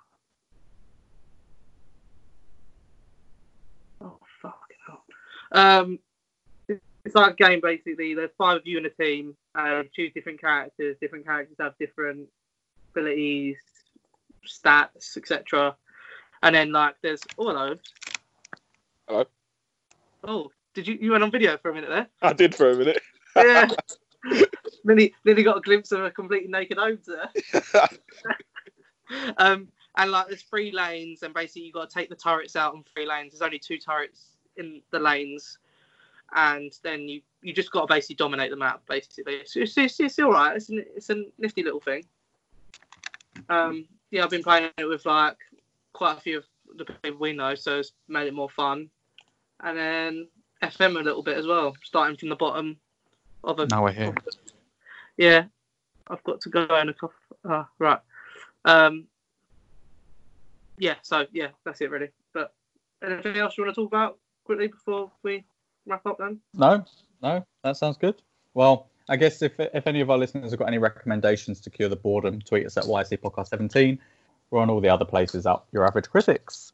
[4.01, 5.03] Oh fucking hell.
[5.51, 5.99] Um,
[7.05, 8.13] it's like a game basically.
[8.13, 9.35] There's five of you in a team.
[9.57, 10.97] Uh, you choose different characters.
[10.99, 12.27] Different characters have different
[12.91, 13.57] abilities,
[14.45, 15.75] stats, etc.
[16.43, 17.75] And then like there's oh hello.
[19.07, 19.25] Hello.
[20.23, 22.07] Oh, did you you went on video for a minute there?
[22.21, 23.01] I did for a minute.
[23.35, 23.67] Yeah.
[24.83, 27.89] nearly, nearly got a glimpse of a completely naked Odes there.
[29.37, 29.67] um,
[29.97, 32.83] and like there's three lanes, and basically you got to take the turrets out on
[32.93, 33.31] three lanes.
[33.31, 35.59] There's only two turrets in the lanes,
[36.33, 38.81] and then you you just got to basically dominate the map.
[38.87, 40.55] Basically, it's it's, it's, it's all right.
[40.55, 42.03] It's, an, it's a nifty little thing.
[43.49, 45.37] Um, yeah, I've been playing it with like
[45.93, 46.45] quite a few of
[46.77, 48.89] the people we know, so it's made it more fun.
[49.61, 50.27] And then
[50.61, 52.77] FM a little bit as well, starting from the bottom
[53.43, 53.67] of a.
[53.67, 54.13] Now we're here.
[55.17, 55.45] Yeah,
[56.07, 57.13] I've got to go in a couple.
[57.47, 57.99] Uh, right.
[58.65, 59.05] Um.
[60.77, 60.95] Yeah.
[61.03, 62.09] So yeah, that's it really.
[62.33, 62.53] But
[63.03, 65.45] anything else you want to talk about quickly before we
[65.85, 66.39] wrap up then?
[66.53, 66.85] No,
[67.21, 68.15] no, that sounds good.
[68.53, 71.89] Well, I guess if if any of our listeners have got any recommendations to cure
[71.89, 73.99] the boredom, tweet us at YAC Podcast 17.
[74.49, 75.65] We're on all the other places out.
[75.71, 76.73] Your average critics.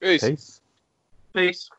[0.00, 0.24] Peace.
[0.24, 0.60] Peace.
[1.34, 1.70] Peace.